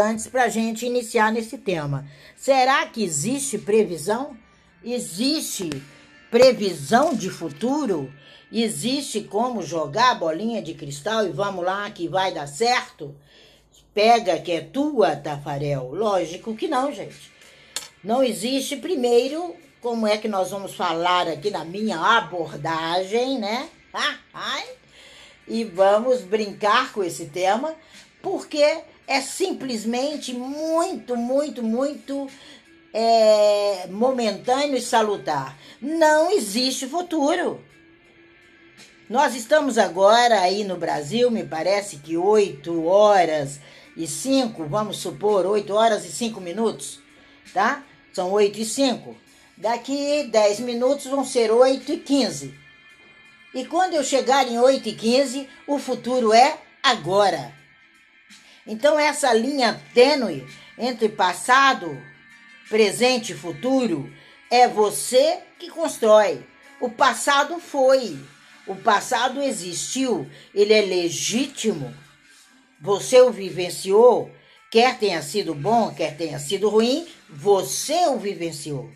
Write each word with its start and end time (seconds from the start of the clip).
importantes 0.00 0.26
para 0.26 0.44
a 0.44 0.48
gente 0.48 0.86
iniciar 0.86 1.30
nesse 1.30 1.58
tema. 1.58 2.06
Será 2.34 2.86
que 2.86 3.04
existe 3.04 3.58
previsão? 3.58 4.34
Existe 4.82 5.70
previsão 6.30 7.14
de 7.14 7.28
futuro? 7.28 8.10
Existe 8.50 9.20
como 9.20 9.62
jogar 9.62 10.12
a 10.12 10.14
bolinha 10.14 10.62
de 10.62 10.72
cristal 10.72 11.26
e 11.26 11.30
vamos 11.30 11.64
lá 11.64 11.90
que 11.90 12.08
vai 12.08 12.32
dar 12.32 12.46
certo? 12.46 13.14
Pega 13.92 14.38
que 14.38 14.52
é 14.52 14.60
tua, 14.62 15.16
Tafarel. 15.16 15.92
Lógico 15.92 16.56
que 16.56 16.66
não, 16.66 16.90
gente. 16.92 17.30
Não 18.02 18.22
existe, 18.22 18.76
primeiro, 18.76 19.54
como 19.82 20.06
é 20.06 20.16
que 20.16 20.28
nós 20.28 20.50
vamos 20.50 20.74
falar 20.74 21.28
aqui 21.28 21.50
na 21.50 21.64
minha 21.64 22.00
abordagem, 22.00 23.38
né? 23.38 23.68
Ai, 24.32 24.64
e 25.46 25.64
vamos 25.64 26.22
brincar 26.22 26.92
com 26.92 27.02
esse 27.04 27.26
tema, 27.26 27.74
porque 28.22 28.82
é 29.06 29.20
simplesmente 29.20 30.32
muito, 30.32 31.16
muito, 31.16 31.62
muito 31.62 32.28
é, 32.92 33.86
momentâneo 33.88 34.76
e 34.76 34.80
salutar. 34.80 35.56
Não 35.80 36.30
existe 36.30 36.86
futuro. 36.86 37.62
Nós 39.08 39.34
estamos 39.34 39.76
agora 39.76 40.40
aí 40.40 40.62
no 40.62 40.76
Brasil, 40.76 41.30
me 41.30 41.42
parece 41.42 41.96
que 41.96 42.16
8 42.16 42.86
horas 42.86 43.58
e 43.96 44.06
5, 44.06 44.66
vamos 44.66 44.98
supor, 44.98 45.44
8 45.46 45.74
horas 45.74 46.04
e 46.04 46.12
5 46.12 46.40
minutos, 46.40 47.00
tá? 47.52 47.84
São 48.12 48.30
8 48.30 48.60
e 48.60 48.64
5. 48.64 49.16
Daqui 49.56 50.28
10 50.30 50.60
minutos 50.60 51.06
vão 51.06 51.24
ser 51.24 51.50
8 51.50 51.92
e 51.92 51.96
15. 51.98 52.54
E 53.52 53.64
quando 53.64 53.94
eu 53.94 54.04
chegar 54.04 54.46
em 54.46 54.58
8 54.60 54.88
e 54.88 54.92
15, 54.94 55.48
o 55.66 55.78
futuro 55.78 56.32
é 56.32 56.58
agora. 56.80 57.59
Então, 58.70 58.96
essa 58.96 59.32
linha 59.32 59.82
tênue 59.92 60.46
entre 60.78 61.08
passado, 61.08 62.00
presente 62.68 63.32
e 63.32 63.36
futuro 63.36 64.08
é 64.48 64.68
você 64.68 65.40
que 65.58 65.68
constrói. 65.68 66.46
O 66.80 66.88
passado 66.88 67.58
foi, 67.58 68.16
o 68.68 68.76
passado 68.76 69.42
existiu, 69.42 70.30
ele 70.54 70.72
é 70.72 70.82
legítimo. 70.82 71.92
Você 72.80 73.20
o 73.20 73.32
vivenciou, 73.32 74.30
quer 74.70 74.96
tenha 75.00 75.20
sido 75.20 75.52
bom, 75.52 75.92
quer 75.92 76.16
tenha 76.16 76.38
sido 76.38 76.68
ruim, 76.68 77.08
você 77.28 78.06
o 78.06 78.18
vivenciou. 78.18 78.88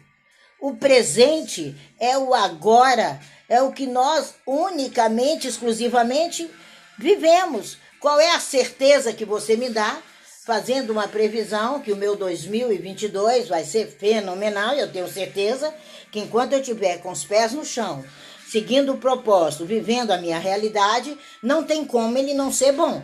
O 0.61 0.77
presente 0.77 1.75
é 1.99 2.17
o 2.17 2.33
agora 2.33 3.21
é 3.49 3.61
o 3.61 3.73
que 3.73 3.89
nós 3.89 4.37
unicamente, 4.47 5.49
exclusivamente 5.49 6.49
vivemos. 6.97 7.83
Qual 8.05 8.21
é 8.21 8.33
a 8.33 8.39
certeza 8.39 9.15
que 9.15 9.25
você 9.25 9.57
me 9.57 9.71
dá? 9.71 9.99
Fazendo 10.45 10.91
uma 10.91 11.09
previsão 11.09 11.81
que 11.81 11.91
o 11.91 11.97
meu 11.97 12.15
2022 12.15 13.49
vai 13.49 13.65
ser 13.65 13.87
fenomenal, 13.87 14.75
eu 14.75 14.93
tenho 14.93 15.09
certeza 15.09 15.75
que 16.13 16.21
enquanto 16.21 16.53
eu 16.53 16.61
estiver 16.61 16.99
com 16.99 17.11
os 17.11 17.25
pés 17.25 17.55
no 17.55 17.65
chão, 17.65 18.05
seguindo 18.47 18.93
o 18.93 18.99
propósito, 18.99 19.65
vivendo 19.65 20.11
a 20.11 20.19
minha 20.19 20.39
realidade, 20.39 21.17
não 21.43 21.65
tem 21.65 21.83
como 21.83 22.19
ele 22.19 22.35
não 22.35 22.53
ser 22.53 22.73
bom. 22.73 23.03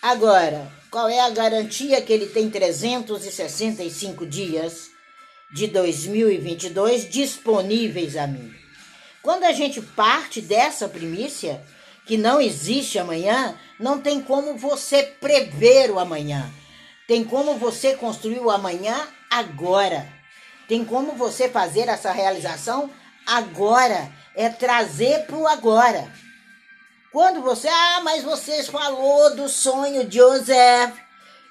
Agora, 0.00 0.70
qual 0.88 1.08
é 1.08 1.18
a 1.18 1.30
garantia 1.30 2.00
que 2.00 2.12
ele 2.12 2.26
tem 2.26 2.48
365 2.48 4.24
dias 4.24 4.90
de 5.52 5.66
2022 5.66 7.10
disponíveis 7.10 8.16
a 8.16 8.28
mim. 8.28 8.54
Quando 9.20 9.42
a 9.42 9.52
gente 9.52 9.82
parte 9.82 10.40
dessa 10.40 10.88
primícia, 10.88 11.60
que 12.06 12.16
não 12.16 12.40
existe 12.40 12.98
amanhã, 12.98 13.58
não 13.78 14.00
tem 14.00 14.22
como 14.22 14.56
você 14.56 15.02
prever 15.02 15.90
o 15.90 15.98
amanhã. 15.98 16.48
Tem 17.06 17.24
como 17.24 17.54
você 17.58 17.94
construir 17.94 18.38
o 18.38 18.50
amanhã 18.50 18.96
agora. 19.30 20.08
Tem 20.68 20.84
como 20.84 21.12
você 21.12 21.48
fazer 21.48 21.88
essa 21.88 22.12
realização 22.12 22.90
agora. 23.26 24.10
É 24.34 24.48
trazer 24.48 25.26
para 25.26 25.36
o 25.36 25.46
agora. 25.46 26.10
Quando 27.12 27.40
você, 27.40 27.68
ah, 27.68 28.00
mas 28.04 28.22
você 28.22 28.62
falou 28.64 29.34
do 29.34 29.48
sonho 29.48 30.04
de 30.04 30.18
José. 30.18 30.92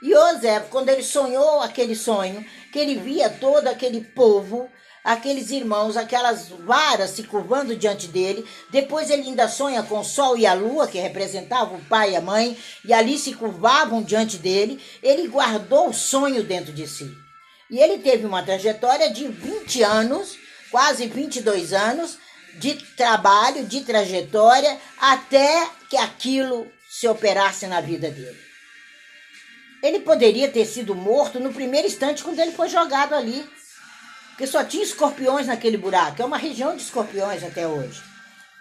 José, 0.01 0.59
quando 0.69 0.89
ele 0.89 1.03
sonhou 1.03 1.61
aquele 1.61 1.95
sonho, 1.95 2.45
que 2.71 2.77
ele 2.77 2.95
via 2.95 3.29
todo 3.29 3.67
aquele 3.67 4.01
povo, 4.01 4.69
aqueles 5.05 5.51
irmãos, 5.51 5.95
aquelas 5.95 6.49
varas 6.49 7.11
se 7.11 7.23
curvando 7.23 7.75
diante 7.75 8.07
dele. 8.07 8.43
Depois 8.71 9.11
ele 9.11 9.21
ainda 9.21 9.47
sonha 9.47 9.83
com 9.83 9.99
o 9.99 10.03
sol 10.03 10.35
e 10.35 10.47
a 10.47 10.53
lua, 10.55 10.87
que 10.87 10.97
representavam 10.97 11.77
o 11.77 11.85
pai 11.85 12.13
e 12.13 12.15
a 12.15 12.21
mãe, 12.21 12.57
e 12.83 12.91
ali 12.91 13.19
se 13.19 13.33
curvavam 13.35 14.01
diante 14.01 14.37
dele. 14.37 14.81
Ele 15.03 15.27
guardou 15.27 15.89
o 15.89 15.93
sonho 15.93 16.43
dentro 16.43 16.73
de 16.73 16.87
si. 16.87 17.07
E 17.69 17.77
ele 17.77 17.99
teve 17.99 18.25
uma 18.25 18.41
trajetória 18.41 19.11
de 19.11 19.27
20 19.27 19.83
anos, 19.83 20.37
quase 20.71 21.05
22 21.05 21.71
anos, 21.71 22.17
de 22.55 22.73
trabalho, 22.95 23.65
de 23.65 23.81
trajetória, 23.81 24.79
até 24.97 25.69
que 25.87 25.97
aquilo 25.97 26.67
se 26.89 27.07
operasse 27.07 27.67
na 27.67 27.79
vida 27.79 28.09
dele. 28.09 28.39
Ele 29.83 29.99
poderia 29.99 30.47
ter 30.47 30.65
sido 30.65 30.95
morto 30.95 31.39
no 31.39 31.53
primeiro 31.53 31.87
instante 31.87 32.23
quando 32.23 32.39
ele 32.39 32.53
foi 32.53 32.69
jogado 32.69 33.13
ali. 33.13 33.45
Porque 34.35 34.47
só 34.47 34.65
tinha 34.65 34.83
escorpiões 34.83 35.47
naquele 35.47 35.77
buraco. 35.77 36.21
É 36.21 36.25
uma 36.25 36.37
região 36.37 36.75
de 36.75 36.81
escorpiões 36.81 37.41
até 37.41 37.65
hoje. 37.65 38.03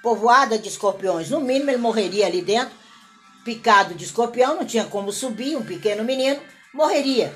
Povoada 0.01 0.57
de 0.57 0.69
escorpiões. 0.69 1.31
No 1.31 1.41
mínimo 1.41 1.69
ele 1.69 1.79
morreria 1.79 2.27
ali 2.27 2.41
dentro. 2.41 2.73
Picado 3.45 3.93
de 3.93 4.05
escorpião, 4.05 4.55
não 4.55 4.65
tinha 4.65 4.85
como 4.85 5.11
subir. 5.11 5.57
Um 5.57 5.65
pequeno 5.65 6.05
menino 6.05 6.41
morreria. 6.73 7.35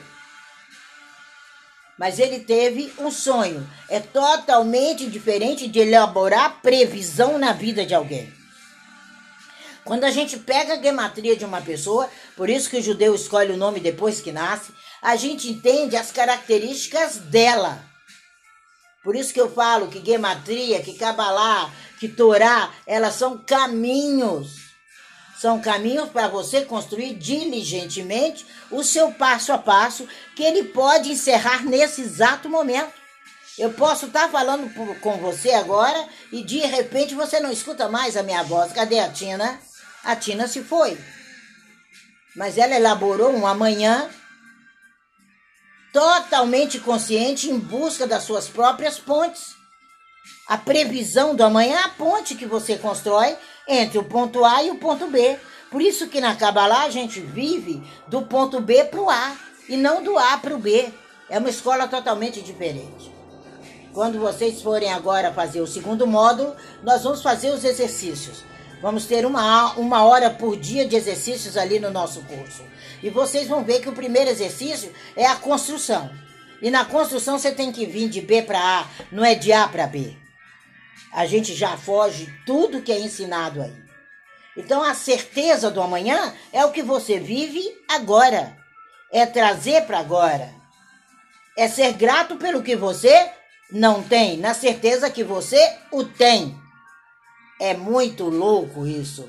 Mas 1.99 2.21
ele 2.21 2.39
teve 2.39 2.93
um 3.01 3.11
sonho. 3.11 3.69
É 3.89 3.99
totalmente 3.99 5.11
diferente 5.11 5.67
de 5.67 5.81
elaborar 5.81 6.63
previsão 6.63 7.39
na 7.39 7.53
vida 7.53 7.85
de 7.85 7.93
alguém. 7.93 8.33
Quando 9.85 10.05
a 10.05 10.13
gente 10.13 10.39
pega 10.39 10.75
a 10.75 10.81
gematria 10.81 11.35
de 11.35 11.45
uma 11.45 11.61
pessoa, 11.61 12.09
por 12.37 12.49
isso 12.49 12.71
que 12.71 12.77
o 12.77 12.83
judeu 12.83 13.17
escolhe 13.17 13.53
o 13.53 13.57
nome 13.57 13.81
depois 13.81 14.21
que 14.21 14.31
nasce, 14.31 14.71
a 15.03 15.17
gente 15.17 15.51
entende 15.51 15.97
as 15.97 16.13
características 16.13 17.17
dela. 17.17 17.89
Por 19.03 19.15
isso 19.15 19.33
que 19.33 19.41
eu 19.41 19.51
falo 19.51 19.89
que 19.89 20.05
gematria, 20.05 20.83
que 20.83 20.95
cabalá, 20.95 21.71
que 21.99 22.09
torá, 22.09 22.73
elas 22.87 23.15
são 23.15 23.39
caminhos. 23.39 24.69
São 25.41 25.61
caminhos 25.61 26.09
para 26.09 26.27
você 26.27 26.65
construir 26.65 27.15
diligentemente 27.15 28.45
o 28.71 28.83
seu 28.83 29.13
passo 29.13 29.53
a 29.53 29.59
passo, 29.59 30.07
que 30.35 30.43
ele 30.43 30.65
pode 30.65 31.13
encerrar 31.13 31.65
nesse 31.65 32.03
exato 32.03 32.49
momento. 32.49 32.93
Eu 33.57 33.73
posso 33.73 34.07
estar 34.07 34.27
tá 34.27 34.29
falando 34.29 34.73
com 35.01 35.17
você 35.19 35.51
agora 35.51 36.09
e 36.33 36.43
de 36.43 36.59
repente 36.59 37.15
você 37.15 37.41
não 37.41 37.53
escuta 37.53 37.89
mais 37.89 38.17
a 38.17 38.23
minha 38.23 38.43
voz. 38.43 38.73
Cadê 38.73 38.99
a 38.99 39.11
Tina? 39.11 39.61
A 40.05 40.17
Tina 40.17 40.47
se 40.47 40.63
foi. 40.63 40.99
Mas 42.37 42.57
ela 42.57 42.75
elaborou 42.75 43.33
um 43.33 43.47
amanhã 43.47 44.09
totalmente 45.93 46.79
consciente 46.81 47.51
em 47.51 47.59
busca 47.59 48.07
das 48.07 48.23
suas 48.23 48.49
próprias 48.49 48.99
pontes. 48.99 49.57
A 50.47 50.57
previsão 50.57 51.35
do 51.35 51.45
amanhã 51.45 51.77
é 51.77 51.83
a 51.85 51.89
ponte 51.89 52.35
que 52.35 52.47
você 52.47 52.77
constrói 52.77 53.37
entre 53.67 53.99
o 53.99 54.05
ponto 54.05 54.45
A 54.45 54.63
e 54.63 54.71
o 54.71 54.77
ponto 54.77 55.07
B. 55.09 55.39
Por 55.71 55.83
isso 55.83 56.09
que 56.09 56.21
na 56.21 56.35
Kabbalah 56.35 56.85
a 56.85 56.91
gente 56.91 57.21
vive 57.21 57.83
do 58.07 58.23
ponto 58.23 58.61
B 58.61 58.85
para 58.85 59.01
o 59.01 59.11
A 59.11 59.37
e 59.69 59.77
não 59.77 60.03
do 60.03 60.19
A 60.19 60.39
para 60.39 60.55
o 60.55 60.59
B. 60.59 60.91
É 61.29 61.39
uma 61.39 61.51
escola 61.51 61.87
totalmente 61.87 62.41
diferente. 62.41 63.13
Quando 63.93 64.19
vocês 64.19 64.63
forem 64.63 64.93
agora 64.93 65.33
fazer 65.33 65.61
o 65.61 65.67
segundo 65.67 66.07
módulo, 66.07 66.55
nós 66.83 67.03
vamos 67.03 67.21
fazer 67.21 67.51
os 67.51 67.65
exercícios. 67.65 68.45
Vamos 68.81 69.07
ter 69.07 69.27
uma, 69.27 69.73
uma 69.73 70.05
hora 70.05 70.31
por 70.31 70.57
dia 70.57 70.87
de 70.87 70.97
exercícios 70.97 71.57
ali 71.57 71.79
no 71.81 71.91
nosso 71.91 72.21
curso. 72.23 72.63
E 73.03 73.11
vocês 73.11 73.47
vão 73.47 73.65
ver 73.65 73.81
que 73.81 73.89
o 73.89 73.95
primeiro 73.95 74.31
exercício 74.31 74.93
é 75.17 75.27
a 75.27 75.37
construção. 75.37 76.11
E 76.61 76.71
na 76.71 76.85
construção 76.85 77.39
você 77.39 77.53
tem 77.53 77.71
que 77.71 77.87
vir 77.87 78.09
de 78.09 78.21
B 78.21 78.43
para 78.43 78.59
A, 78.59 78.87
não 79.13 79.25
é 79.25 79.35
de 79.35 79.53
A 79.53 79.69
para 79.69 79.87
B. 79.87 80.17
A 81.13 81.25
gente 81.27 81.55
já 81.55 81.77
foge 81.77 82.33
tudo 82.45 82.83
que 82.83 82.93
é 82.93 82.99
ensinado 82.99 83.63
aí. 83.63 83.89
Então 84.57 84.83
a 84.83 84.93
certeza 84.95 85.71
do 85.71 85.81
amanhã 85.81 86.35
é 86.53 86.65
o 86.65 86.73
que 86.73 86.83
você 86.83 87.19
vive 87.19 87.63
agora. 87.89 88.57
É 89.11 89.25
trazer 89.25 89.87
para 89.87 90.01
agora. 90.01 90.53
É 91.57 91.69
ser 91.69 91.93
grato 91.93 92.37
pelo 92.37 92.63
que 92.63 92.77
você 92.77 93.31
não 93.71 94.03
tem, 94.03 94.37
na 94.37 94.55
certeza 94.55 95.11
que 95.11 95.23
você 95.23 95.77
o 95.91 96.05
tem. 96.05 96.57
É 97.61 97.75
muito 97.75 98.25
louco 98.25 98.87
isso. 98.87 99.29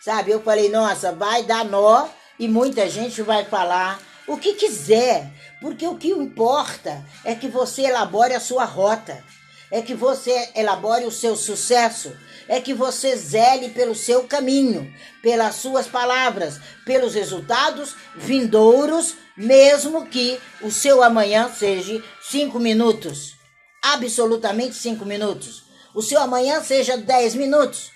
Sabe? 0.00 0.30
Eu 0.30 0.40
falei, 0.40 0.70
nossa, 0.70 1.12
vai 1.12 1.42
dar 1.42 1.64
nó 1.64 2.08
e 2.40 2.48
muita 2.48 2.88
gente 2.88 3.20
vai 3.20 3.44
falar 3.44 4.00
o 4.26 4.38
que 4.38 4.54
quiser, 4.54 5.30
porque 5.60 5.86
o 5.86 5.96
que 5.96 6.08
importa 6.08 7.04
é 7.22 7.34
que 7.34 7.48
você 7.48 7.82
elabore 7.82 8.32
a 8.32 8.40
sua 8.40 8.64
rota, 8.64 9.22
é 9.70 9.82
que 9.82 9.94
você 9.94 10.50
elabore 10.56 11.04
o 11.04 11.12
seu 11.12 11.36
sucesso, 11.36 12.16
é 12.48 12.58
que 12.58 12.72
você 12.72 13.14
zele 13.14 13.68
pelo 13.68 13.94
seu 13.94 14.24
caminho, 14.24 14.90
pelas 15.22 15.56
suas 15.56 15.86
palavras, 15.86 16.58
pelos 16.86 17.14
resultados 17.14 17.94
vindouros, 18.16 19.16
mesmo 19.36 20.06
que 20.06 20.40
o 20.62 20.70
seu 20.70 21.02
amanhã 21.02 21.52
seja 21.54 22.02
cinco 22.22 22.58
minutos. 22.58 23.34
Absolutamente 23.82 24.74
cinco 24.74 25.04
minutos. 25.04 25.62
O 25.94 26.00
seu 26.00 26.20
amanhã 26.20 26.62
seja 26.62 26.96
dez 26.96 27.34
minutos. 27.34 27.90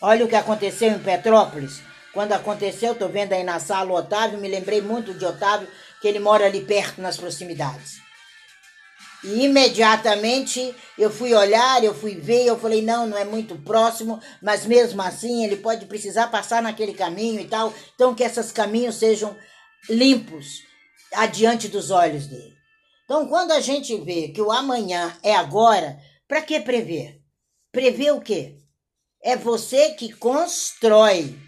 Olha 0.00 0.24
o 0.24 0.28
que 0.28 0.36
aconteceu 0.36 0.92
em 0.92 0.98
Petrópolis. 0.98 1.89
Quando 2.12 2.32
aconteceu, 2.32 2.92
estou 2.92 3.08
vendo 3.08 3.32
aí 3.32 3.44
na 3.44 3.60
sala 3.60 3.90
o 3.90 3.94
Otávio, 3.94 4.38
me 4.38 4.48
lembrei 4.48 4.80
muito 4.80 5.14
de 5.14 5.24
Otávio, 5.24 5.68
que 6.00 6.08
ele 6.08 6.18
mora 6.18 6.46
ali 6.46 6.62
perto, 6.62 7.00
nas 7.00 7.16
proximidades. 7.16 8.00
E 9.22 9.44
imediatamente 9.44 10.74
eu 10.98 11.10
fui 11.10 11.34
olhar, 11.34 11.84
eu 11.84 11.94
fui 11.94 12.14
ver, 12.14 12.46
eu 12.46 12.58
falei, 12.58 12.80
não, 12.80 13.06
não 13.06 13.18
é 13.18 13.24
muito 13.24 13.54
próximo, 13.56 14.18
mas 14.42 14.64
mesmo 14.64 15.02
assim 15.02 15.44
ele 15.44 15.56
pode 15.56 15.84
precisar 15.86 16.28
passar 16.28 16.62
naquele 16.62 16.94
caminho 16.94 17.40
e 17.40 17.46
tal. 17.46 17.72
Então 17.94 18.14
que 18.14 18.22
esses 18.22 18.50
caminhos 18.50 18.94
sejam 18.94 19.36
limpos 19.88 20.62
adiante 21.12 21.68
dos 21.68 21.90
olhos 21.90 22.26
dele. 22.26 22.54
Então 23.04 23.28
quando 23.28 23.52
a 23.52 23.60
gente 23.60 23.94
vê 24.00 24.28
que 24.28 24.40
o 24.40 24.50
amanhã 24.50 25.14
é 25.22 25.34
agora, 25.34 25.98
para 26.26 26.40
que 26.40 26.58
prever? 26.60 27.20
Prever 27.70 28.12
o 28.12 28.20
quê? 28.22 28.56
É 29.22 29.36
você 29.36 29.90
que 29.90 30.12
constrói. 30.14 31.38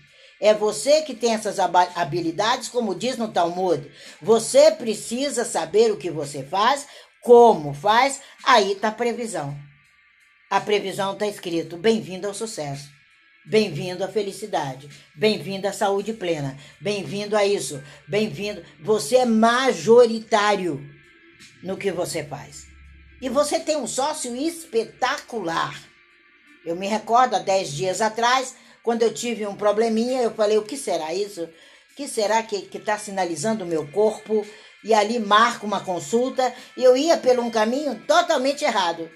É 0.42 0.52
você 0.52 1.02
que 1.02 1.14
tem 1.14 1.34
essas 1.34 1.60
habilidades, 1.60 2.68
como 2.68 2.96
diz 2.96 3.16
no 3.16 3.28
Talmud. 3.28 3.88
Você 4.20 4.72
precisa 4.72 5.44
saber 5.44 5.92
o 5.92 5.96
que 5.96 6.10
você 6.10 6.42
faz, 6.42 6.84
como 7.20 7.72
faz, 7.72 8.20
aí 8.42 8.72
está 8.72 8.88
a 8.88 8.92
previsão. 8.92 9.56
A 10.50 10.60
previsão 10.60 11.12
está 11.12 11.28
escrito: 11.28 11.76
bem-vindo 11.76 12.26
ao 12.26 12.34
sucesso. 12.34 12.90
Bem-vindo 13.46 14.02
à 14.02 14.08
felicidade. 14.08 14.88
Bem-vindo 15.14 15.68
à 15.68 15.72
saúde 15.72 16.12
plena. 16.12 16.58
Bem-vindo 16.80 17.36
a 17.36 17.46
isso. 17.46 17.80
Bem-vindo. 18.08 18.64
Você 18.80 19.18
é 19.18 19.24
majoritário 19.24 20.84
no 21.62 21.76
que 21.76 21.92
você 21.92 22.24
faz. 22.24 22.66
E 23.20 23.28
você 23.28 23.60
tem 23.60 23.76
um 23.76 23.86
sócio 23.86 24.34
espetacular. 24.34 25.80
Eu 26.64 26.74
me 26.74 26.88
recordo 26.88 27.36
há 27.36 27.38
10 27.38 27.72
dias 27.72 28.00
atrás, 28.00 28.56
quando 28.82 29.02
eu 29.02 29.12
tive 29.12 29.46
um 29.46 29.56
probleminha, 29.56 30.22
eu 30.22 30.32
falei: 30.32 30.58
o 30.58 30.64
que 30.64 30.76
será 30.76 31.14
isso? 31.14 31.44
O 31.44 31.94
que 31.94 32.08
será 32.08 32.42
que 32.42 32.68
está 32.76 32.98
sinalizando 32.98 33.64
o 33.64 33.66
meu 33.66 33.86
corpo? 33.90 34.46
e 34.84 34.92
ali 34.92 35.18
marco 35.18 35.66
uma 35.66 35.80
consulta, 35.80 36.52
e 36.76 36.82
eu 36.82 36.96
ia 36.96 37.16
por 37.16 37.38
um 37.38 37.50
caminho 37.50 38.02
totalmente 38.06 38.64
errado. 38.64 39.08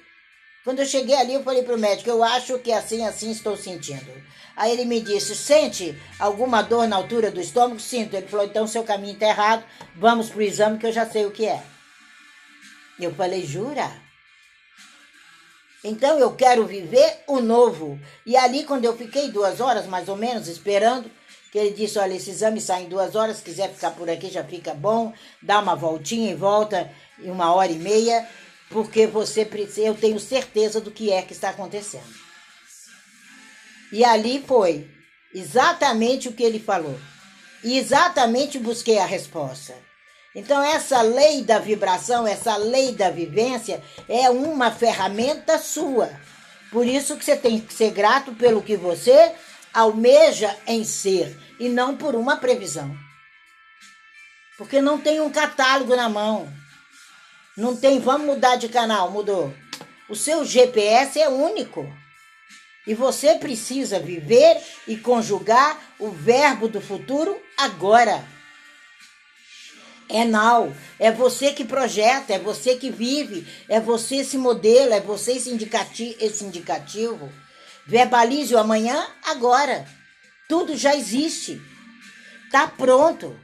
Quando 0.64 0.80
eu 0.80 0.86
cheguei 0.86 1.14
ali, 1.14 1.34
eu 1.34 1.44
falei 1.44 1.62
para 1.62 1.74
o 1.74 1.78
médico, 1.78 2.10
eu 2.10 2.24
acho 2.24 2.58
que 2.58 2.72
assim, 2.72 3.04
assim 3.04 3.30
estou 3.30 3.56
sentindo. 3.56 4.10
Aí 4.56 4.72
ele 4.72 4.84
me 4.84 5.00
disse, 5.00 5.34
sente 5.34 5.96
alguma 6.18 6.62
dor 6.62 6.88
na 6.88 6.96
altura 6.96 7.30
do 7.30 7.40
estômago? 7.40 7.78
Sinto. 7.78 8.14
Ele 8.14 8.26
falou, 8.26 8.46
então 8.46 8.66
seu 8.66 8.82
caminho 8.82 9.14
está 9.14 9.26
errado, 9.26 9.64
vamos 9.94 10.30
para 10.30 10.38
o 10.38 10.42
exame 10.42 10.78
que 10.78 10.86
eu 10.86 10.92
já 10.92 11.06
sei 11.06 11.24
o 11.24 11.30
que 11.30 11.46
é. 11.46 11.62
Eu 12.98 13.14
falei, 13.14 13.44
jura? 13.44 13.92
Então 15.88 16.18
eu 16.18 16.32
quero 16.34 16.66
viver 16.66 17.22
o 17.28 17.40
novo. 17.40 17.98
E 18.24 18.36
ali, 18.36 18.64
quando 18.64 18.84
eu 18.84 18.96
fiquei 18.96 19.30
duas 19.30 19.60
horas 19.60 19.86
mais 19.86 20.08
ou 20.08 20.16
menos 20.16 20.48
esperando, 20.48 21.08
que 21.52 21.58
ele 21.58 21.70
disse: 21.70 21.96
olha, 21.96 22.14
esse 22.14 22.30
exame 22.30 22.60
sai 22.60 22.82
em 22.82 22.88
duas 22.88 23.14
horas, 23.14 23.36
se 23.36 23.44
quiser 23.44 23.72
ficar 23.72 23.92
por 23.92 24.10
aqui 24.10 24.28
já 24.28 24.42
fica 24.42 24.74
bom, 24.74 25.12
dá 25.40 25.60
uma 25.60 25.76
voltinha 25.76 26.32
e 26.32 26.34
volta 26.34 26.90
em 27.20 27.30
uma 27.30 27.54
hora 27.54 27.70
e 27.70 27.78
meia, 27.78 28.28
porque 28.68 29.06
você 29.06 29.44
precisa, 29.44 29.86
eu 29.86 29.94
tenho 29.94 30.18
certeza 30.18 30.80
do 30.80 30.90
que 30.90 31.12
é 31.12 31.22
que 31.22 31.32
está 31.32 31.50
acontecendo. 31.50 32.26
E 33.92 34.04
ali 34.04 34.42
foi 34.44 34.90
exatamente 35.32 36.28
o 36.28 36.32
que 36.32 36.42
ele 36.42 36.58
falou. 36.58 36.98
E 37.62 37.78
exatamente 37.78 38.58
busquei 38.58 38.98
a 38.98 39.06
resposta. 39.06 39.74
Então, 40.36 40.62
essa 40.62 41.00
lei 41.00 41.42
da 41.42 41.58
vibração, 41.58 42.26
essa 42.26 42.58
lei 42.58 42.92
da 42.92 43.08
vivência 43.08 43.82
é 44.06 44.28
uma 44.28 44.70
ferramenta 44.70 45.58
sua. 45.58 46.10
Por 46.70 46.86
isso 46.86 47.16
que 47.16 47.24
você 47.24 47.34
tem 47.34 47.58
que 47.58 47.72
ser 47.72 47.90
grato 47.90 48.34
pelo 48.34 48.60
que 48.60 48.76
você 48.76 49.32
almeja 49.72 50.54
em 50.66 50.84
ser 50.84 51.34
e 51.58 51.70
não 51.70 51.96
por 51.96 52.14
uma 52.14 52.36
previsão. 52.36 52.94
Porque 54.58 54.78
não 54.78 55.00
tem 55.00 55.22
um 55.22 55.30
catálogo 55.30 55.96
na 55.96 56.06
mão. 56.06 56.52
Não 57.56 57.74
tem, 57.74 57.98
vamos 57.98 58.26
mudar 58.26 58.56
de 58.56 58.68
canal, 58.68 59.10
mudou. 59.10 59.54
O 60.06 60.14
seu 60.14 60.44
GPS 60.44 61.18
é 61.18 61.30
único. 61.30 61.90
E 62.86 62.92
você 62.92 63.36
precisa 63.36 63.98
viver 63.98 64.62
e 64.86 64.98
conjugar 64.98 65.94
o 65.98 66.10
verbo 66.10 66.68
do 66.68 66.80
futuro 66.82 67.40
agora. 67.56 68.35
É 70.08 70.24
now, 70.24 70.72
é 70.98 71.10
você 71.10 71.52
que 71.52 71.64
projeta, 71.64 72.34
é 72.34 72.38
você 72.38 72.76
que 72.76 72.90
vive, 72.90 73.46
é 73.68 73.80
você 73.80 74.16
esse 74.16 74.38
modelo, 74.38 74.92
é 74.92 75.00
você 75.00 75.32
esse 75.32 75.50
indicativo. 75.50 76.16
Esse 76.20 76.44
indicativo. 76.44 77.32
Verbalize 77.86 78.54
o 78.54 78.58
amanhã 78.58 79.06
agora. 79.24 79.86
Tudo 80.48 80.76
já 80.76 80.94
existe. 80.94 81.60
Tá 82.50 82.68
pronto. 82.68 83.38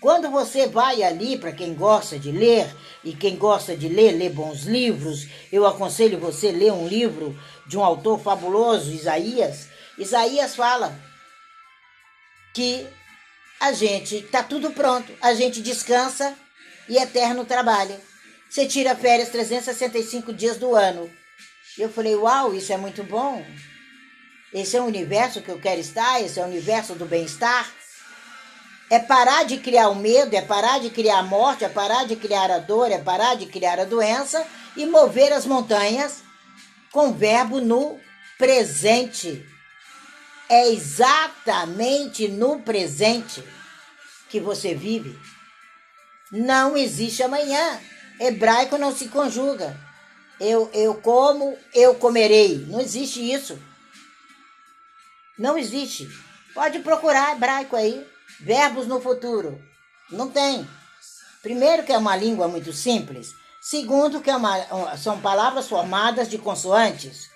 Quando 0.00 0.30
você 0.30 0.68
vai 0.68 1.02
ali, 1.02 1.36
para 1.36 1.50
quem 1.50 1.74
gosta 1.74 2.18
de 2.18 2.30
ler, 2.30 2.72
e 3.02 3.12
quem 3.14 3.36
gosta 3.36 3.76
de 3.76 3.88
ler, 3.88 4.12
ler 4.12 4.30
bons 4.30 4.64
livros, 4.64 5.26
eu 5.52 5.66
aconselho 5.66 6.18
você 6.18 6.48
a 6.48 6.52
ler 6.52 6.72
um 6.72 6.86
livro 6.86 7.38
de 7.66 7.76
um 7.76 7.84
autor 7.84 8.20
fabuloso, 8.20 8.92
Isaías. 8.92 9.68
Isaías 9.96 10.54
fala 10.54 10.96
que 12.54 12.86
a 13.60 13.72
gente 13.72 14.22
tá 14.22 14.42
tudo 14.42 14.70
pronto, 14.70 15.12
a 15.20 15.34
gente 15.34 15.60
descansa 15.60 16.34
e 16.88 16.96
eterno 16.96 17.44
trabalha. 17.44 18.00
Você 18.48 18.66
tira 18.66 18.96
férias 18.96 19.28
365 19.28 20.32
dias 20.32 20.56
do 20.56 20.74
ano. 20.74 21.10
Eu 21.76 21.90
falei, 21.90 22.16
uau, 22.16 22.54
isso 22.54 22.72
é 22.72 22.76
muito 22.76 23.02
bom. 23.04 23.44
Esse 24.52 24.76
é 24.76 24.80
o 24.80 24.86
universo 24.86 25.42
que 25.42 25.50
eu 25.50 25.60
quero 25.60 25.80
estar, 25.80 26.20
esse 26.22 26.40
é 26.40 26.42
o 26.42 26.46
universo 26.46 26.94
do 26.94 27.04
bem-estar. 27.04 27.70
É 28.90 28.98
parar 28.98 29.44
de 29.44 29.58
criar 29.58 29.90
o 29.90 29.94
medo, 29.94 30.34
é 30.34 30.40
parar 30.40 30.80
de 30.80 30.88
criar 30.88 31.18
a 31.18 31.22
morte, 31.22 31.64
é 31.64 31.68
parar 31.68 32.06
de 32.06 32.16
criar 32.16 32.50
a 32.50 32.58
dor, 32.58 32.90
é 32.90 32.98
parar 32.98 33.34
de 33.34 33.44
criar 33.44 33.78
a 33.78 33.84
doença 33.84 34.46
e 34.74 34.86
mover 34.86 35.30
as 35.32 35.44
montanhas 35.44 36.22
com 36.90 37.12
verbo 37.12 37.60
no 37.60 38.00
presente. 38.38 39.44
É 40.48 40.68
exatamente 40.68 42.26
no 42.28 42.60
presente 42.60 43.44
que 44.28 44.40
você 44.40 44.74
vive. 44.74 45.18
Não 46.32 46.76
existe 46.76 47.22
amanhã. 47.22 47.80
Hebraico 48.20 48.78
não 48.78 48.94
se 48.94 49.08
conjuga. 49.08 49.78
Eu, 50.40 50.70
eu 50.72 50.94
como, 50.94 51.56
eu 51.74 51.94
comerei. 51.94 52.64
Não 52.68 52.80
existe 52.80 53.20
isso. 53.20 53.58
Não 55.38 55.58
existe. 55.58 56.08
Pode 56.54 56.78
procurar 56.80 57.32
hebraico 57.32 57.76
aí. 57.76 58.06
Verbos 58.40 58.86
no 58.86 59.00
futuro. 59.00 59.60
Não 60.10 60.30
tem. 60.30 60.68
Primeiro, 61.42 61.82
que 61.84 61.92
é 61.92 61.98
uma 61.98 62.16
língua 62.16 62.48
muito 62.48 62.72
simples. 62.72 63.32
Segundo, 63.60 64.20
que 64.20 64.30
é 64.30 64.36
uma, 64.36 64.96
são 64.96 65.20
palavras 65.20 65.68
formadas 65.68 66.28
de 66.28 66.38
consoantes. 66.38 67.28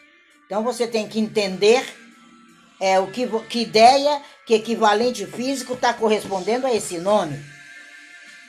Então 0.46 0.62
você 0.62 0.86
tem 0.86 1.08
que 1.08 1.18
entender 1.18 2.01
é, 2.82 2.98
o 2.98 3.06
que, 3.06 3.28
que 3.48 3.60
ideia, 3.60 4.20
que 4.44 4.54
equivalente 4.54 5.24
físico 5.24 5.74
está 5.74 5.94
correspondendo 5.94 6.66
a 6.66 6.74
esse 6.74 6.98
nome. 6.98 7.40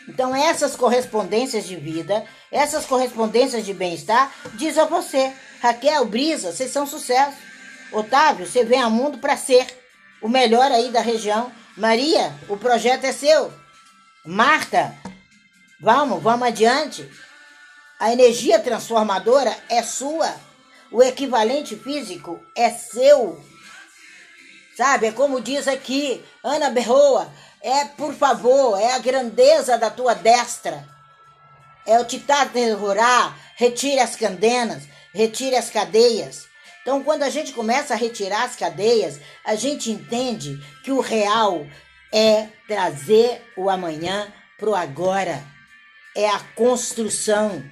Então, 0.10 0.36
essas 0.36 0.76
correspondências 0.76 1.68
de 1.68 1.76
vida, 1.76 2.26
essas 2.52 2.84
correspondências 2.84 3.64
de 3.64 3.76
bem-estar, 3.76 4.34
diz 4.56 4.76
a 4.80 4.86
você, 4.86 5.32
Raquel, 5.62 6.04
Brisa, 6.06 6.52
vocês 6.52 6.72
são 6.72 6.88
sucesso. 6.88 7.38
Otávio, 7.92 8.48
você 8.48 8.66
vem 8.66 8.82
ao 8.82 8.90
mundo 8.90 9.20
para 9.20 9.38
ser 9.38 9.68
o 10.20 10.28
melhor 10.28 10.72
aí 10.72 10.90
da 10.90 11.00
região. 11.00 11.52
Maria, 11.78 12.34
o 12.50 12.58
projeto 12.58 13.04
é 13.04 13.12
seu. 13.12 13.54
Marta, 14.26 14.96
vamos, 15.80 16.24
vamos 16.24 16.48
adiante. 16.48 17.08
A 18.00 18.12
energia 18.12 18.58
transformadora 18.58 19.56
é 19.70 19.84
sua. 19.84 20.36
O 20.92 21.04
equivalente 21.04 21.76
físico 21.76 22.44
é 22.58 22.72
seu. 22.72 23.53
Sabe? 24.76 25.08
É 25.08 25.12
como 25.12 25.42
diz 25.42 25.68
aqui, 25.68 26.24
Ana 26.44 26.70
Berroa, 26.70 27.32
é 27.62 27.86
por 27.86 28.14
favor, 28.14 28.80
é 28.80 28.94
a 28.94 29.00
grandeza 29.00 29.78
da 29.78 29.90
tua 29.90 30.14
destra. 30.14 30.88
É 31.86 32.00
o 32.00 32.06
titar 32.06 32.52
terrorá, 32.52 33.36
retire 33.56 34.00
as 34.00 34.16
candenas, 34.16 34.84
retire 35.14 35.56
as 35.56 35.70
cadeias. 35.70 36.48
Então, 36.82 37.04
quando 37.04 37.24
a 37.24 37.30
gente 37.30 37.54
começa 37.54 37.94
a 37.94 37.98
retirar 37.98 38.44
as 38.44 38.56
cadeias, 38.56 39.20
a 39.46 39.56
gente 39.56 39.90
entende 39.90 40.58
que 40.84 40.92
o 40.92 41.00
real 41.00 41.66
é 42.12 42.48
trazer 42.68 43.42
o 43.56 43.70
amanhã 43.70 44.32
para 44.58 44.70
o 44.70 44.76
agora. 44.76 45.42
É 46.16 46.30
a 46.30 46.40
construção. 46.56 47.64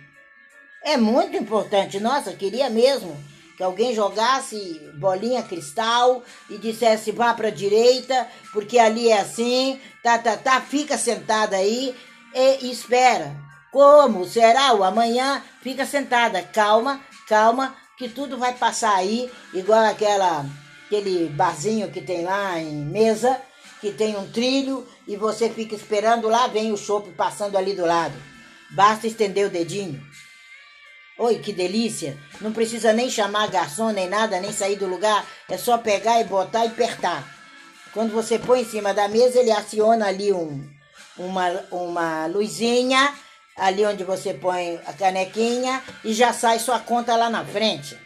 É 0.84 0.98
muito 0.98 1.36
importante. 1.36 2.00
Nossa, 2.00 2.34
queria 2.34 2.70
mesmo 2.70 3.31
que 3.62 3.66
alguém 3.66 3.94
jogasse 3.94 4.82
bolinha 4.96 5.44
cristal 5.44 6.24
e 6.50 6.58
dissesse 6.58 7.12
vá 7.12 7.32
para 7.32 7.50
a 7.50 7.52
direita, 7.52 8.28
porque 8.52 8.80
ali 8.80 9.10
é 9.10 9.20
assim, 9.20 9.80
tá, 10.02 10.18
tá, 10.18 10.36
tá, 10.36 10.60
fica 10.60 10.98
sentada 10.98 11.56
aí 11.58 11.96
e 12.34 12.72
espera. 12.72 13.36
Como 13.72 14.26
será 14.26 14.74
o 14.74 14.84
amanhã? 14.84 15.44
Fica 15.62 15.86
sentada, 15.86 16.42
calma, 16.42 17.00
calma, 17.28 17.76
que 18.00 18.10
tudo 18.10 18.36
vai 18.36 18.56
passar 18.56 18.96
aí, 18.96 19.32
igual 19.54 19.86
aquela 19.86 20.44
aquele 20.88 21.30
barzinho 21.30 21.92
que 21.92 22.02
tem 22.02 22.24
lá 22.24 22.60
em 22.60 22.84
mesa, 22.84 23.40
que 23.80 23.92
tem 23.92 24.18
um 24.18 24.30
trilho 24.30 24.88
e 25.08 25.16
você 25.16 25.52
fica 25.52 25.76
esperando 25.76 26.28
lá, 26.28 26.48
vem 26.48 26.72
o 26.72 26.78
chopp 26.78 27.12
passando 27.12 27.56
ali 27.58 27.76
do 27.76 27.86
lado. 27.86 28.16
Basta 28.72 29.06
estender 29.06 29.46
o 29.46 29.52
dedinho. 29.52 30.02
Oi, 31.18 31.40
que 31.40 31.52
delícia! 31.54 32.18
Não 32.40 32.52
precisa 32.52 32.94
nem 32.94 33.10
chamar 33.10 33.50
garçom, 33.50 33.92
nem 33.92 34.08
nada, 34.08 34.40
nem 34.40 34.52
sair 34.52 34.76
do 34.76 34.88
lugar. 34.88 35.26
É 35.50 35.58
só 35.58 35.78
pegar 35.78 36.20
e 36.20 36.24
botar 36.24 36.66
e 36.66 36.70
apertar. 36.70 37.28
Quando 37.94 38.12
você 38.12 38.40
põe 38.40 38.62
em 38.62 38.66
cima 38.66 38.94
da 38.94 39.08
mesa, 39.08 39.40
ele 39.40 39.52
aciona 39.52 40.08
ali 40.08 40.32
um, 40.32 40.68
uma, 41.18 41.50
uma 41.70 42.26
luzinha, 42.28 43.14
ali 43.58 43.86
onde 43.86 44.04
você 44.04 44.34
põe 44.34 44.80
a 44.86 44.94
canequinha, 44.94 45.84
e 46.04 46.14
já 46.14 46.32
sai 46.32 46.58
sua 46.58 46.80
conta 46.80 47.16
lá 47.16 47.30
na 47.30 47.46
frente. 47.46 47.98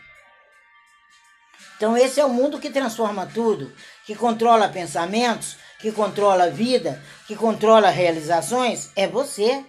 Então, 1.78 1.96
esse 1.96 2.20
é 2.20 2.26
o 2.26 2.30
mundo 2.30 2.60
que 2.60 2.70
transforma 2.70 3.30
tudo, 3.32 3.72
que 4.06 4.16
controla 4.16 4.68
pensamentos, 4.70 5.58
que 5.80 5.92
controla 5.92 6.50
vida, 6.50 7.02
que 7.28 7.36
controla 7.36 7.90
realizações, 7.90 8.90
é 8.96 9.08
você. 9.08 9.64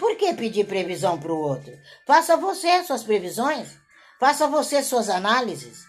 Por 0.00 0.16
que 0.16 0.32
pedir 0.32 0.64
previsão 0.64 1.20
para 1.20 1.30
o 1.30 1.38
outro? 1.38 1.78
Faça 2.06 2.34
você 2.34 2.82
suas 2.84 3.02
previsões. 3.02 3.68
Faça 4.18 4.48
você 4.48 4.82
suas 4.82 5.10
análises. 5.10 5.84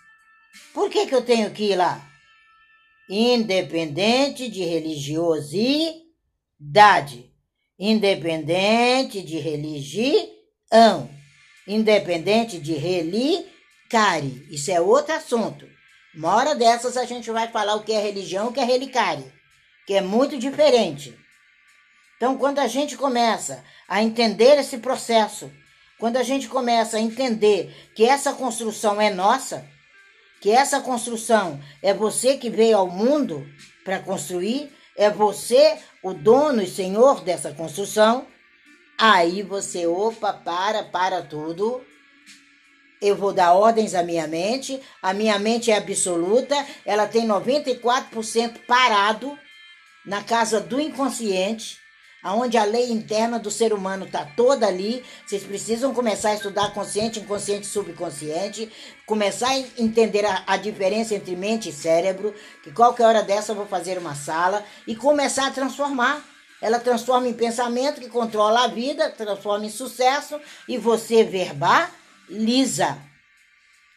Por 0.73 0.89
que, 0.89 1.07
que 1.07 1.15
eu 1.15 1.21
tenho 1.21 1.49
que 1.51 1.71
ir 1.71 1.77
lá? 1.77 2.05
Independente 3.09 4.49
de 4.49 4.65
religiosidade. 4.65 6.03
Independente 7.79 9.21
de 9.21 9.39
religião. 9.39 11.09
Independente 11.65 12.59
de 12.59 12.73
relicare. 12.73 14.45
Isso 14.51 14.71
é 14.71 14.81
outro 14.81 15.13
assunto. 15.13 15.65
Uma 16.13 16.35
hora 16.35 16.53
dessas 16.53 16.97
a 16.97 17.05
gente 17.05 17.31
vai 17.31 17.47
falar 17.47 17.75
o 17.75 17.83
que 17.83 17.93
é 17.93 18.01
religião 18.01 18.47
e 18.47 18.49
o 18.49 18.51
que 18.51 18.59
é 18.59 18.65
relicare. 18.65 19.23
Que 19.87 19.93
é 19.93 20.01
muito 20.01 20.37
diferente. 20.37 21.17
Então, 22.21 22.37
quando 22.37 22.59
a 22.59 22.67
gente 22.67 22.95
começa 22.95 23.63
a 23.87 24.03
entender 24.03 24.59
esse 24.59 24.77
processo, 24.77 25.51
quando 25.97 26.17
a 26.17 26.23
gente 26.23 26.47
começa 26.47 26.97
a 26.97 26.99
entender 26.99 27.75
que 27.95 28.05
essa 28.05 28.31
construção 28.33 29.01
é 29.01 29.09
nossa, 29.09 29.65
que 30.39 30.51
essa 30.51 30.81
construção 30.81 31.59
é 31.81 31.95
você 31.95 32.37
que 32.37 32.47
veio 32.47 32.77
ao 32.77 32.87
mundo 32.87 33.43
para 33.83 33.97
construir, 33.97 34.71
é 34.95 35.09
você 35.09 35.79
o 36.03 36.13
dono 36.13 36.61
e 36.61 36.67
senhor 36.67 37.23
dessa 37.23 37.53
construção, 37.53 38.27
aí 38.99 39.41
você, 39.41 39.87
opa, 39.87 40.31
para, 40.31 40.83
para 40.83 41.23
tudo. 41.23 41.83
Eu 43.01 43.15
vou 43.15 43.33
dar 43.33 43.53
ordens 43.53 43.95
à 43.95 44.03
minha 44.03 44.27
mente, 44.27 44.79
a 45.01 45.11
minha 45.11 45.39
mente 45.39 45.71
é 45.71 45.77
absoluta, 45.77 46.55
ela 46.85 47.07
tem 47.07 47.27
94% 47.27 48.59
parado 48.67 49.35
na 50.05 50.23
casa 50.23 50.59
do 50.59 50.79
inconsciente 50.79 51.80
aonde 52.23 52.57
a 52.57 52.63
lei 52.63 52.91
interna 52.91 53.39
do 53.39 53.49
ser 53.49 53.73
humano 53.73 54.05
está 54.05 54.25
toda 54.25 54.67
ali. 54.67 55.03
Vocês 55.25 55.43
precisam 55.43 55.93
começar 55.93 56.29
a 56.29 56.35
estudar 56.35 56.73
consciente, 56.73 57.19
inconsciente, 57.19 57.67
subconsciente, 57.67 58.71
começar 59.05 59.49
a 59.49 59.59
entender 59.77 60.25
a, 60.25 60.43
a, 60.45 60.57
diferença 60.57 61.15
entre 61.15 61.35
mente 61.35 61.69
e 61.69 61.73
cérebro, 61.73 62.33
que 62.63 62.71
qualquer 62.71 63.05
hora 63.05 63.23
dessa 63.23 63.51
eu 63.51 63.55
vou 63.55 63.65
fazer 63.65 63.97
uma 63.97 64.15
sala 64.15 64.63
e 64.85 64.95
começar 64.95 65.47
a 65.47 65.51
transformar. 65.51 66.23
Ela 66.61 66.79
transforma 66.79 67.27
em 67.27 67.33
pensamento 67.33 67.99
que 67.99 68.07
controla 68.07 68.65
a 68.65 68.67
vida, 68.67 69.09
transforma 69.09 69.65
em 69.65 69.69
sucesso 69.69 70.39
e 70.67 70.77
você 70.77 71.23
verbaliza. 71.23 72.97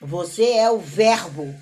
Você 0.01 0.53
é 0.53 0.71
o 0.71 0.79
verbo. 0.79 1.55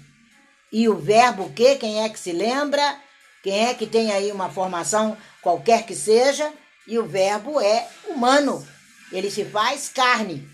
E 0.72 0.88
o 0.88 0.96
verbo 0.96 1.50
que? 1.50 1.74
Quem 1.74 2.04
é 2.04 2.08
que 2.08 2.18
se 2.18 2.32
lembra? 2.32 2.98
Quem 3.42 3.66
é 3.66 3.74
que 3.74 3.86
tem 3.86 4.12
aí 4.12 4.30
uma 4.30 4.48
formação 4.48 5.16
qualquer 5.42 5.84
que 5.84 5.94
seja, 5.94 6.52
e 6.86 6.98
o 6.98 7.06
Verbo 7.06 7.60
é 7.60 7.88
humano. 8.08 8.66
Ele 9.10 9.30
se 9.30 9.44
faz 9.44 9.88
carne. 9.88 10.48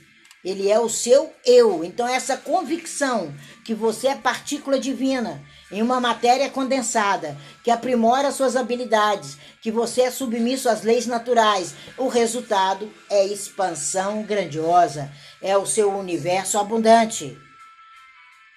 Ele 0.45 0.71
é 0.71 0.79
o 0.79 0.89
seu 0.89 1.33
eu. 1.45 1.85
Então, 1.85 2.07
essa 2.09 2.37
convicção 2.37 3.35
que 3.65 3.75
você 3.75 4.09
é 4.09 4.15
partícula 4.15 4.79
divina 4.79 5.43
em 5.71 5.83
uma 5.83 6.01
matéria 6.01 6.49
condensada, 6.49 7.37
que 7.63 7.71
aprimora 7.71 8.33
suas 8.33 8.57
habilidades, 8.57 9.37
que 9.61 9.71
você 9.71 10.03
é 10.03 10.11
submisso 10.11 10.69
às 10.69 10.83
leis 10.83 11.07
naturais, 11.07 11.75
o 11.99 12.09
resultado 12.09 12.91
é 13.11 13.27
expansão 13.27 14.23
grandiosa, 14.23 15.13
é 15.43 15.57
o 15.59 15.67
seu 15.67 15.93
universo 15.93 16.59
abundante. 16.59 17.37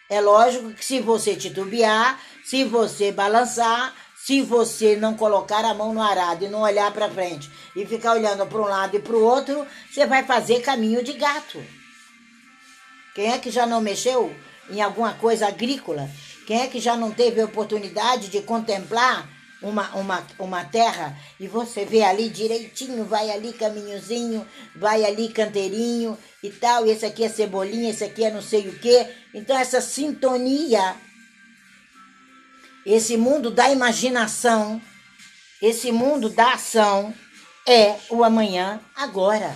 É 0.09 0.21
lógico 0.21 0.73
que 0.73 0.85
se 0.85 0.99
você 0.99 1.35
titubear, 1.35 2.21
se 2.45 2.63
você 2.63 3.11
balançar, 3.11 3.93
se 4.25 4.41
você 4.41 4.95
não 4.95 5.15
colocar 5.15 5.65
a 5.65 5.73
mão 5.73 5.93
no 5.93 6.01
arado 6.01 6.45
e 6.45 6.49
não 6.49 6.61
olhar 6.61 6.91
para 6.91 7.09
frente 7.09 7.49
e 7.75 7.85
ficar 7.85 8.13
olhando 8.13 8.45
para 8.45 8.61
um 8.61 8.65
lado 8.65 8.95
e 8.95 8.99
para 8.99 9.15
o 9.15 9.23
outro, 9.23 9.65
você 9.89 10.05
vai 10.05 10.23
fazer 10.23 10.61
caminho 10.61 11.03
de 11.03 11.13
gato. 11.13 11.63
Quem 13.15 13.31
é 13.31 13.39
que 13.39 13.49
já 13.49 13.65
não 13.65 13.81
mexeu 13.81 14.33
em 14.69 14.79
alguma 14.79 15.13
coisa 15.13 15.47
agrícola? 15.47 16.07
Quem 16.45 16.61
é 16.61 16.67
que 16.67 16.79
já 16.79 16.95
não 16.95 17.11
teve 17.11 17.41
oportunidade 17.41 18.27
de 18.27 18.41
contemplar 18.41 19.27
uma, 19.61 19.89
uma, 19.95 20.27
uma 20.37 20.65
terra 20.65 21.17
e 21.39 21.47
você 21.47 21.83
vê 21.83 22.03
ali 22.03 22.29
direitinho, 22.29 23.03
vai 23.05 23.31
ali 23.31 23.53
caminhozinho, 23.53 24.45
vai 24.75 25.03
ali 25.03 25.29
canteirinho 25.29 26.17
e 26.43 26.49
tal, 26.49 26.85
esse 26.85 27.05
aqui 27.05 27.23
é 27.23 27.29
cebolinha, 27.29 27.89
esse 27.89 28.03
aqui 28.03 28.23
é 28.23 28.31
não 28.31 28.41
sei 28.41 28.67
o 28.67 28.77
que. 28.77 29.07
Então 29.33 29.57
essa 29.57 29.81
sintonia 29.81 30.95
esse 32.85 33.17
mundo 33.17 33.51
da 33.51 33.69
imaginação, 33.69 34.81
esse 35.61 35.91
mundo 35.91 36.29
da 36.29 36.53
ação 36.53 37.13
é 37.67 37.95
o 38.09 38.23
amanhã 38.23 38.79
agora. 38.95 39.55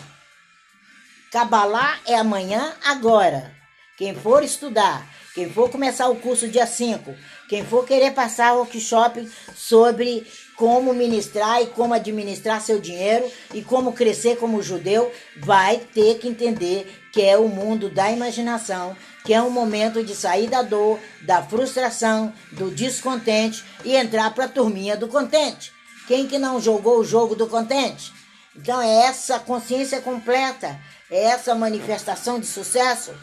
Cabalá 1.31 1.99
é 2.05 2.15
amanhã 2.15 2.75
agora. 2.83 3.53
Quem 3.97 4.13
for 4.13 4.43
estudar, 4.43 5.07
quem 5.33 5.49
for 5.49 5.69
começar 5.69 6.07
o 6.09 6.15
curso 6.17 6.47
dia 6.47 6.67
5, 6.67 7.15
quem 7.49 7.65
for 7.65 7.85
querer 7.85 8.11
passar 8.11 8.53
workshop 8.53 9.29
sobre 9.55 10.25
como 10.55 10.93
ministrar 10.93 11.61
e 11.61 11.67
como 11.67 11.93
administrar 11.93 12.61
seu 12.61 12.79
dinheiro 12.79 13.29
e 13.53 13.61
como 13.61 13.93
crescer 13.93 14.37
como 14.37 14.61
judeu, 14.61 15.11
vai 15.37 15.77
ter 15.77 16.19
que 16.19 16.27
entender 16.27 17.07
que 17.11 17.21
é 17.21 17.37
o 17.37 17.47
mundo 17.47 17.89
da 17.89 18.11
imaginação, 18.11 18.95
que 19.25 19.33
é 19.33 19.41
um 19.41 19.49
momento 19.49 20.03
de 20.03 20.15
sair 20.15 20.47
da 20.47 20.61
dor, 20.61 20.99
da 21.23 21.41
frustração, 21.41 22.31
do 22.51 22.69
descontente 22.69 23.65
e 23.83 23.95
entrar 23.95 24.31
para 24.33 24.45
a 24.45 24.49
turminha 24.49 24.95
do 24.95 25.07
contente. 25.07 25.73
Quem 26.07 26.27
que 26.27 26.37
não 26.37 26.61
jogou 26.61 26.99
o 26.99 27.03
jogo 27.03 27.35
do 27.35 27.47
contente? 27.47 28.13
Então 28.55 28.79
é 28.79 29.07
essa 29.07 29.39
consciência 29.39 29.99
completa, 29.99 30.79
é 31.09 31.23
essa 31.23 31.55
manifestação 31.55 32.39
de 32.39 32.45
sucesso. 32.45 33.13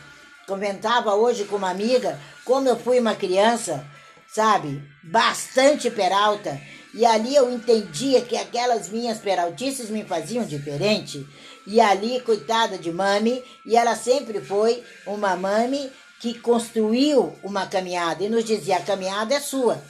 Comentava 0.47 1.15
hoje 1.15 1.45
com 1.45 1.57
uma 1.57 1.71
amiga 1.71 2.21
como 2.45 2.69
eu 2.69 2.77
fui 2.77 2.99
uma 2.99 3.15
criança, 3.15 3.87
sabe, 4.27 4.83
bastante 5.05 5.89
peralta, 5.89 6.61
e 6.93 7.07
ali 7.07 7.35
eu 7.35 7.51
entendia 7.51 8.21
que 8.23 8.37
aquelas 8.37 8.89
minhas 8.89 9.19
peraltices 9.19 9.89
me 9.89 10.05
faziam 10.05 10.45
diferente 10.45 11.27
e 11.67 11.81
ali, 11.81 12.21
coitada 12.21 12.77
de 12.79 12.93
mami, 12.93 13.43
e 13.65 13.77
ela 13.77 13.95
sempre 13.95 14.41
foi 14.41 14.83
uma 15.07 15.37
mami 15.37 15.91
que 16.21 16.39
construiu 16.39 17.37
uma 17.43 17.67
caminhada 17.67 18.25
e 18.25 18.29
nos 18.29 18.45
dizia: 18.45 18.77
a 18.77 18.83
caminhada 18.83 19.35
é 19.35 19.41
sua, 19.41 19.83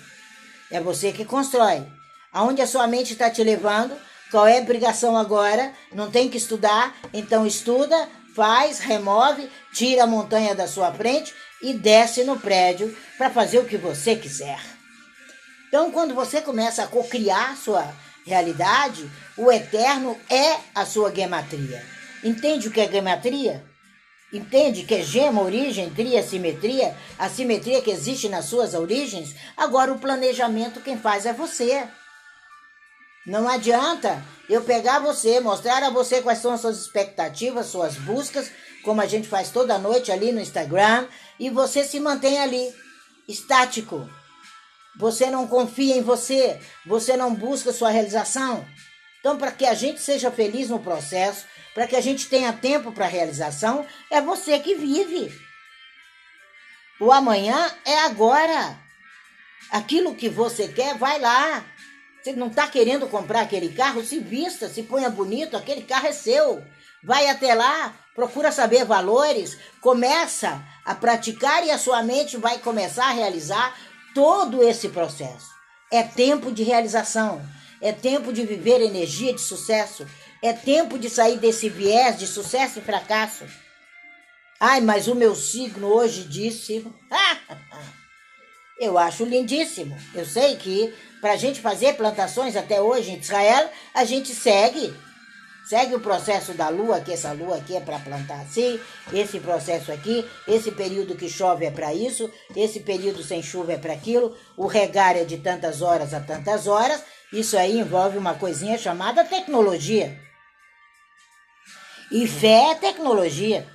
é 0.70 0.80
você 0.80 1.12
que 1.12 1.24
constrói. 1.24 1.86
Aonde 2.32 2.62
a 2.62 2.66
sua 2.66 2.86
mente 2.86 3.12
está 3.12 3.28
te 3.28 3.44
levando? 3.44 3.94
Qual 4.30 4.46
é 4.46 4.58
a 4.58 4.62
obrigação 4.62 5.16
agora? 5.16 5.72
Não 5.92 6.10
tem 6.10 6.30
que 6.30 6.38
estudar, 6.38 6.96
então 7.12 7.46
estuda, 7.46 8.08
faz, 8.34 8.78
remove, 8.78 9.50
tira 9.74 10.04
a 10.04 10.06
montanha 10.06 10.54
da 10.54 10.66
sua 10.66 10.90
frente 10.90 11.34
e 11.60 11.74
desce 11.74 12.24
no 12.24 12.40
prédio 12.40 12.96
para 13.18 13.28
fazer 13.28 13.58
o 13.58 13.66
que 13.66 13.76
você 13.76 14.16
quiser. 14.16 14.58
Então, 15.68 15.90
quando 15.90 16.14
você 16.14 16.40
começa 16.40 16.82
a 16.82 16.86
cocriar 16.86 17.56
sua 17.56 17.94
realidade, 18.26 19.10
o 19.36 19.50
eterno 19.50 20.18
é 20.30 20.58
a 20.74 20.84
sua 20.84 21.14
gematria. 21.14 21.84
Entende 22.22 22.68
o 22.68 22.70
que 22.70 22.80
é 22.80 22.90
gematria? 22.90 23.64
Entende 24.32 24.84
que 24.84 24.94
é 24.94 25.02
gema, 25.02 25.42
origem, 25.42 25.90
tria, 25.90 26.22
simetria, 26.22 26.96
a 27.18 27.28
simetria 27.28 27.82
que 27.82 27.90
existe 27.90 28.28
nas 28.28 28.46
suas 28.46 28.72
origens? 28.72 29.34
Agora 29.56 29.92
o 29.92 29.98
planejamento 29.98 30.80
quem 30.80 30.96
faz 30.96 31.26
é 31.26 31.32
você. 31.34 31.86
Não 33.26 33.46
adianta 33.46 34.24
eu 34.48 34.62
pegar 34.62 35.00
você, 35.00 35.38
mostrar 35.38 35.82
a 35.82 35.90
você 35.90 36.22
quais 36.22 36.38
são 36.38 36.52
as 36.52 36.60
suas 36.60 36.80
expectativas, 36.80 37.66
suas 37.66 37.96
buscas, 37.96 38.50
como 38.82 39.00
a 39.00 39.06
gente 39.06 39.28
faz 39.28 39.50
toda 39.50 39.78
noite 39.78 40.10
ali 40.10 40.32
no 40.32 40.40
Instagram, 40.40 41.06
e 41.38 41.50
você 41.50 41.84
se 41.84 42.00
mantém 42.00 42.38
ali, 42.38 42.74
estático. 43.28 44.08
Você 44.96 45.30
não 45.30 45.46
confia 45.46 45.96
em 45.96 46.02
você, 46.02 46.60
você 46.84 47.16
não 47.16 47.34
busca 47.34 47.72
sua 47.72 47.90
realização. 47.90 48.66
Então, 49.20 49.38
para 49.38 49.52
que 49.52 49.64
a 49.64 49.74
gente 49.74 50.00
seja 50.00 50.30
feliz 50.30 50.68
no 50.68 50.80
processo, 50.80 51.46
para 51.74 51.86
que 51.86 51.96
a 51.96 52.00
gente 52.00 52.28
tenha 52.28 52.52
tempo 52.52 52.92
para 52.92 53.06
realização, 53.06 53.86
é 54.10 54.20
você 54.20 54.58
que 54.58 54.74
vive. 54.74 55.32
O 57.00 57.10
amanhã 57.10 57.72
é 57.84 58.00
agora. 58.00 58.78
Aquilo 59.70 60.14
que 60.14 60.28
você 60.28 60.68
quer, 60.68 60.98
vai 60.98 61.18
lá. 61.18 61.64
Você 62.22 62.32
não 62.32 62.48
está 62.48 62.68
querendo 62.68 63.08
comprar 63.08 63.40
aquele 63.40 63.70
carro, 63.70 64.04
se 64.04 64.18
vista, 64.18 64.68
se 64.68 64.82
ponha 64.82 65.08
bonito, 65.08 65.56
aquele 65.56 65.82
carro 65.82 66.06
é 66.06 66.12
seu. 66.12 66.62
Vai 67.02 67.28
até 67.28 67.54
lá, 67.54 67.96
procura 68.14 68.52
saber 68.52 68.84
valores, 68.84 69.58
começa 69.80 70.62
a 70.84 70.94
praticar 70.94 71.66
e 71.66 71.70
a 71.70 71.78
sua 71.78 72.02
mente 72.02 72.36
vai 72.36 72.58
começar 72.58 73.06
a 73.06 73.12
realizar 73.12 73.76
todo 74.14 74.62
esse 74.62 74.88
processo. 74.88 75.50
É 75.90 76.02
tempo 76.02 76.50
de 76.50 76.62
realização, 76.62 77.42
é 77.80 77.92
tempo 77.92 78.32
de 78.32 78.44
viver 78.44 78.80
energia 78.80 79.32
de 79.34 79.40
sucesso, 79.40 80.06
é 80.42 80.52
tempo 80.52 80.98
de 80.98 81.10
sair 81.10 81.38
desse 81.38 81.68
viés 81.68 82.18
de 82.18 82.26
sucesso 82.26 82.78
e 82.78 82.82
fracasso. 82.82 83.44
Ai, 84.58 84.80
mas 84.80 85.08
o 85.08 85.14
meu 85.14 85.34
signo 85.34 85.88
hoje 85.88 86.24
disse. 86.24 86.86
Eu 88.78 88.98
acho 88.98 89.24
lindíssimo. 89.24 89.96
Eu 90.14 90.24
sei 90.24 90.56
que 90.56 90.92
para 91.20 91.34
a 91.34 91.36
gente 91.36 91.60
fazer 91.60 91.94
plantações 91.94 92.56
até 92.56 92.80
hoje 92.80 93.12
em 93.12 93.18
Israel, 93.18 93.70
a 93.94 94.04
gente 94.04 94.34
segue. 94.34 94.92
Segue 95.72 95.94
o 95.94 96.00
processo 96.00 96.52
da 96.52 96.68
lua, 96.68 97.00
que 97.00 97.14
essa 97.14 97.32
lua 97.32 97.56
aqui 97.56 97.74
é 97.74 97.80
para 97.80 97.98
plantar 97.98 98.42
assim, 98.42 98.78
esse 99.10 99.40
processo 99.40 99.90
aqui, 99.90 100.22
esse 100.46 100.70
período 100.70 101.16
que 101.16 101.30
chove 101.30 101.64
é 101.64 101.70
para 101.70 101.94
isso, 101.94 102.30
esse 102.54 102.80
período 102.80 103.22
sem 103.22 103.42
chuva 103.42 103.72
é 103.72 103.78
para 103.78 103.94
aquilo, 103.94 104.36
o 104.54 104.66
regar 104.66 105.16
é 105.16 105.24
de 105.24 105.38
tantas 105.38 105.80
horas 105.80 106.12
a 106.12 106.20
tantas 106.20 106.66
horas. 106.66 107.02
Isso 107.32 107.56
aí 107.56 107.78
envolve 107.78 108.18
uma 108.18 108.34
coisinha 108.34 108.76
chamada 108.76 109.24
tecnologia. 109.24 110.20
E 112.10 112.28
fé 112.28 112.72
é 112.72 112.74
tecnologia. 112.74 113.66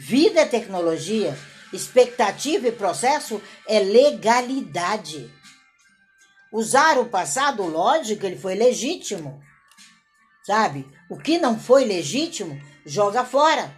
Vida 0.00 0.40
é 0.40 0.46
tecnologia. 0.46 1.38
Expectativa 1.72 2.66
e 2.66 2.72
processo 2.72 3.40
é 3.68 3.78
legalidade. 3.78 5.32
Usar 6.52 6.98
o 6.98 7.06
passado, 7.06 7.62
lógico, 7.62 8.26
ele 8.26 8.36
foi 8.36 8.56
legítimo. 8.56 9.40
Sabe? 10.44 10.86
O 11.08 11.18
que 11.18 11.38
não 11.38 11.58
foi 11.58 11.84
legítimo, 11.84 12.60
joga 12.84 13.24
fora. 13.24 13.74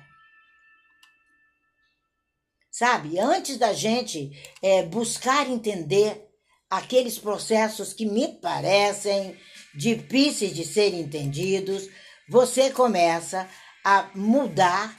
Sabe? 2.71 3.18
Antes 3.18 3.59
da 3.59 3.73
gente 3.73 4.30
é, 4.62 4.83
buscar 4.83 5.49
entender 5.49 6.26
aqueles 6.68 7.18
processos 7.18 7.92
que 7.92 8.06
me 8.06 8.28
parecem 8.40 9.38
difíceis 9.75 10.54
de 10.54 10.64
serem 10.64 11.00
entendidos, 11.00 11.88
você 12.28 12.71
começa 12.71 13.49
a 13.85 14.11
mudar 14.14 14.99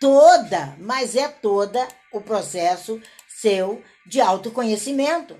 toda, 0.00 0.76
mas 0.78 1.14
é 1.14 1.28
toda 1.28 1.86
o 2.12 2.20
processo 2.20 3.00
seu 3.28 3.82
de 4.06 4.20
autoconhecimento. 4.20 5.38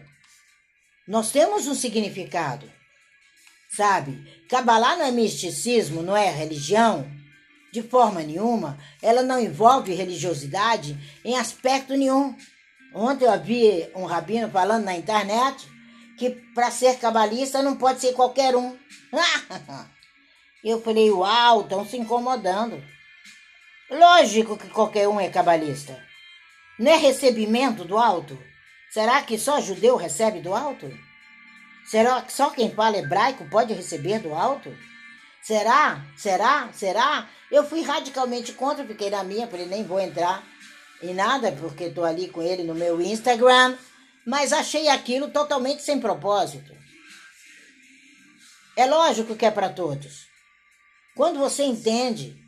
Nós 1.07 1.31
temos 1.31 1.67
um 1.67 1.75
significado, 1.75 2.71
sabe? 3.71 4.44
Kabbalah 4.55 4.95
não 4.95 5.05
é 5.05 5.11
misticismo, 5.11 6.01
não 6.01 6.17
é 6.17 6.31
religião. 6.31 7.11
De 7.73 7.83
forma 7.83 8.23
nenhuma, 8.23 8.79
ela 9.03 9.21
não 9.21 9.41
envolve 9.41 9.93
religiosidade 9.93 10.97
em 11.25 11.37
aspecto 11.37 11.97
nenhum. 11.97 12.37
Ontem 12.95 13.25
eu 13.25 13.43
vi 13.43 13.91
um 13.97 14.05
rabino 14.05 14.49
falando 14.49 14.85
na 14.85 14.95
internet 14.95 15.67
que 16.17 16.31
para 16.55 16.71
ser 16.71 17.01
cabalista 17.01 17.65
não 17.65 17.75
pode 17.75 18.01
ser 18.01 18.13
qualquer 18.13 18.55
um. 18.55 18.79
eu 20.63 20.81
falei, 20.81 21.11
uau, 21.11 21.63
estão 21.63 21.85
se 21.85 21.97
incomodando. 21.97 22.81
Lógico 23.91 24.57
que 24.57 24.69
qualquer 24.69 25.09
um 25.09 25.19
é 25.19 25.29
cabalista. 25.31 26.01
Não 26.79 26.93
é 26.93 26.97
recebimento 26.97 27.85
do 27.85 27.99
alto? 27.99 28.41
Será 28.89 29.21
que 29.23 29.37
só 29.37 29.61
judeu 29.61 29.97
recebe 29.97 30.41
do 30.41 30.55
alto? 30.55 30.89
Será 31.87 32.23
que 32.23 32.33
só 32.33 32.51
quem 32.51 32.75
fala 32.75 32.97
hebraico 32.97 33.49
pode 33.51 33.73
receber 33.73 34.21
do 34.21 34.35
alto? 34.35 34.75
Será? 35.43 36.05
Será? 36.17 36.71
Será? 36.73 37.29
Eu 37.51 37.65
fui 37.65 37.83
radicalmente 37.83 38.53
contra, 38.53 38.85
fiquei 38.87 39.11
na 39.11 39.23
minha, 39.23 39.47
falei, 39.47 39.67
nem 39.67 39.85
vou 39.85 40.01
entrar 40.01 40.43
em 41.03 41.13
nada, 41.13 41.53
porque 41.53 41.85
estou 41.85 42.05
ali 42.05 42.29
com 42.29 42.43
ele 42.43 42.65
no 42.65 42.75
meu 42.75 43.01
Instagram, 43.01 43.77
mas 44.27 44.53
achei 44.53 44.89
aquilo 44.89 45.31
totalmente 45.31 45.83
sem 45.83 46.01
propósito. 46.01 46.73
É 48.77 48.87
lógico 48.87 49.37
que 49.37 49.45
é 49.45 49.51
para 49.51 49.69
todos. 49.69 50.27
Quando 51.15 51.39
você 51.39 51.63
entende 51.63 52.45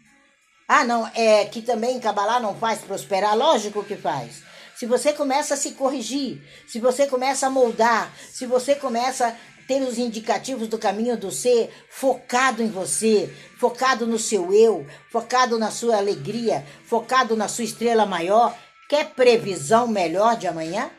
ah, 0.69 0.85
não, 0.85 1.07
é 1.15 1.45
que 1.45 1.63
também 1.63 2.01
Cabalá 2.01 2.41
não 2.41 2.57
faz 2.57 2.81
prosperar, 2.81 3.37
lógico 3.37 3.85
que 3.85 3.97
faz. 3.97 4.43
Se 4.77 4.85
você 4.85 5.15
começa 5.15 5.55
a 5.55 5.57
se 5.57 5.71
corrigir, 5.71 6.43
se 6.67 6.79
você 6.79 7.07
começa 7.07 7.47
a 7.47 7.51
moldar, 7.51 8.13
se 8.31 8.45
você 8.45 8.75
começa 8.75 9.29
a 9.29 9.37
ter 9.67 9.81
os 9.81 9.97
indicativos 9.97 10.69
do 10.69 10.79
caminho 10.79 11.17
do 11.17 11.31
ser 11.31 11.73
focado 11.89 12.63
em 12.63 12.69
você, 12.69 13.35
focado 13.59 14.07
no 14.07 14.19
seu 14.19 14.53
eu, 14.53 14.87
focado 15.11 15.59
na 15.59 15.71
sua 15.71 15.97
alegria, 15.97 16.63
focado 16.85 17.35
na 17.35 17.49
sua 17.49 17.65
estrela 17.65 18.05
maior, 18.05 18.55
quer 18.87 19.15
previsão 19.15 19.89
melhor 19.89 20.37
de 20.37 20.47
amanhã? 20.47 20.91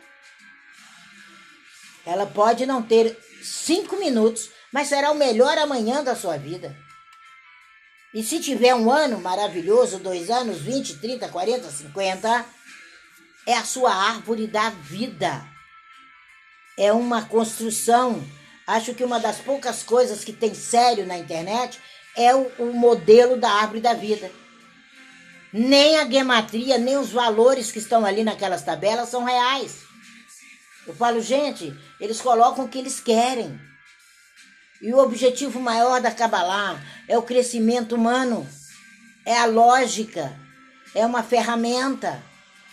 Ela 2.03 2.25
pode 2.25 2.65
não 2.65 2.81
ter 2.81 3.15
cinco 3.43 3.95
minutos, 3.97 4.49
mas 4.73 4.87
será 4.87 5.11
o 5.11 5.15
melhor 5.15 5.55
amanhã 5.55 6.03
da 6.03 6.15
sua 6.15 6.35
vida. 6.35 6.75
E 8.11 8.23
se 8.23 8.39
tiver 8.39 8.73
um 8.73 8.91
ano 8.91 9.19
maravilhoso, 9.19 9.99
dois 9.99 10.31
anos, 10.31 10.61
20, 10.61 10.97
30, 10.97 11.29
40, 11.29 11.69
50, 11.69 12.57
é 13.47 13.55
a 13.55 13.63
sua 13.63 13.93
árvore 13.93 14.45
da 14.45 14.69
vida. 14.69 15.41
É 16.77 16.91
uma 16.91 17.23
construção. 17.23 18.21
Acho 18.67 18.93
que 18.93 19.05
uma 19.05 19.21
das 19.21 19.37
poucas 19.37 19.81
coisas 19.83 20.25
que 20.25 20.33
tem 20.33 20.53
sério 20.53 21.07
na 21.07 21.17
internet 21.17 21.79
é 22.13 22.35
o, 22.35 22.51
o 22.59 22.73
modelo 22.73 23.37
da 23.37 23.49
árvore 23.49 23.79
da 23.79 23.93
vida. 23.93 24.29
Nem 25.53 25.97
a 25.97 26.05
gematria, 26.05 26.77
nem 26.77 26.97
os 26.97 27.09
valores 27.09 27.71
que 27.71 27.79
estão 27.79 28.05
ali 28.05 28.21
naquelas 28.21 28.63
tabelas 28.63 29.07
são 29.07 29.23
reais. 29.23 29.77
Eu 30.85 30.93
falo, 30.93 31.21
gente, 31.21 31.73
eles 32.01 32.19
colocam 32.19 32.65
o 32.65 32.67
que 32.67 32.77
eles 32.77 32.99
querem. 32.99 33.57
E 34.81 34.93
o 34.93 34.97
objetivo 34.97 35.59
maior 35.59 36.01
da 36.01 36.11
Kabbalah 36.11 36.79
é 37.07 37.17
o 37.17 37.23
crescimento 37.23 37.95
humano, 37.95 38.47
é 39.25 39.37
a 39.37 39.45
lógica, 39.45 40.37
é 40.93 41.05
uma 41.05 41.23
ferramenta. 41.23 42.26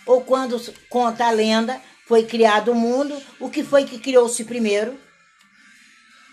Ou 0.05 0.21
quando 0.23 0.59
conta 0.89 1.25
a 1.25 1.31
lenda, 1.31 1.81
foi 2.07 2.25
criado 2.25 2.71
o 2.71 2.75
mundo, 2.75 3.21
o 3.39 3.49
que 3.49 3.63
foi 3.63 3.85
que 3.85 3.99
criou-se 3.99 4.43
primeiro? 4.43 4.99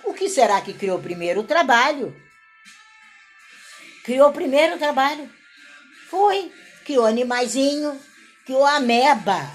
O 0.05 0.13
que 0.13 0.29
será 0.29 0.61
que 0.61 0.73
criou 0.73 0.99
primeiro? 0.99 1.41
O 1.41 1.45
trabalho. 1.45 2.15
Criou 4.05 4.33
primeiro 4.33 4.77
o 4.77 4.79
trabalho. 4.79 5.31
Foi. 6.11 6.53
Criou 6.85 7.07
animaizinho, 7.07 7.99
criou 8.45 8.67
ameba. 8.67 9.49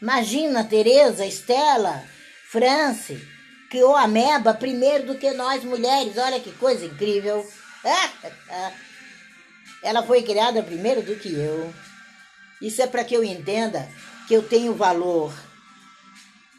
Imagina, 0.00 0.62
Tereza, 0.62 1.26
Estela, 1.26 2.04
France 2.50 3.36
criou 3.68 3.96
ameba 3.96 4.54
primeiro 4.54 5.06
do 5.06 5.18
que 5.18 5.30
nós 5.32 5.62
mulheres. 5.64 6.16
Olha 6.16 6.40
que 6.40 6.52
coisa 6.52 6.84
incrível. 6.84 7.46
Ela 9.82 10.02
foi 10.02 10.22
criada 10.22 10.62
primeiro 10.62 11.02
do 11.02 11.16
que 11.16 11.34
eu. 11.34 11.74
Isso 12.60 12.82
é 12.82 12.86
para 12.86 13.04
que 13.04 13.14
eu 13.14 13.22
entenda 13.22 13.88
que 14.26 14.34
eu 14.34 14.42
tenho 14.42 14.74
valor. 14.74 15.32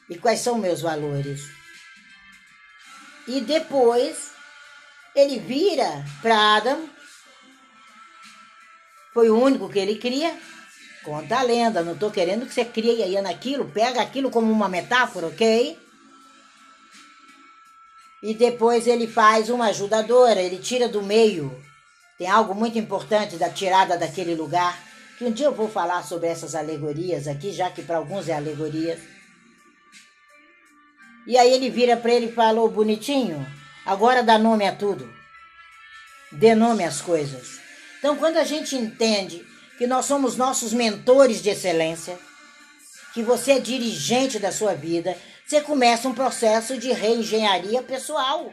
E 0.09 0.17
quais 0.17 0.39
são 0.39 0.57
meus 0.57 0.81
valores? 0.81 1.41
E 3.27 3.41
depois 3.41 4.31
ele 5.15 5.39
vira 5.39 6.05
para 6.21 6.55
Adam. 6.55 6.89
Foi 9.13 9.29
o 9.29 9.37
único 9.37 9.69
que 9.69 9.79
ele 9.79 9.97
cria. 9.97 10.37
Conta 11.03 11.39
a 11.39 11.43
lenda, 11.43 11.83
não 11.83 11.93
estou 11.93 12.11
querendo 12.11 12.45
que 12.45 12.53
você 12.53 12.65
crie 12.65 13.01
aí 13.01 13.19
naquilo, 13.21 13.71
pega 13.71 14.01
aquilo 14.01 14.29
como 14.29 14.51
uma 14.51 14.67
metáfora, 14.67 15.27
ok? 15.27 15.77
e 18.21 18.33
depois 18.33 18.87
ele 18.87 19.07
faz 19.07 19.49
uma 19.49 19.67
ajudadora, 19.67 20.41
ele 20.41 20.57
tira 20.57 20.87
do 20.87 21.01
meio. 21.01 21.63
Tem 22.17 22.27
algo 22.27 22.55
muito 22.55 22.77
importante 22.77 23.37
da 23.37 23.49
tirada 23.49 23.97
daquele 23.97 24.33
lugar, 24.33 24.77
que 25.17 25.25
um 25.25 25.31
dia 25.31 25.47
eu 25.47 25.53
vou 25.53 25.69
falar 25.69 26.03
sobre 26.03 26.27
essas 26.27 26.55
alegorias 26.55 27.27
aqui, 27.27 27.51
já 27.51 27.69
que 27.69 27.81
para 27.81 27.97
alguns 27.97 28.29
é 28.29 28.33
alegoria. 28.33 28.99
E 31.25 31.37
aí 31.37 31.51
ele 31.51 31.69
vira 31.69 31.97
para 31.97 32.13
ele 32.13 32.27
e 32.27 32.31
falou, 32.31 32.69
bonitinho, 32.69 33.45
Agora 33.87 34.21
dá 34.21 34.37
nome 34.37 34.67
a 34.67 34.75
tudo. 34.75 35.09
Dê 36.29 36.53
nome 36.53 36.83
às 36.83 36.99
coisas. 36.99 37.57
Então, 37.97 38.17
quando 38.17 38.35
a 38.35 38.43
gente 38.43 38.75
entende 38.75 39.47
que 39.77 39.87
nós 39.87 40.03
somos 40.03 40.35
nossos 40.35 40.73
mentores 40.73 41.41
de 41.41 41.51
excelência, 41.51 42.19
que 43.13 43.23
você 43.23 43.53
é 43.53 43.59
dirigente 43.61 44.39
da 44.39 44.51
sua 44.51 44.73
vida, 44.73 45.17
você 45.45 45.61
começa 45.61 46.09
um 46.09 46.13
processo 46.13 46.77
de 46.77 46.91
reengenharia 46.91 47.81
pessoal. 47.81 48.51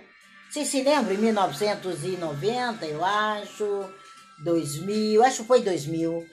Você 0.48 0.64
se 0.64 0.83
lembra 0.83 1.12
em 1.12 1.18
1990, 1.18 2.87
eu 2.87 3.05
acho, 3.05 3.92
2000, 4.38 5.24
acho 5.24 5.42
que 5.42 5.48
foi 5.48 5.62
2000, 5.62 6.24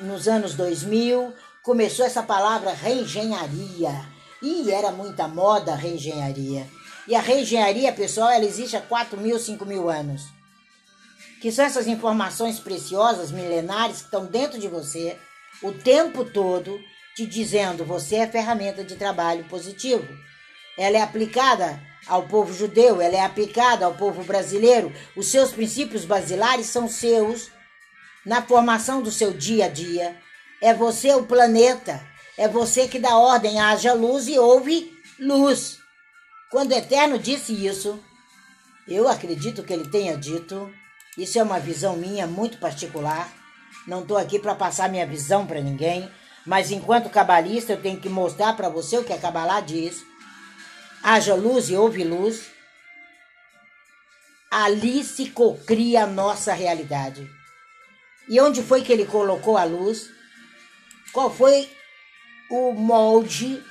nos 0.00 0.28
anos 0.28 0.54
2000, 0.54 1.32
começou 1.62 2.04
essa 2.04 2.22
palavra 2.22 2.72
reengenharia. 2.72 4.06
E 4.42 4.70
era 4.70 4.90
muita 4.90 5.26
moda 5.26 5.72
a 5.72 5.76
reengenharia. 5.76 6.66
E 7.06 7.14
a 7.14 7.20
reengenharia, 7.20 7.92
pessoal, 7.92 8.30
ela 8.30 8.44
existe 8.44 8.76
há 8.76 8.80
4 8.80 9.18
mil, 9.18 9.38
5 9.38 9.64
mil 9.64 9.88
anos. 9.88 10.22
Que 11.40 11.52
são 11.52 11.64
essas 11.64 11.86
informações 11.86 12.58
preciosas, 12.58 13.30
milenares, 13.30 13.98
que 13.98 14.04
estão 14.04 14.26
dentro 14.26 14.58
de 14.58 14.68
você 14.68 15.18
o 15.62 15.72
tempo 15.72 16.24
todo, 16.24 16.78
te 17.14 17.26
dizendo: 17.26 17.84
você 17.84 18.16
é 18.16 18.26
ferramenta 18.26 18.82
de 18.82 18.96
trabalho 18.96 19.44
positivo. 19.44 20.06
Ela 20.76 20.98
é 20.98 21.02
aplicada 21.02 21.80
ao 22.06 22.24
povo 22.24 22.52
judeu, 22.52 23.00
ela 23.00 23.16
é 23.16 23.20
aplicada 23.20 23.86
ao 23.86 23.94
povo 23.94 24.24
brasileiro. 24.24 24.92
Os 25.16 25.28
seus 25.28 25.52
princípios 25.52 26.04
basilares 26.04 26.66
são 26.66 26.88
seus 26.88 27.50
na 28.24 28.42
formação 28.42 29.02
do 29.02 29.10
seu 29.10 29.32
dia 29.32 29.66
a 29.66 29.68
dia. 29.68 30.16
É 30.60 30.72
você 30.72 31.12
o 31.14 31.24
planeta, 31.24 32.04
é 32.38 32.48
você 32.48 32.88
que 32.88 32.98
dá 32.98 33.16
ordem, 33.16 33.60
haja 33.60 33.92
luz 33.92 34.28
e 34.28 34.38
houve 34.38 34.92
luz. 35.18 35.78
Quando 36.50 36.72
o 36.72 36.74
Eterno 36.74 37.18
disse 37.18 37.52
isso, 37.66 38.02
eu 38.88 39.08
acredito 39.08 39.62
que 39.62 39.72
ele 39.72 39.88
tenha 39.88 40.16
dito, 40.16 40.72
isso 41.18 41.38
é 41.38 41.42
uma 41.42 41.58
visão 41.58 41.96
minha 41.96 42.26
muito 42.26 42.58
particular. 42.58 43.30
Não 43.86 44.02
estou 44.02 44.16
aqui 44.16 44.38
para 44.38 44.54
passar 44.54 44.88
minha 44.88 45.06
visão 45.06 45.46
para 45.46 45.60
ninguém, 45.60 46.10
mas 46.46 46.70
enquanto 46.70 47.10
cabalista 47.10 47.72
eu 47.72 47.82
tenho 47.82 48.00
que 48.00 48.08
mostrar 48.08 48.54
para 48.54 48.68
você 48.68 48.96
o 48.96 49.04
que 49.04 49.12
a 49.12 49.18
Cabalá 49.18 49.60
diz 49.60 50.04
haja 51.04 51.34
luz 51.34 51.68
e 51.68 51.76
houve 51.76 52.02
luz, 52.02 52.46
ali 54.50 55.04
se 55.04 55.28
cocria 55.28 56.04
a 56.04 56.06
nossa 56.06 56.54
realidade. 56.54 57.30
E 58.28 58.40
onde 58.40 58.62
foi 58.62 58.82
que 58.82 58.92
ele 58.92 59.06
colocou 59.06 59.56
a 59.56 59.64
luz? 59.64 60.10
Qual 61.12 61.32
foi 61.34 61.70
o 62.50 62.72
molde? 62.72 63.62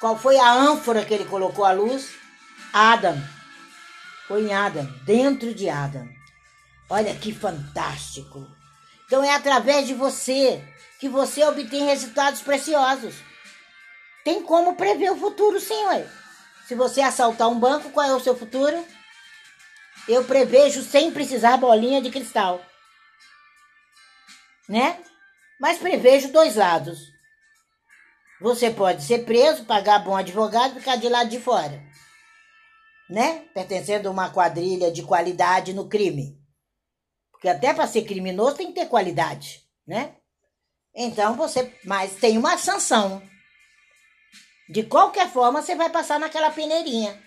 Qual 0.00 0.18
foi 0.18 0.36
a 0.38 0.52
ânfora 0.52 1.04
que 1.04 1.12
ele 1.12 1.24
colocou 1.24 1.64
a 1.64 1.72
luz? 1.72 2.10
Adam. 2.72 3.16
Foi 4.28 4.42
em 4.42 4.54
Adam, 4.54 4.84
dentro 5.04 5.54
de 5.54 5.68
Adam. 5.68 6.08
Olha 6.88 7.14
que 7.14 7.32
fantástico. 7.32 8.46
Então 9.06 9.22
é 9.22 9.34
através 9.34 9.86
de 9.86 9.94
você 9.94 10.62
que 10.98 11.08
você 11.08 11.44
obtém 11.44 11.84
resultados 11.84 12.40
preciosos. 12.40 13.14
Tem 14.24 14.42
como 14.42 14.74
prever 14.74 15.10
o 15.12 15.16
futuro, 15.16 15.60
sim, 15.60 15.84
ué. 15.86 16.06
Se 16.66 16.74
você 16.74 17.00
assaltar 17.00 17.48
um 17.48 17.58
banco, 17.58 17.90
qual 17.90 18.06
é 18.06 18.14
o 18.14 18.20
seu 18.20 18.36
futuro? 18.36 18.84
Eu 20.08 20.24
prevejo 20.24 20.82
sem 20.82 21.12
precisar 21.12 21.56
bolinha 21.56 22.02
de 22.02 22.10
cristal. 22.10 22.60
Né? 24.68 25.02
Mas 25.60 25.78
prevejo 25.78 26.32
dois 26.32 26.56
lados. 26.56 26.98
Você 28.40 28.70
pode 28.70 29.02
ser 29.02 29.24
preso, 29.24 29.64
pagar 29.64 30.00
bom 30.00 30.14
advogado 30.14 30.76
e 30.76 30.80
ficar 30.80 30.96
de 30.96 31.08
lado 31.08 31.30
de 31.30 31.40
fora. 31.40 31.82
Né? 33.08 33.46
Pertencendo 33.54 34.08
a 34.08 34.10
uma 34.10 34.30
quadrilha 34.30 34.90
de 34.90 35.02
qualidade 35.02 35.72
no 35.72 35.88
crime. 35.88 36.38
Porque 37.30 37.48
até 37.48 37.72
para 37.72 37.86
ser 37.86 38.02
criminoso 38.02 38.56
tem 38.56 38.68
que 38.68 38.80
ter 38.80 38.86
qualidade, 38.86 39.62
né? 39.86 40.16
Então 40.94 41.36
você, 41.36 41.72
mas 41.84 42.14
tem 42.14 42.38
uma 42.38 42.56
sanção. 42.56 43.22
De 44.68 44.82
qualquer 44.82 45.30
forma, 45.30 45.62
você 45.62 45.74
vai 45.76 45.90
passar 45.90 46.18
naquela 46.18 46.50
peneirinha, 46.50 47.22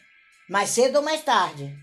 mais 0.49 0.71
cedo 0.71 0.97
ou 0.97 1.04
mais 1.04 1.23
tarde. 1.23 1.73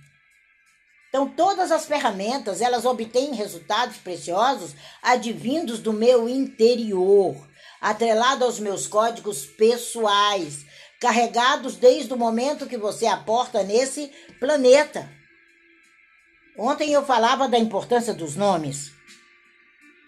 Então, 1.17 1.31
todas 1.31 1.73
as 1.73 1.87
ferramentas, 1.87 2.61
elas 2.61 2.85
obtêm 2.85 3.33
resultados 3.35 3.97
preciosos 3.97 4.75
advindos 5.03 5.79
do 5.79 5.91
meu 5.91 6.29
interior, 6.29 7.35
atrelado 7.81 8.45
aos 8.45 8.61
meus 8.61 8.87
códigos 8.87 9.47
pessoais, 9.47 10.67
carregados 11.01 11.77
desde 11.77 12.13
o 12.13 12.19
momento 12.19 12.67
que 12.67 12.77
você 12.77 13.07
aporta 13.07 13.63
nesse 13.63 14.13
planeta. 14.39 15.11
Ontem 16.55 16.93
eu 16.93 17.03
falava 17.03 17.49
da 17.49 17.59
importância 17.59 18.13
dos 18.13 18.37
nomes. 18.37 18.93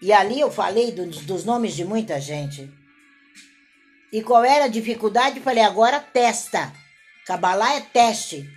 E 0.03 0.13
ali 0.13 0.39
eu 0.39 0.51
falei 0.51 0.91
do, 0.91 1.07
dos 1.07 1.43
nomes 1.43 1.73
de 1.73 1.83
muita 1.83 2.21
gente. 2.21 2.71
E 4.13 4.21
qual 4.21 4.45
era 4.45 4.65
a 4.65 4.69
dificuldade? 4.69 5.39
Falei, 5.39 5.63
agora 5.63 5.99
testa. 5.99 6.71
Cabalá 7.25 7.73
é 7.73 7.81
teste. 7.81 8.47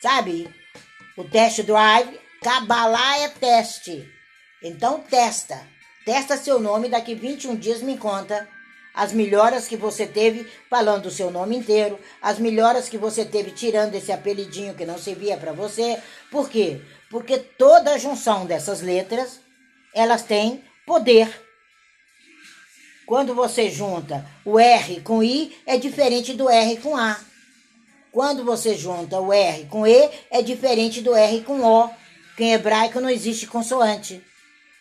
Sabe? 0.00 0.57
O 1.18 1.24
teste 1.24 1.64
drive, 1.64 2.16
Cabalá 2.40 3.18
é 3.18 3.28
teste. 3.28 4.08
Então 4.62 5.00
testa. 5.00 5.66
Testa 6.04 6.36
seu 6.36 6.60
nome, 6.60 6.88
daqui 6.88 7.12
21 7.12 7.56
dias 7.56 7.82
me 7.82 7.98
conta 7.98 8.48
as 8.94 9.12
melhoras 9.12 9.66
que 9.66 9.76
você 9.76 10.06
teve 10.06 10.48
falando 10.70 11.06
o 11.06 11.10
seu 11.10 11.28
nome 11.28 11.56
inteiro, 11.56 11.98
as 12.22 12.38
melhoras 12.38 12.88
que 12.88 12.96
você 12.96 13.24
teve 13.24 13.50
tirando 13.50 13.96
esse 13.96 14.12
apelidinho 14.12 14.76
que 14.76 14.86
não 14.86 14.96
servia 14.96 15.36
para 15.36 15.52
você. 15.52 16.00
Por 16.30 16.48
quê? 16.48 16.80
Porque 17.10 17.36
toda 17.36 17.94
a 17.94 17.98
junção 17.98 18.46
dessas 18.46 18.80
letras, 18.80 19.40
elas 19.92 20.22
têm 20.22 20.62
poder. 20.86 21.28
Quando 23.06 23.34
você 23.34 23.68
junta 23.68 24.24
o 24.44 24.56
R 24.56 25.00
com 25.00 25.20
I, 25.20 25.52
é 25.66 25.76
diferente 25.76 26.32
do 26.32 26.48
R 26.48 26.76
com 26.76 26.96
A. 26.96 27.27
Quando 28.18 28.44
você 28.44 28.76
junta 28.76 29.20
o 29.20 29.32
R 29.32 29.66
com 29.66 29.86
E, 29.86 30.10
é 30.28 30.42
diferente 30.42 31.00
do 31.00 31.14
R 31.14 31.40
com 31.42 31.62
O. 31.62 31.88
Que 32.36 32.42
em 32.42 32.52
hebraico 32.52 33.00
não 33.00 33.08
existe 33.08 33.46
consoante. 33.46 34.20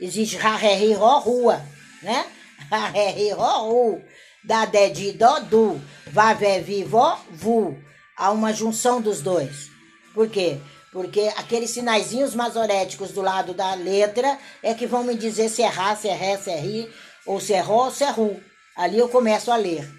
Existe 0.02 0.38
ra, 0.38 0.56
ré, 0.56 0.73
ri, 0.73 0.91
ró, 0.93 1.19
rua, 1.19 1.63
né? 2.02 2.26
Ra, 2.67 2.88
ré, 2.88 3.12
ri, 3.12 3.30
ró, 3.30 3.69
ru. 3.69 4.02
Da, 4.43 4.65
dé, 4.65 4.89
di, 4.89 5.12
dó, 5.12 5.39
du. 5.39 5.80
Vá, 6.08 6.34
vé, 6.34 6.62
vi, 6.62 6.84
vó, 6.84 7.19
vu. 7.30 7.78
Há 8.17 8.32
uma 8.32 8.52
junção 8.52 9.00
dos 9.00 9.21
dois. 9.21 9.69
Por 10.15 10.28
quê? 10.30 10.58
Porque 10.91 11.32
aqueles 11.38 11.69
sinaizinhos 11.69 12.34
masoréticos 12.34 13.12
do 13.12 13.21
lado 13.21 13.54
da 13.54 13.76
letra 13.76 14.39
é 14.63 14.73
que 14.73 14.88
vão 14.88 15.04
me 15.04 15.13
dizer 15.13 15.50
se 15.50 15.62
é 15.62 15.67
rá, 15.67 15.95
se 15.95 16.08
é 16.08 16.15
ré, 16.15 16.39
se 16.39 16.50
é 16.50 16.60
ri, 16.60 16.91
ou 17.23 17.39
se 17.39 17.54
é 17.54 17.60
ró 17.62 17.86
ou 17.86 17.91
se 17.91 18.04
é 18.04 18.10
ru. 18.10 18.41
Ali 18.76 18.97
eu 18.97 19.08
começo 19.08 19.52
a 19.52 19.58
ler. 19.58 19.96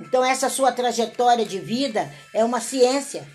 Então, 0.00 0.24
essa 0.24 0.48
sua 0.48 0.72
trajetória 0.72 1.44
de 1.44 1.58
vida 1.58 2.12
é 2.32 2.44
uma 2.44 2.60
ciência. 2.60 3.26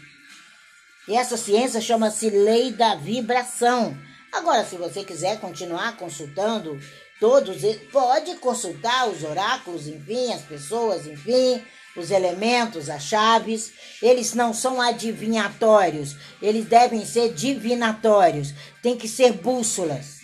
E 1.08 1.16
essa 1.16 1.38
ciência 1.38 1.80
chama-se 1.80 2.30
lei 2.30 2.72
da 2.72 2.96
vibração. 2.96 3.98
Agora, 4.32 4.66
se 4.66 4.76
você 4.76 5.04
quiser 5.04 5.40
continuar 5.40 5.96
consultando 5.96 6.78
todos, 7.20 7.62
pode 7.92 8.36
consultar 8.36 9.08
os 9.08 9.24
oráculos, 9.24 9.88
enfim, 9.88 10.34
as 10.34 10.42
pessoas, 10.42 11.08
enfim, 11.08 11.64
os 11.96 12.12
elementos, 12.12 12.90
as 12.90 13.04
chaves. 13.04 13.72
Eles 14.02 14.34
não 14.34 14.54
são 14.54 14.82
adivinhatórios, 14.82 16.16
eles 16.42 16.66
devem 16.66 17.06
ser 17.06 17.34
divinatórios. 17.34 18.54
Tem 18.82 18.98
que 18.98 19.08
ser 19.08 19.32
bússolas. 19.32 20.18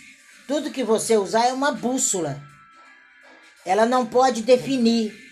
Tudo 0.46 0.70
que 0.70 0.84
você 0.84 1.16
usar 1.16 1.46
é 1.46 1.52
uma 1.52 1.72
bússola. 1.72 2.42
Ela 3.64 3.86
não 3.86 4.04
pode 4.04 4.42
definir. 4.42 5.23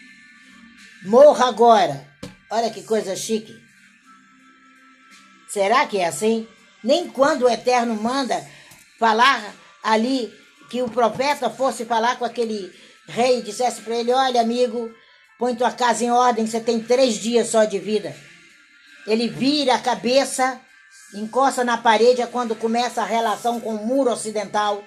Morra 1.05 1.49
agora. 1.49 2.07
Olha 2.49 2.71
que 2.71 2.83
coisa 2.85 3.17
chique. 3.17 3.61
Será 5.49 5.85
que 5.85 5.99
é 5.99 6.07
assim? 6.07 6.47
Nem 6.83 7.09
quando 7.09 7.43
o 7.43 7.49
Eterno 7.49 7.95
manda 7.97 8.47
falar 9.01 9.53
ali 9.83 10.33
que 10.71 10.81
o 10.81 10.89
profeta 10.89 11.51
fosse 11.51 11.85
falar 11.85 12.17
com 12.19 12.25
aquele 12.25 12.73
rei 13.09 13.41
e 13.41 13.43
dissesse 13.43 13.83
para 13.83 13.97
ele: 13.97 14.13
Olha, 14.13 14.41
amigo, 14.41 14.95
põe 15.41 15.57
tua 15.57 15.73
casa 15.73 16.05
em 16.05 16.11
ordem, 16.13 16.47
você 16.47 16.61
tem 16.61 16.81
três 16.81 17.15
dias 17.15 17.49
só 17.49 17.65
de 17.65 17.81
vida. 17.81 18.15
Ele 19.05 19.27
vira 19.27 19.75
a 19.75 19.81
cabeça, 19.81 20.61
encosta 21.15 21.65
na 21.65 21.79
parede 21.79 22.23
é 22.23 22.27
quando 22.27 22.55
começa 22.55 23.03
a 23.03 23.07
relação 23.07 23.61
com 23.61 23.75
o 23.75 23.87
muro 23.87 24.13
ocidental. 24.13 24.85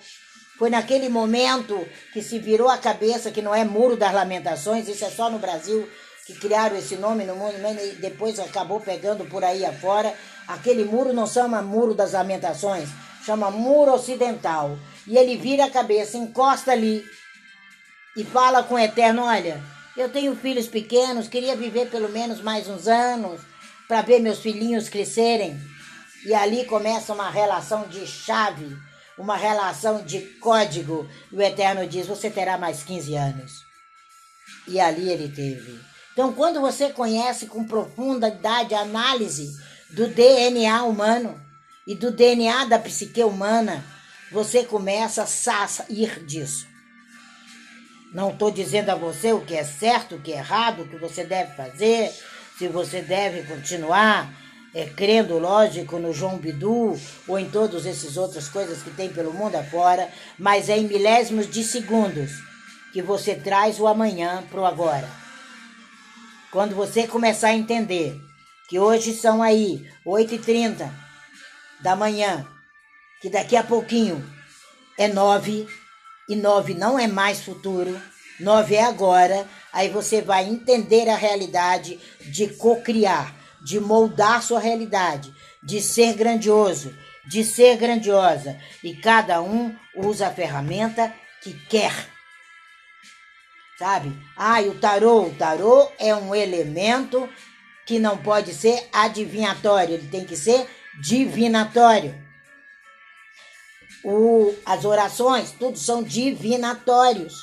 Foi 0.57 0.69
naquele 0.69 1.09
momento 1.09 1.85
que 2.13 2.21
se 2.21 2.39
virou 2.39 2.69
a 2.69 2.77
cabeça, 2.77 3.29
que 3.29 3.41
não 3.41 3.53
é 3.53 3.65
Muro 3.65 3.97
das 3.97 4.13
Lamentações, 4.13 4.87
isso 4.87 5.03
é 5.03 5.09
só 5.09 5.29
no 5.29 5.37
Brasil 5.37 5.85
que 6.25 6.33
criaram 6.33 6.75
esse 6.75 6.95
nome 6.95 7.23
no 7.23 7.35
mundo, 7.35 7.55
e 7.79 7.95
depois 8.01 8.39
acabou 8.39 8.81
pegando 8.81 9.25
por 9.25 9.43
aí 9.43 9.63
afora. 9.63 10.13
Aquele 10.47 10.83
muro 10.83 11.13
não 11.13 11.27
chama 11.27 11.61
Muro 11.61 11.93
das 11.93 12.13
Lamentações, 12.13 12.89
chama 13.23 13.51
Muro 13.51 13.93
Ocidental. 13.93 14.77
E 15.05 15.17
ele 15.17 15.37
vira 15.37 15.65
a 15.65 15.69
cabeça, 15.69 16.17
encosta 16.17 16.71
ali 16.71 17.05
e 18.17 18.23
fala 18.23 18.63
com 18.63 18.73
o 18.73 18.79
Eterno: 18.79 19.23
Olha, 19.23 19.61
eu 19.95 20.09
tenho 20.09 20.35
filhos 20.35 20.67
pequenos, 20.67 21.27
queria 21.27 21.55
viver 21.55 21.89
pelo 21.91 22.09
menos 22.09 22.41
mais 22.41 22.67
uns 22.67 22.87
anos. 22.87 23.39
para 23.87 24.01
ver 24.01 24.19
meus 24.19 24.39
filhinhos 24.39 24.89
crescerem. 24.89 25.59
E 26.25 26.33
ali 26.33 26.65
começa 26.65 27.13
uma 27.13 27.29
relação 27.29 27.87
de 27.87 28.07
chave, 28.07 28.75
uma 29.15 29.37
relação 29.37 30.03
de 30.03 30.21
código. 30.39 31.07
E 31.31 31.35
o 31.35 31.41
Eterno 31.41 31.85
diz: 31.87 32.07
Você 32.07 32.31
terá 32.31 32.57
mais 32.57 32.81
15 32.81 33.15
anos. 33.15 33.51
E 34.67 34.79
ali 34.79 35.07
ele 35.07 35.29
teve. 35.29 35.94
Então, 36.15 36.31
quando 36.31 36.61
você 36.61 36.93
conhece 36.93 37.45
com 37.45 37.65
profundidade 37.65 38.73
a 38.73 38.79
análise 38.79 39.53
do 39.89 40.07
DNA 40.07 40.81
humano 40.83 41.37
e 41.85 41.93
do 41.93 42.09
DNA 42.09 42.63
da 42.63 42.79
psique 42.79 43.21
humana, 43.21 43.83
você 44.31 44.63
começa 44.63 45.23
a 45.23 45.67
sair 45.67 46.23
disso. 46.23 46.65
Não 48.13 48.29
estou 48.29 48.49
dizendo 48.49 48.91
a 48.91 48.95
você 48.95 49.33
o 49.33 49.41
que 49.41 49.55
é 49.55 49.65
certo, 49.65 50.15
o 50.15 50.21
que 50.21 50.31
é 50.31 50.37
errado, 50.37 50.83
o 50.83 50.87
que 50.87 50.95
você 50.95 51.25
deve 51.25 51.53
fazer, 51.53 52.09
se 52.57 52.69
você 52.69 53.01
deve 53.01 53.43
continuar 53.43 54.33
é, 54.73 54.85
crendo, 54.85 55.37
lógico, 55.37 55.99
no 55.99 56.13
João 56.13 56.37
Bidu 56.37 56.97
ou 57.27 57.37
em 57.37 57.49
todas 57.49 57.85
essas 57.85 58.15
outras 58.15 58.47
coisas 58.47 58.81
que 58.81 58.89
tem 58.89 59.09
pelo 59.09 59.33
mundo 59.33 59.55
afora, 59.57 60.09
mas 60.39 60.69
é 60.69 60.77
em 60.77 60.87
milésimos 60.87 61.51
de 61.51 61.61
segundos 61.61 62.31
que 62.93 63.01
você 63.01 63.35
traz 63.35 63.81
o 63.81 63.87
amanhã 63.87 64.45
para 64.49 64.61
o 64.61 64.65
agora. 64.65 65.24
Quando 66.55 66.73
você 66.73 67.05
começar 67.05 67.49
a 67.49 67.53
entender 67.53 68.17
que 68.69 68.79
hoje 68.79 69.11
são 69.11 69.43
aí 69.43 69.85
8h30 70.07 70.89
da 71.81 71.97
manhã, 71.97 72.47
que 73.21 73.29
daqui 73.29 73.57
a 73.57 73.63
pouquinho 73.63 74.25
é 74.97 75.09
9 75.09 75.67
e 76.29 76.35
9 76.37 76.73
não 76.73 76.97
é 76.97 77.07
mais 77.07 77.41
futuro, 77.41 78.01
9 78.39 78.73
é 78.73 78.85
agora, 78.85 79.45
aí 79.73 79.89
você 79.89 80.21
vai 80.21 80.45
entender 80.45 81.09
a 81.09 81.17
realidade 81.17 81.99
de 82.21 82.47
cocriar 82.47 83.35
de 83.61 83.77
moldar 83.77 84.41
sua 84.41 84.61
realidade, 84.61 85.33
de 85.61 85.81
ser 85.81 86.13
grandioso, 86.13 86.95
de 87.27 87.43
ser 87.43 87.75
grandiosa. 87.75 88.57
E 88.81 88.95
cada 88.95 89.41
um 89.41 89.75
usa 89.93 90.27
a 90.27 90.31
ferramenta 90.31 91.13
que 91.41 91.51
quer. 91.67 92.14
Sabe? 93.77 94.15
Ah, 94.37 94.61
e 94.61 94.69
o 94.69 94.79
tarô. 94.79 95.27
O 95.27 95.35
tarô 95.35 95.91
é 95.99 96.15
um 96.15 96.33
elemento 96.33 97.29
que 97.85 97.99
não 97.99 98.17
pode 98.17 98.53
ser 98.53 98.87
adivinhatório, 98.91 99.93
ele 99.93 100.07
tem 100.07 100.25
que 100.25 100.35
ser 100.35 100.67
divinatório. 101.01 102.15
O, 104.03 104.53
as 104.65 104.85
orações, 104.85 105.51
tudo 105.51 105.77
são 105.77 106.03
divinatórios. 106.03 107.33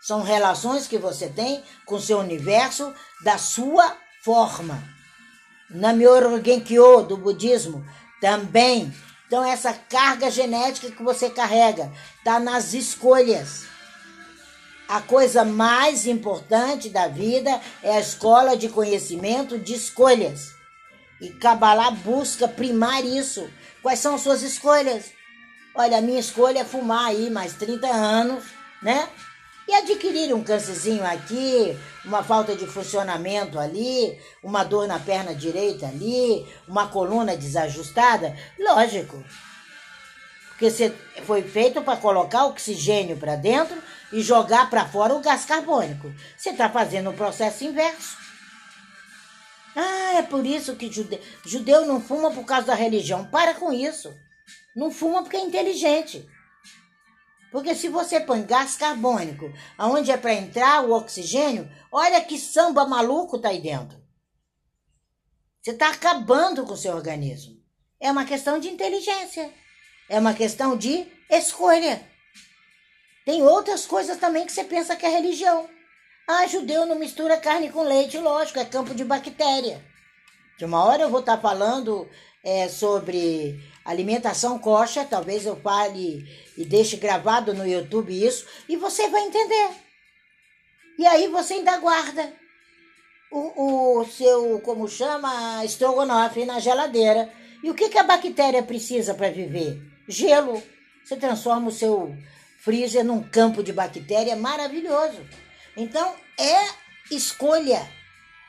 São 0.00 0.22
relações 0.22 0.86
que 0.86 0.98
você 0.98 1.28
tem 1.28 1.62
com 1.84 1.96
o 1.96 2.00
seu 2.00 2.18
universo 2.18 2.94
da 3.22 3.36
sua 3.36 3.96
forma. 4.24 4.82
Namyoho 5.70 6.42
Genkyo, 6.42 7.02
do 7.02 7.16
budismo, 7.16 7.84
também. 8.20 8.92
Então, 9.26 9.44
essa 9.44 9.74
carga 9.74 10.30
genética 10.30 10.90
que 10.90 11.02
você 11.02 11.28
carrega 11.28 11.92
está 12.18 12.40
nas 12.40 12.72
escolhas. 12.72 13.66
A 14.88 15.02
coisa 15.02 15.44
mais 15.44 16.06
importante 16.06 16.88
da 16.88 17.08
vida 17.08 17.60
é 17.82 17.92
a 17.92 18.00
escola 18.00 18.56
de 18.56 18.70
conhecimento 18.70 19.58
de 19.58 19.74
escolhas. 19.74 20.54
E 21.20 21.28
Kabbalah 21.28 21.90
busca 21.90 22.48
primar 22.48 23.04
isso. 23.04 23.50
Quais 23.82 23.98
são 23.98 24.16
suas 24.16 24.40
escolhas? 24.40 25.10
Olha, 25.74 25.98
a 25.98 26.00
minha 26.00 26.18
escolha 26.18 26.60
é 26.60 26.64
fumar 26.64 27.06
aí 27.06 27.28
mais 27.28 27.52
30 27.52 27.86
anos, 27.86 28.44
né? 28.82 29.06
e 29.68 29.74
adquirir 29.74 30.34
um 30.34 30.42
câncerzinho 30.42 31.04
aqui, 31.04 31.78
uma 32.02 32.24
falta 32.24 32.56
de 32.56 32.66
funcionamento 32.66 33.58
ali, 33.58 34.18
uma 34.42 34.64
dor 34.64 34.88
na 34.88 34.98
perna 34.98 35.34
direita 35.34 35.86
ali, 35.86 36.46
uma 36.66 36.88
coluna 36.88 37.36
desajustada, 37.36 38.34
lógico. 38.58 39.22
Porque 40.48 40.70
você 40.70 40.90
foi 41.26 41.42
feito 41.42 41.82
para 41.82 41.98
colocar 41.98 42.46
oxigênio 42.46 43.18
para 43.18 43.36
dentro 43.36 43.76
e 44.12 44.22
jogar 44.22 44.70
para 44.70 44.88
fora 44.88 45.14
o 45.14 45.20
gás 45.20 45.44
carbônico. 45.44 46.12
Você 46.36 46.50
está 46.50 46.68
fazendo 46.68 47.10
o 47.10 47.14
processo 47.14 47.64
inverso. 47.64 48.16
Ah, 49.76 50.14
é 50.14 50.22
por 50.22 50.44
isso 50.44 50.76
que 50.76 50.90
judeu, 50.90 51.20
judeu 51.44 51.86
não 51.86 52.00
fuma 52.00 52.30
por 52.30 52.44
causa 52.44 52.68
da 52.68 52.74
religião. 52.74 53.24
Para 53.26 53.54
com 53.54 53.72
isso. 53.72 54.12
Não 54.74 54.90
fuma 54.90 55.22
porque 55.22 55.36
é 55.36 55.40
inteligente. 55.40 56.28
Porque 57.50 57.74
se 57.74 57.88
você 57.88 58.20
põe 58.20 58.42
gás 58.44 58.76
carbônico, 58.76 59.52
aonde 59.76 60.10
é 60.10 60.16
para 60.16 60.34
entrar 60.34 60.84
o 60.84 60.92
oxigênio, 60.92 61.70
olha 61.90 62.22
que 62.22 62.38
samba 62.38 62.86
maluco 62.86 63.38
tá 63.38 63.48
aí 63.48 63.60
dentro. 63.60 63.98
Você 65.62 65.70
está 65.70 65.90
acabando 65.90 66.64
com 66.64 66.74
o 66.74 66.76
seu 66.76 66.94
organismo. 66.94 67.56
É 68.00 68.10
uma 68.10 68.24
questão 68.24 68.58
de 68.58 68.68
inteligência. 68.68 69.52
É 70.08 70.18
uma 70.18 70.34
questão 70.34 70.76
de 70.76 71.06
escolha. 71.30 72.02
Tem 73.28 73.42
outras 73.42 73.84
coisas 73.84 74.16
também 74.16 74.46
que 74.46 74.52
você 74.52 74.64
pensa 74.64 74.96
que 74.96 75.04
é 75.04 75.10
religião. 75.10 75.68
Ah, 76.26 76.46
judeu 76.46 76.86
não 76.86 76.98
mistura 76.98 77.36
carne 77.36 77.70
com 77.70 77.82
leite, 77.82 78.16
lógico, 78.16 78.58
é 78.58 78.64
campo 78.64 78.94
de 78.94 79.04
bactéria. 79.04 79.84
De 80.56 80.64
uma 80.64 80.82
hora 80.82 81.02
eu 81.02 81.10
vou 81.10 81.20
estar 81.20 81.36
tá 81.36 81.42
falando 81.42 82.08
é, 82.42 82.68
sobre 82.68 83.62
alimentação 83.84 84.58
coxa, 84.58 85.04
talvez 85.04 85.44
eu 85.44 85.56
fale 85.56 86.26
e 86.56 86.64
deixe 86.64 86.96
gravado 86.96 87.52
no 87.52 87.66
YouTube 87.66 88.18
isso, 88.18 88.46
e 88.66 88.76
você 88.78 89.10
vai 89.10 89.20
entender. 89.20 89.72
E 90.98 91.06
aí 91.06 91.28
você 91.28 91.52
ainda 91.52 91.76
guarda 91.76 92.32
o, 93.30 93.98
o 93.98 94.06
seu, 94.06 94.58
como 94.60 94.88
chama, 94.88 95.62
estrogonofe 95.66 96.46
na 96.46 96.60
geladeira. 96.60 97.30
E 97.62 97.68
o 97.68 97.74
que, 97.74 97.90
que 97.90 97.98
a 97.98 98.04
bactéria 98.04 98.62
precisa 98.62 99.12
para 99.12 99.30
viver? 99.30 99.78
Gelo. 100.08 100.62
Você 101.04 101.16
transforma 101.16 101.68
o 101.68 101.72
seu 101.72 102.16
freezer 102.68 103.02
num 103.02 103.22
campo 103.22 103.62
de 103.62 103.72
bactéria 103.72 104.36
maravilhoso. 104.36 105.26
Então, 105.74 106.14
é 106.38 106.68
escolha. 107.10 107.80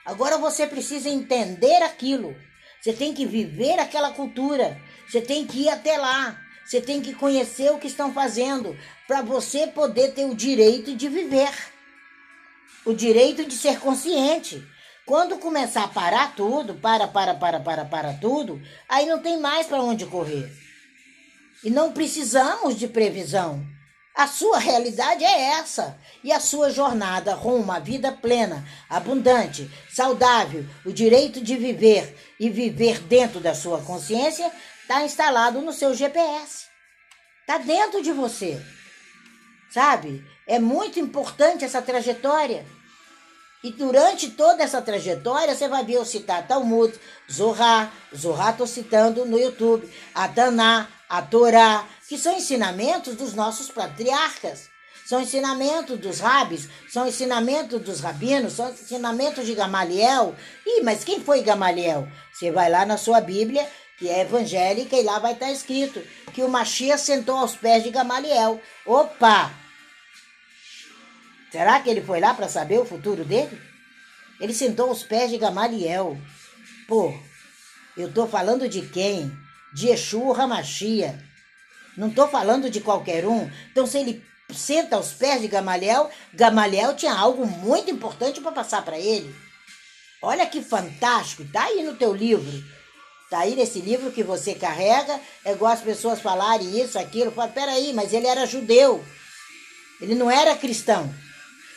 Agora 0.05 0.38
você 0.38 0.67
precisa 0.67 1.08
entender 1.08 1.82
aquilo. 1.84 2.36
Você 2.82 2.91
tem 2.91 3.13
que 3.13 3.25
viver 3.25 3.79
aquela 3.79 4.12
cultura. 4.12 4.77
Você 5.08 5.21
tem 5.21 5.47
que 5.47 5.62
ir 5.62 5.69
até 5.69 5.97
lá. 5.97 6.38
Você 6.65 6.82
tem 6.82 6.99
que 6.99 7.13
conhecer 7.13 7.71
o 7.71 7.77
que 7.77 7.88
estão 7.88 8.13
fazendo 8.13 8.77
para 9.08 9.21
você 9.21 9.67
poder 9.67 10.12
ter 10.12 10.25
o 10.25 10.36
direito 10.36 10.93
de 10.97 11.08
viver. 11.08 11.53
O 12.86 12.93
direito 12.93 13.45
de 13.45 13.55
ser 13.55 13.79
consciente. 13.79 14.62
Quando 15.05 15.38
começar 15.38 15.86
a 15.86 15.88
parar 15.88 16.36
tudo, 16.36 16.75
para, 16.75 17.08
para, 17.08 17.36
para, 17.36 17.62
para, 17.62 17.86
para 17.86 18.13
tudo, 18.15 18.62
aí 18.89 19.05
não 19.05 19.19
tem 19.19 19.39
mais 19.39 19.65
para 19.65 19.82
onde 19.82 20.05
correr. 20.05 20.51
E 21.63 21.69
não 21.69 21.93
precisamos 21.93 22.77
de 22.77 22.86
previsão. 22.86 23.79
A 24.15 24.28
sua 24.28 24.58
realidade 24.58 25.24
é 25.24 25.52
essa. 25.60 25.98
E 26.24 26.32
a 26.32 26.39
sua 26.39 26.69
jornada 26.69 27.34
rumo 27.36 27.72
à 27.72 27.80
vida 27.80 28.12
plena, 28.12 28.65
abundante, 28.89 29.69
saudável, 29.93 30.65
o 30.86 30.91
direito 30.91 31.39
de 31.41 31.56
viver 31.56 32.17
e 32.39 32.50
viver 32.50 33.00
dentro 33.02 33.39
da 33.39 33.56
sua 33.56 33.82
consciência 33.82 34.52
está 34.82 35.04
instalado 35.04 35.62
no 35.62 35.72
seu 35.72 35.93
GPS. 35.93 36.65
Está 37.41 37.58
dentro 37.60 38.02
de 38.02 38.12
você. 38.12 38.62
Sabe? 39.72 40.26
É 40.48 40.60
muito 40.60 41.00
importante 41.00 41.63
essa 41.63 41.82
trajetória. 41.82 42.65
E 43.62 43.72
durante 43.72 44.30
toda 44.32 44.63
essa 44.63 44.82
trajetória, 44.82 45.54
você 45.54 45.67
vai 45.67 45.84
ver 45.84 45.95
eu 45.95 46.06
citar 46.06 46.48
Talmud, 46.48 46.93
Zohar, 47.30 47.91
Zohar 48.15 48.52
estou 48.52 48.65
citando 48.65 49.26
no 49.26 49.38
YouTube, 49.38 49.89
a 50.15 50.28
Daná, 50.28 50.88
a 51.10 51.22
Torá, 51.22 51.86
que 52.08 52.17
são 52.17 52.38
ensinamentos 52.38 53.15
dos 53.15 53.34
nossos 53.34 53.69
patriarcas, 53.69 54.69
são 55.06 55.19
ensinamentos 55.19 56.00
dos 56.00 56.19
rabis, 56.19 56.69
são 56.88 57.08
ensinamentos 57.08 57.82
dos 57.82 58.00
rabinos, 58.00 58.54
são 58.54 58.69
ensinamentos 58.69 59.45
de 59.45 59.56
Gamaliel. 59.56 60.36
Ih, 60.65 60.82
mas 60.82 61.04
quem 61.04 61.19
foi 61.19 61.41
Gamaliel? 61.41 62.08
Você 62.32 62.52
vai 62.52 62.69
lá 62.69 62.86
na 62.86 62.95
sua 62.95 63.19
Bíblia, 63.19 63.67
que 63.98 64.08
é 64.08 64.22
evangélica, 64.22 64.95
e 64.95 65.04
lá 65.04 65.19
vai 65.19 65.34
estar 65.34 65.52
escrito 65.52 66.02
que 66.32 66.43
o 66.43 66.48
Machia 66.48 66.98
sentou 66.98 67.36
aos 67.36 67.56
pés 67.56 67.84
de 67.84 67.89
Gamaliel. 67.89 68.62
Opa! 68.86 69.52
Será 71.51 71.79
que 71.79 71.89
ele 71.89 72.01
foi 72.01 72.19
lá 72.19 72.33
para 72.33 72.47
saber 72.47 72.79
o 72.79 72.85
futuro 72.85 73.25
dele? 73.25 73.59
Ele 74.39 74.53
sentou 74.53 74.89
aos 74.89 75.03
pés 75.03 75.31
de 75.31 75.38
Gamaliel. 75.38 76.17
Pô, 76.88 77.13
eu 77.97 78.12
tô 78.13 78.27
falando 78.27 78.69
de 78.69 78.81
quem? 78.83 79.31
De 79.73 79.89
Exu 79.89 80.31
Ramachia. 80.31 81.19
Não 81.97 82.07
estou 82.07 82.27
falando 82.27 82.69
de 82.69 82.79
qualquer 82.79 83.25
um. 83.25 83.49
Então, 83.71 83.85
se 83.85 83.97
ele 83.97 84.23
senta 84.53 84.95
aos 84.95 85.12
pés 85.12 85.41
de 85.41 85.47
Gamaliel, 85.47 86.09
Gamaliel 86.33 86.95
tinha 86.95 87.13
algo 87.13 87.45
muito 87.45 87.91
importante 87.91 88.39
para 88.39 88.51
passar 88.51 88.83
para 88.83 88.97
ele. 88.97 89.35
Olha 90.21 90.45
que 90.45 90.62
fantástico, 90.62 91.45
tá 91.51 91.65
aí 91.65 91.83
no 91.83 91.95
teu 91.95 92.13
livro. 92.13 92.63
Tá 93.29 93.39
aí 93.39 93.55
nesse 93.55 93.79
livro 93.79 94.12
que 94.12 94.23
você 94.23 94.55
carrega, 94.55 95.19
é 95.45 95.51
igual 95.51 95.71
as 95.71 95.81
pessoas 95.81 96.19
falarem 96.19 96.79
isso, 96.81 96.97
aquilo. 96.97 97.31
Fala, 97.31 97.47
peraí, 97.49 97.93
mas 97.93 98.12
ele 98.12 98.25
era 98.27 98.45
judeu. 98.45 99.05
Ele 100.01 100.15
não 100.15 100.31
era 100.31 100.55
cristão. 100.55 101.13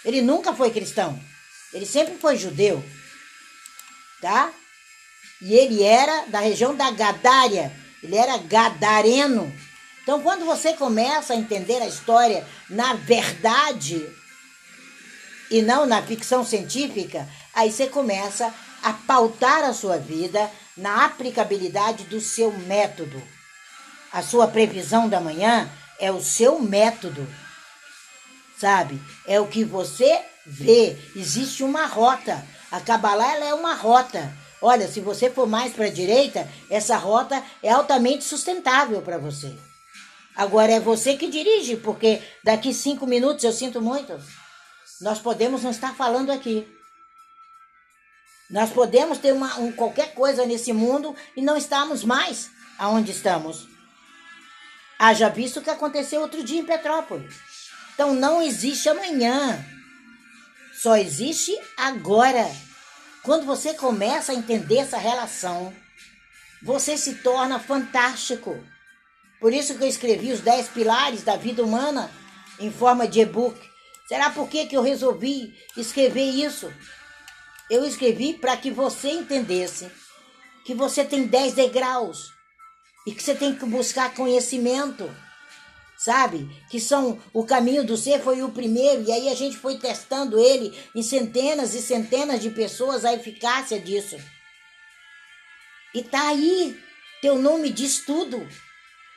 Ele 0.05 0.21
nunca 0.21 0.53
foi 0.53 0.71
cristão. 0.71 1.19
Ele 1.73 1.87
sempre 1.87 2.17
foi 2.17 2.37
judeu. 2.37 2.85
Tá? 4.21 4.53
E 5.41 5.55
ele 5.55 5.83
era 5.83 6.27
da 6.27 6.41
região 6.41 6.75
da 6.75 6.91
Gadária, 6.91 7.73
ele 8.03 8.17
era 8.17 8.37
gadareno. 8.39 9.53
Então, 10.03 10.21
quando 10.21 10.45
você 10.45 10.73
começa 10.75 11.33
a 11.33 11.37
entender 11.37 11.81
a 11.83 11.87
história 11.87 12.47
na 12.69 12.95
verdade 12.95 14.09
e 15.51 15.63
não 15.63 15.87
na 15.87 16.03
ficção 16.03 16.45
científica, 16.45 17.29
aí 17.55 17.71
você 17.71 17.87
começa 17.87 18.53
a 18.83 18.93
pautar 18.93 19.65
a 19.65 19.73
sua 19.73 19.99
vida 19.99 20.51
na 20.77 21.05
aplicabilidade 21.05 22.05
do 22.05 22.21
seu 22.21 22.53
método. 22.53 23.23
A 24.13 24.23
sua 24.23 24.49
previsão 24.49 25.09
da 25.09 25.21
manhã 25.21 25.71
é 25.99 26.11
o 26.11 26.21
seu 26.21 26.59
método, 26.61 27.27
sabe? 28.63 29.01
É 29.27 29.41
o 29.41 29.49
que 29.49 29.65
você 29.65 30.23
vê. 30.47 30.97
Existe 31.17 31.65
uma 31.65 31.87
rota. 31.87 32.47
A 32.71 32.81
Kabbalah 32.81 33.35
ela 33.35 33.45
é 33.45 33.55
uma 33.55 33.75
rota. 33.75 34.33
Olha, 34.61 34.87
se 34.87 35.01
você 35.01 35.29
for 35.29 35.49
mais 35.49 35.73
para 35.73 35.87
a 35.87 35.91
direita, 35.91 36.49
essa 36.71 36.97
rota 36.97 37.43
é 37.61 37.71
altamente 37.71 38.23
sustentável 38.23 39.03
para 39.03 39.19
você. 39.19 39.53
Agora 40.37 40.71
é 40.71 40.79
você 40.79 41.17
que 41.17 41.29
dirige, 41.29 41.77
porque 41.77 42.23
daqui 42.45 42.73
cinco 42.73 43.05
minutos 43.05 43.45
eu 43.45 43.53
sinto 43.53 43.83
muito. 43.83 44.17
Nós 45.01 45.19
podemos 45.19 45.65
não 45.65 45.73
estar 45.73 45.95
falando 45.97 46.31
aqui. 46.31 46.67
Nós 48.49 48.71
podemos 48.71 49.19
ter 49.19 49.33
uma, 49.33 49.59
um, 49.59 49.73
qualquer 49.73 50.15
coisa 50.15 50.47
nesse 50.47 50.73
mundo 50.73 51.17
e 51.37 51.43
não 51.43 51.57
estarmos 51.57 52.05
mais 52.05 52.49
aonde 52.79 53.11
estamos. 53.11 53.67
Haja 54.99 55.29
visto 55.29 55.59
o 55.59 55.63
que 55.63 55.71
aconteceu 55.71 56.21
outro 56.21 56.45
dia 56.45 56.61
em 56.61 56.65
Petrópolis. 56.65 57.52
Então 58.03 58.17
não 58.17 58.43
existe 58.43 58.89
amanhã. 58.89 59.65
Só 60.75 60.97
existe 60.97 61.57
agora. 61.77 62.51
Quando 63.23 63.47
você 63.47 63.75
começa 63.75 64.33
a 64.33 64.35
entender 64.35 64.79
essa 64.79 64.99
relação, 64.99 65.73
você 66.61 66.99
se 66.99 67.15
torna 67.23 67.61
fantástico. 67.61 68.59
Por 69.41 69.53
isso 69.53 69.77
que 69.79 69.85
eu 69.85 69.89
escrevi 69.89 70.33
os 70.33 70.41
10 70.41 70.71
pilares 70.71 71.23
da 71.23 71.37
vida 71.37 71.63
humana 71.63 72.11
em 72.59 72.73
forma 72.73 73.07
de 73.07 73.21
e-book. 73.21 73.57
Será 74.09 74.31
por 74.31 74.49
que, 74.49 74.67
que 74.67 74.77
eu 74.77 74.83
resolvi 74.83 75.55
escrever 75.77 76.29
isso? 76.29 76.75
Eu 77.71 77.85
escrevi 77.85 78.35
para 78.35 78.57
que 78.57 78.73
você 78.73 79.13
entendesse 79.13 79.89
que 80.65 80.75
você 80.75 81.05
tem 81.05 81.25
10 81.25 81.55
degraus 81.55 82.33
e 83.07 83.13
que 83.13 83.23
você 83.23 83.37
tem 83.37 83.55
que 83.55 83.65
buscar 83.65 84.13
conhecimento 84.13 85.09
sabe? 86.05 86.49
Que 86.69 86.81
são 86.81 87.21
o 87.33 87.45
caminho 87.45 87.85
do 87.85 87.97
ser 87.97 88.21
foi 88.21 88.43
o 88.43 88.51
primeiro 88.51 89.03
e 89.03 89.13
aí 89.13 89.29
a 89.29 89.35
gente 89.35 89.57
foi 89.57 89.79
testando 89.79 90.39
ele 90.39 90.77
em 90.95 91.03
centenas 91.03 91.75
e 91.75 91.83
centenas 91.83 92.41
de 92.41 92.51
pessoas 92.51 93.05
a 93.05 93.15
eficácia 93.15 93.79
disso. 93.79 94.17
E 95.95 96.03
tá 96.03 96.29
aí, 96.29 96.77
teu 97.21 97.39
nome 97.39 97.71
diz 97.71 98.05
tudo. 98.05 98.49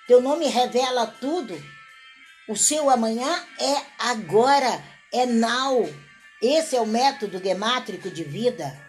Teu 0.08 0.22
nome 0.22 0.46
revela 0.46 1.08
tudo. 1.08 1.60
O 2.48 2.56
seu 2.56 2.90
amanhã 2.90 3.44
é 3.60 3.82
agora, 3.98 4.84
é 5.12 5.26
now. 5.26 5.90
Esse 6.40 6.76
é 6.76 6.82
o 6.82 6.86
método 6.86 7.42
gemátrico 7.44 8.12
de 8.12 8.24
vida. 8.24 8.85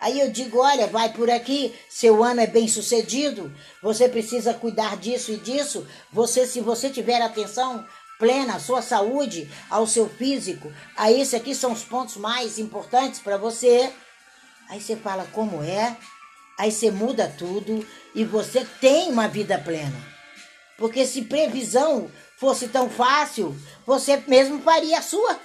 Aí 0.00 0.18
eu 0.18 0.30
digo: 0.30 0.58
olha, 0.58 0.86
vai 0.86 1.12
por 1.12 1.30
aqui, 1.30 1.78
seu 1.88 2.24
ano 2.24 2.40
é 2.40 2.46
bem 2.46 2.66
sucedido, 2.66 3.54
você 3.82 4.08
precisa 4.08 4.54
cuidar 4.54 4.96
disso 4.96 5.30
e 5.30 5.36
disso. 5.36 5.86
Você, 6.10 6.46
se 6.46 6.60
você 6.60 6.88
tiver 6.88 7.20
atenção 7.20 7.86
plena 8.18 8.56
à 8.56 8.60
sua 8.60 8.80
saúde, 8.80 9.50
ao 9.68 9.86
seu 9.86 10.08
físico, 10.08 10.72
aí 10.96 11.20
esse 11.20 11.36
aqui 11.36 11.54
são 11.54 11.72
os 11.72 11.84
pontos 11.84 12.16
mais 12.16 12.58
importantes 12.58 13.20
para 13.20 13.36
você. 13.36 13.92
Aí 14.68 14.80
você 14.80 14.96
fala 14.96 15.26
como 15.32 15.62
é, 15.62 15.96
aí 16.56 16.72
você 16.72 16.90
muda 16.90 17.32
tudo 17.36 17.86
e 18.14 18.24
você 18.24 18.64
tem 18.80 19.10
uma 19.10 19.28
vida 19.28 19.58
plena. 19.58 19.96
Porque 20.78 21.04
se 21.04 21.22
previsão 21.22 22.10
fosse 22.38 22.68
tão 22.68 22.88
fácil, 22.88 23.54
você 23.84 24.16
mesmo 24.26 24.62
faria 24.62 24.98
a 24.98 25.02
sua. 25.02 25.38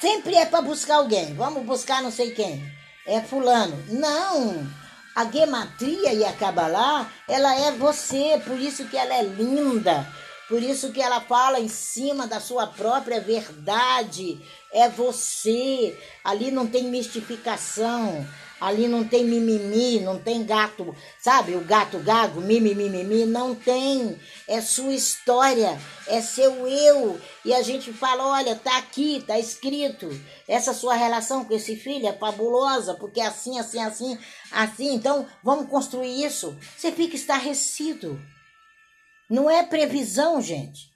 Sempre 0.00 0.36
é 0.36 0.46
para 0.46 0.62
buscar 0.62 0.96
alguém. 0.96 1.34
Vamos 1.34 1.64
buscar 1.64 2.00
não 2.02 2.10
sei 2.10 2.30
quem 2.30 2.77
é 3.08 3.20
fulano. 3.22 3.76
Não! 3.88 4.66
A 5.16 5.24
gematria 5.24 6.12
e 6.12 6.24
a 6.24 6.32
Kabbalah, 6.32 7.10
ela 7.26 7.52
é 7.58 7.72
você, 7.72 8.40
por 8.46 8.56
isso 8.56 8.84
que 8.84 8.96
ela 8.96 9.14
é 9.14 9.22
linda. 9.22 10.06
Por 10.48 10.62
isso 10.62 10.92
que 10.92 11.02
ela 11.02 11.20
fala 11.20 11.58
em 11.58 11.68
cima 11.68 12.26
da 12.26 12.40
sua 12.40 12.66
própria 12.68 13.20
verdade. 13.20 14.40
É 14.72 14.88
você. 14.88 15.98
Ali 16.22 16.50
não 16.50 16.66
tem 16.66 16.84
mistificação. 16.84 18.26
Ali 18.60 18.88
não 18.88 19.04
tem 19.04 19.24
mimimi, 19.24 20.00
não 20.00 20.18
tem 20.18 20.44
gato, 20.44 20.94
sabe? 21.18 21.54
O 21.54 21.60
gato 21.60 21.98
gago, 22.00 22.40
mimimi, 22.40 23.24
não 23.24 23.54
tem. 23.54 24.18
É 24.48 24.60
sua 24.60 24.92
história, 24.92 25.80
é 26.06 26.20
seu 26.20 26.66
eu. 26.66 27.20
E 27.44 27.54
a 27.54 27.62
gente 27.62 27.92
fala: 27.92 28.26
olha, 28.26 28.56
tá 28.56 28.76
aqui, 28.78 29.22
tá 29.26 29.38
escrito. 29.38 30.08
Essa 30.48 30.74
sua 30.74 30.94
relação 30.94 31.44
com 31.44 31.54
esse 31.54 31.76
filho 31.76 32.08
é 32.08 32.12
fabulosa, 32.12 32.94
porque 32.94 33.20
é 33.20 33.26
assim, 33.26 33.58
assim, 33.58 33.80
assim, 33.80 34.18
assim. 34.50 34.94
Então, 34.94 35.26
vamos 35.42 35.68
construir 35.68 36.24
isso. 36.24 36.56
Você 36.76 36.90
fica 36.90 37.14
estarrecido. 37.14 38.20
Não 39.30 39.48
é 39.48 39.62
previsão, 39.62 40.40
gente. 40.40 40.87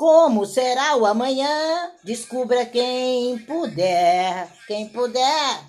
Como 0.00 0.46
será 0.46 0.96
o 0.96 1.04
amanhã? 1.04 1.92
Descubra 2.02 2.64
quem 2.64 3.36
puder, 3.40 4.50
quem 4.66 4.88
puder. 4.88 5.66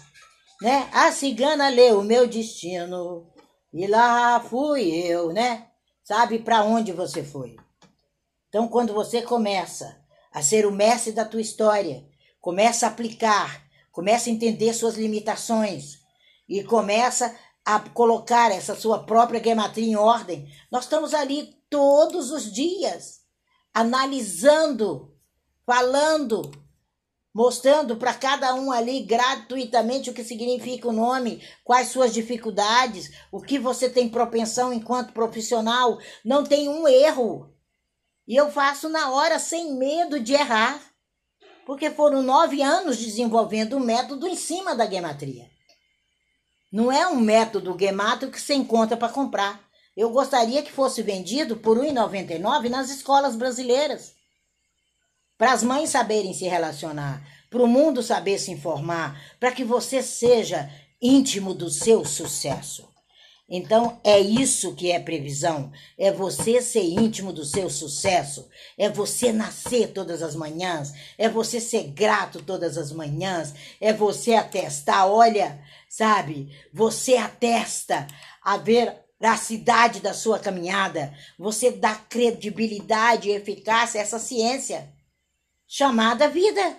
Né? 0.61 0.89
A 0.93 1.11
cigana 1.11 1.67
leu 1.67 1.99
o 1.99 2.03
meu 2.05 2.25
destino 2.25 3.29
e 3.73 3.85
lá 3.87 4.39
fui 4.39 4.89
eu, 4.89 5.33
né? 5.33 5.67
Sabe 6.01 6.39
para 6.39 6.63
onde 6.63 6.93
você 6.93 7.25
foi. 7.25 7.57
Então, 8.47 8.69
quando 8.69 8.93
você 8.93 9.21
começa 9.21 10.01
a 10.33 10.41
ser 10.41 10.65
o 10.65 10.71
mestre 10.71 11.11
da 11.11 11.25
tua 11.25 11.41
história, 11.41 12.07
começa 12.39 12.85
a 12.85 12.89
aplicar, 12.89 13.61
começa 13.91 14.29
a 14.29 14.31
entender 14.31 14.73
suas 14.73 14.95
limitações 14.95 15.99
e 16.47 16.63
começa 16.63 17.35
a 17.65 17.81
colocar 17.81 18.49
essa 18.49 18.77
sua 18.77 18.99
própria 19.03 19.43
gematria 19.43 19.85
em 19.85 19.97
ordem, 19.97 20.47
nós 20.71 20.85
estamos 20.85 21.13
ali 21.13 21.53
todos 21.69 22.31
os 22.31 22.49
dias 22.49 23.20
analisando, 23.73 25.15
falando, 25.65 26.51
mostrando 27.33 27.95
para 27.95 28.13
cada 28.13 28.53
um 28.53 28.71
ali 28.71 29.03
gratuitamente 29.03 30.09
o 30.09 30.13
que 30.13 30.23
significa 30.23 30.87
o 30.87 30.93
nome, 30.93 31.41
quais 31.63 31.87
suas 31.87 32.13
dificuldades, 32.13 33.11
o 33.31 33.41
que 33.41 33.57
você 33.57 33.89
tem 33.89 34.09
propensão 34.09 34.73
enquanto 34.73 35.13
profissional. 35.13 35.97
Não 36.23 36.43
tem 36.43 36.67
um 36.67 36.87
erro. 36.87 37.53
E 38.27 38.35
eu 38.35 38.51
faço 38.51 38.89
na 38.89 39.11
hora 39.11 39.39
sem 39.39 39.75
medo 39.75 40.19
de 40.19 40.33
errar, 40.33 40.79
porque 41.65 41.89
foram 41.89 42.21
nove 42.21 42.61
anos 42.61 42.97
desenvolvendo 42.97 43.73
o 43.73 43.77
um 43.77 43.85
método 43.85 44.27
em 44.27 44.35
cima 44.35 44.75
da 44.75 44.85
gematria. 44.85 45.49
Não 46.71 46.91
é 46.91 47.05
um 47.05 47.17
método 47.17 47.75
gemático 47.77 48.31
que 48.31 48.39
você 48.39 48.53
encontra 48.53 48.95
para 48.95 49.11
comprar. 49.11 49.59
Eu 50.01 50.09
gostaria 50.09 50.63
que 50.63 50.71
fosse 50.71 51.03
vendido 51.03 51.57
por 51.57 51.77
R$ 51.77 51.91
1,99 51.91 52.69
nas 52.69 52.89
escolas 52.89 53.35
brasileiras. 53.35 54.15
Para 55.37 55.53
as 55.53 55.61
mães 55.61 55.91
saberem 55.91 56.33
se 56.33 56.45
relacionar, 56.45 57.23
para 57.51 57.61
o 57.61 57.67
mundo 57.67 58.01
saber 58.01 58.39
se 58.39 58.49
informar, 58.49 59.21
para 59.39 59.51
que 59.51 59.63
você 59.63 60.01
seja 60.01 60.67
íntimo 60.99 61.53
do 61.53 61.69
seu 61.69 62.03
sucesso. 62.03 62.89
Então, 63.47 64.01
é 64.03 64.19
isso 64.19 64.73
que 64.73 64.91
é 64.91 64.99
previsão. 64.99 65.71
É 65.99 66.11
você 66.11 66.63
ser 66.63 66.83
íntimo 66.83 67.31
do 67.31 67.45
seu 67.45 67.69
sucesso. 67.69 68.49
É 68.79 68.89
você 68.89 69.31
nascer 69.31 69.91
todas 69.91 70.23
as 70.23 70.35
manhãs. 70.35 70.93
É 71.15 71.29
você 71.29 71.59
ser 71.59 71.91
grato 71.91 72.41
todas 72.41 72.75
as 72.75 72.91
manhãs. 72.91 73.53
É 73.79 73.93
você 73.93 74.33
atestar. 74.33 75.05
Olha, 75.05 75.61
sabe? 75.87 76.49
Você 76.73 77.17
atesta 77.17 78.07
a 78.41 78.57
ver 79.21 79.37
cidade 79.37 79.99
da 79.99 80.15
sua 80.15 80.39
caminhada. 80.39 81.15
Você 81.37 81.69
dá 81.69 81.93
credibilidade 81.93 83.29
e 83.29 83.33
eficácia 83.33 83.99
a 83.99 84.03
essa 84.03 84.17
ciência 84.17 84.91
chamada 85.67 86.27
vida. 86.27 86.77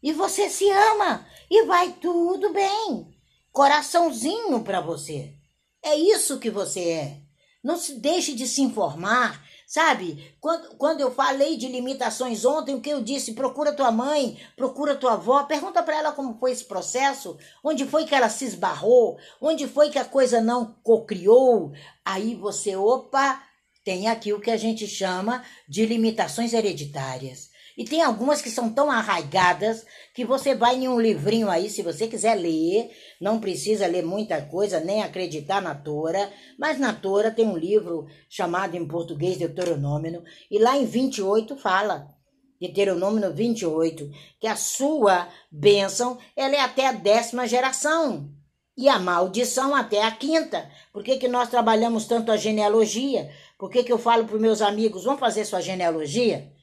E 0.00 0.12
você 0.12 0.48
se 0.48 0.70
ama 0.70 1.26
e 1.50 1.64
vai 1.64 1.92
tudo 1.94 2.52
bem. 2.52 3.12
Coraçãozinho 3.50 4.62
para 4.62 4.80
você. 4.80 5.34
É 5.82 5.96
isso 5.96 6.38
que 6.38 6.48
você 6.48 6.80
é. 6.80 7.20
Não 7.62 7.76
se 7.76 7.98
deixe 7.98 8.34
de 8.34 8.46
se 8.46 8.62
informar, 8.62 9.43
sabe? 9.74 10.32
Quando, 10.40 10.76
quando 10.76 11.00
eu 11.00 11.10
falei 11.10 11.56
de 11.56 11.66
limitações 11.66 12.44
ontem, 12.44 12.76
o 12.76 12.80
que 12.80 12.90
eu 12.90 13.02
disse? 13.02 13.32
Procura 13.32 13.72
tua 13.72 13.90
mãe, 13.90 14.38
procura 14.54 14.94
tua 14.94 15.14
avó, 15.14 15.42
pergunta 15.42 15.82
para 15.82 15.96
ela 15.96 16.12
como 16.12 16.38
foi 16.38 16.52
esse 16.52 16.64
processo, 16.64 17.36
onde 17.62 17.84
foi 17.84 18.04
que 18.04 18.14
ela 18.14 18.28
se 18.28 18.44
esbarrou, 18.44 19.18
onde 19.40 19.66
foi 19.66 19.90
que 19.90 19.98
a 19.98 20.04
coisa 20.04 20.40
não 20.40 20.76
cocriou. 20.80 21.72
Aí 22.04 22.36
você, 22.36 22.76
opa, 22.76 23.42
tem 23.82 24.06
aqui 24.06 24.32
o 24.32 24.40
que 24.40 24.52
a 24.52 24.56
gente 24.56 24.86
chama 24.86 25.44
de 25.68 25.84
limitações 25.84 26.52
hereditárias. 26.52 27.50
E 27.76 27.84
tem 27.84 28.02
algumas 28.02 28.40
que 28.40 28.50
são 28.50 28.72
tão 28.72 28.90
arraigadas 28.90 29.84
que 30.14 30.24
você 30.24 30.54
vai 30.54 30.76
em 30.76 30.88
um 30.88 31.00
livrinho 31.00 31.50
aí, 31.50 31.68
se 31.68 31.82
você 31.82 32.06
quiser 32.06 32.34
ler, 32.34 32.90
não 33.20 33.40
precisa 33.40 33.86
ler 33.86 34.04
muita 34.04 34.40
coisa, 34.42 34.78
nem 34.78 35.02
acreditar 35.02 35.60
na 35.60 35.74
Tora, 35.74 36.32
mas 36.58 36.78
na 36.78 36.92
Tora 36.92 37.32
tem 37.32 37.46
um 37.46 37.56
livro 37.56 38.06
chamado 38.28 38.76
em 38.76 38.86
português 38.86 39.36
Deuteronômio, 39.36 40.22
e 40.50 40.58
lá 40.58 40.76
em 40.76 40.84
28 40.84 41.56
fala, 41.56 42.14
Deuteronômio 42.60 43.32
28, 43.32 44.08
que 44.40 44.46
a 44.46 44.54
sua 44.54 45.28
bênção 45.50 46.16
ela 46.36 46.54
é 46.54 46.60
até 46.60 46.86
a 46.86 46.92
décima 46.92 47.46
geração 47.46 48.30
e 48.76 48.88
a 48.88 48.98
maldição 48.98 49.74
até 49.74 50.02
a 50.02 50.10
quinta. 50.10 50.70
Por 50.92 51.02
que, 51.02 51.18
que 51.18 51.28
nós 51.28 51.48
trabalhamos 51.48 52.06
tanto 52.06 52.30
a 52.30 52.36
genealogia? 52.36 53.30
Por 53.58 53.70
que, 53.70 53.82
que 53.82 53.92
eu 53.92 53.98
falo 53.98 54.24
para 54.24 54.36
os 54.36 54.40
meus 54.40 54.62
amigos, 54.62 55.04
vamos 55.04 55.20
fazer 55.20 55.44
sua 55.44 55.60
genealogia? 55.60 56.53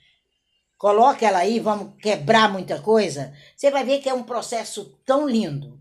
Coloque 0.82 1.24
ela 1.24 1.38
aí, 1.38 1.60
vamos 1.60 1.94
quebrar 2.02 2.52
muita 2.52 2.82
coisa. 2.82 3.32
Você 3.56 3.70
vai 3.70 3.84
ver 3.84 4.00
que 4.00 4.10
é 4.10 4.14
um 4.16 4.24
processo 4.24 4.98
tão 5.06 5.30
lindo, 5.30 5.80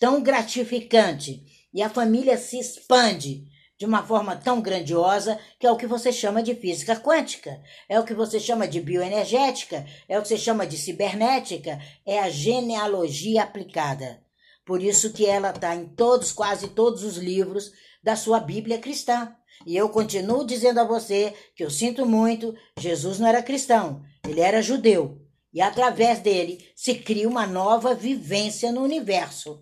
tão 0.00 0.22
gratificante. 0.22 1.44
E 1.70 1.82
a 1.82 1.90
família 1.90 2.38
se 2.38 2.58
expande 2.58 3.44
de 3.78 3.84
uma 3.84 4.02
forma 4.02 4.34
tão 4.34 4.62
grandiosa 4.62 5.38
que 5.60 5.66
é 5.66 5.70
o 5.70 5.76
que 5.76 5.86
você 5.86 6.10
chama 6.10 6.42
de 6.42 6.54
física 6.54 6.96
quântica, 6.96 7.60
é 7.90 8.00
o 8.00 8.04
que 8.04 8.14
você 8.14 8.40
chama 8.40 8.66
de 8.66 8.80
bioenergética, 8.80 9.84
é 10.08 10.18
o 10.18 10.22
que 10.22 10.28
você 10.28 10.38
chama 10.38 10.66
de 10.66 10.78
cibernética, 10.78 11.78
é 12.06 12.18
a 12.18 12.30
genealogia 12.30 13.42
aplicada. 13.42 14.18
Por 14.64 14.82
isso 14.82 15.12
que 15.12 15.26
ela 15.26 15.50
está 15.50 15.76
em 15.76 15.84
todos, 15.88 16.32
quase 16.32 16.68
todos 16.68 17.04
os 17.04 17.18
livros 17.18 17.70
da 18.02 18.16
sua 18.16 18.40
Bíblia 18.40 18.78
cristã. 18.78 19.30
E 19.66 19.76
eu 19.76 19.90
continuo 19.90 20.46
dizendo 20.46 20.80
a 20.80 20.84
você 20.84 21.34
que 21.54 21.62
eu 21.62 21.70
sinto 21.70 22.06
muito, 22.06 22.54
Jesus 22.78 23.18
não 23.18 23.26
era 23.26 23.42
cristão, 23.42 24.02
ele 24.30 24.40
era 24.40 24.62
judeu. 24.62 25.20
E 25.52 25.60
através 25.60 26.20
dele 26.20 26.64
se 26.74 26.94
cria 26.94 27.28
uma 27.28 27.46
nova 27.46 27.94
vivência 27.94 28.70
no 28.70 28.82
universo. 28.82 29.60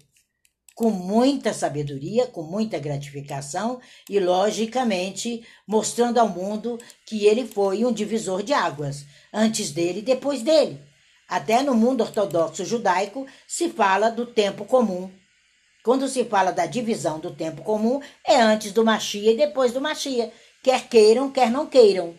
Com 0.75 0.91
muita 0.91 1.55
sabedoria, 1.55 2.27
com 2.27 2.43
muita 2.43 2.79
gratificação 2.79 3.81
e, 4.11 4.21
logicamente, 4.21 5.43
mostrando 5.67 6.19
ao 6.19 6.29
mundo 6.29 6.79
que 7.07 7.25
ele 7.25 7.47
foi 7.47 7.85
um 7.85 7.93
divisor 7.93 8.43
de 8.43 8.53
águas, 8.53 9.07
antes 9.33 9.71
dele 9.71 10.01
e 10.01 10.03
depois 10.03 10.43
dele. 10.43 10.79
Até 11.29 11.63
no 11.63 11.75
mundo 11.75 12.03
ortodoxo 12.03 12.65
judaico 12.65 13.27
se 13.49 13.71
fala 13.71 14.11
do 14.11 14.27
tempo 14.27 14.65
comum 14.65 15.11
quando 15.87 16.09
se 16.09 16.25
fala 16.25 16.51
da 16.51 16.67
divisão 16.67 17.21
do 17.21 17.31
tempo 17.31 17.63
comum, 17.63 18.01
é 18.27 18.41
antes 18.41 18.73
do 18.73 18.85
Machia 18.85 19.31
e 19.31 19.37
depois 19.37 19.73
do 19.73 19.81
Machia, 19.81 20.33
quer 20.61 20.89
queiram, 20.89 21.31
quer 21.31 21.49
não 21.49 21.65
queiram. 21.65 22.17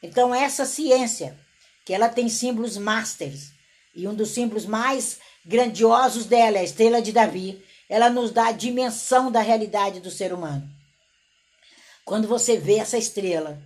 Então, 0.00 0.32
essa 0.32 0.64
ciência, 0.64 1.36
que 1.84 1.92
ela 1.92 2.08
tem 2.08 2.28
símbolos 2.28 2.76
masters, 2.76 3.52
e 3.94 4.08
um 4.08 4.14
dos 4.14 4.30
símbolos 4.30 4.66
mais 4.66 5.18
grandiosos 5.44 6.24
dela 6.26 6.56
é 6.56 6.60
a 6.60 6.64
estrela 6.64 7.02
de 7.02 7.12
Davi, 7.12 7.62
ela 7.88 8.08
nos 8.08 8.30
dá 8.30 8.46
a 8.46 8.52
dimensão 8.52 9.30
da 9.30 9.40
realidade 9.40 10.00
do 10.00 10.10
ser 10.10 10.32
humano. 10.32 10.68
Quando 12.04 12.26
você 12.26 12.56
vê 12.56 12.76
essa 12.76 12.98
estrela, 12.98 13.62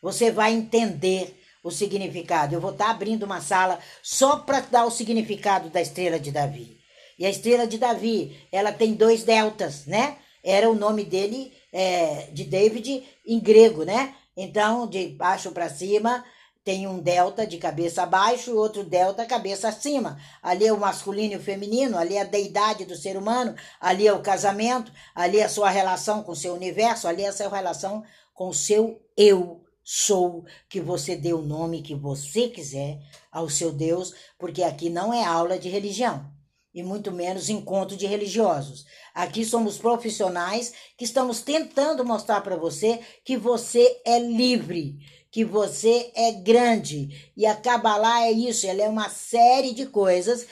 você 0.00 0.30
vai 0.30 0.52
entender 0.52 1.38
o 1.62 1.70
significado. 1.70 2.54
Eu 2.54 2.60
vou 2.60 2.72
estar 2.72 2.90
abrindo 2.90 3.22
uma 3.22 3.40
sala 3.40 3.78
só 4.02 4.36
para 4.36 4.60
dar 4.60 4.84
o 4.84 4.90
significado 4.90 5.70
da 5.70 5.80
estrela 5.80 6.18
de 6.18 6.30
Davi. 6.30 6.78
E 7.18 7.26
a 7.26 7.30
estrela 7.30 7.66
de 7.66 7.78
Davi, 7.78 8.36
ela 8.50 8.72
tem 8.72 8.94
dois 8.94 9.22
deltas, 9.22 9.86
né? 9.86 10.16
Era 10.42 10.68
o 10.68 10.74
nome 10.74 11.04
dele, 11.04 11.52
é, 11.72 12.28
de 12.32 12.44
David, 12.44 13.04
em 13.24 13.38
grego, 13.38 13.84
né? 13.84 14.14
Então, 14.36 14.88
de 14.88 15.08
baixo 15.08 15.52
para 15.52 15.68
cima, 15.68 16.24
tem 16.64 16.86
um 16.86 17.00
delta 17.00 17.46
de 17.46 17.58
cabeça 17.58 18.02
abaixo 18.02 18.50
e 18.50 18.54
outro 18.54 18.84
delta 18.84 19.26
cabeça 19.26 19.68
acima. 19.68 20.18
Ali 20.42 20.66
é 20.66 20.72
o 20.72 20.78
masculino 20.78 21.34
e 21.34 21.36
o 21.36 21.42
feminino, 21.42 21.98
ali 21.98 22.14
é 22.14 22.20
a 22.20 22.24
deidade 22.24 22.84
do 22.84 22.94
ser 22.94 23.16
humano, 23.16 23.54
ali 23.80 24.06
é 24.06 24.12
o 24.12 24.22
casamento, 24.22 24.92
ali 25.14 25.38
é 25.38 25.44
a 25.44 25.48
sua 25.48 25.70
relação 25.70 26.22
com 26.22 26.32
o 26.32 26.36
seu 26.36 26.54
universo, 26.54 27.08
ali 27.08 27.22
é 27.22 27.28
a 27.28 27.32
sua 27.32 27.48
relação 27.48 28.04
com 28.32 28.48
o 28.48 28.54
seu 28.54 29.00
eu 29.16 29.60
sou, 29.84 30.44
que 30.68 30.80
você 30.80 31.16
dê 31.16 31.32
o 31.32 31.42
nome 31.42 31.82
que 31.82 31.94
você 31.94 32.48
quiser 32.48 33.00
ao 33.30 33.48
seu 33.48 33.72
Deus, 33.72 34.14
porque 34.38 34.62
aqui 34.62 34.88
não 34.88 35.12
é 35.12 35.24
aula 35.24 35.58
de 35.58 35.68
religião 35.68 36.30
e 36.74 36.82
muito 36.82 37.12
menos 37.12 37.50
encontro 37.50 37.96
de 37.96 38.06
religiosos. 38.06 38.86
Aqui 39.14 39.44
somos 39.44 39.76
profissionais 39.76 40.72
que 40.96 41.04
estamos 41.04 41.42
tentando 41.42 42.04
mostrar 42.04 42.40
para 42.40 42.56
você 42.56 43.00
que 43.24 43.36
você 43.36 44.00
é 44.06 44.18
livre, 44.18 44.98
que 45.32 45.44
você 45.46 46.12
é 46.14 46.30
grande. 46.30 47.32
E 47.34 47.46
a 47.46 47.56
Kabbalah 47.56 48.26
é 48.26 48.30
isso, 48.30 48.66
ela 48.66 48.82
é 48.82 48.88
uma 48.88 49.08
série 49.08 49.72
de 49.72 49.86
coisas 49.86 50.46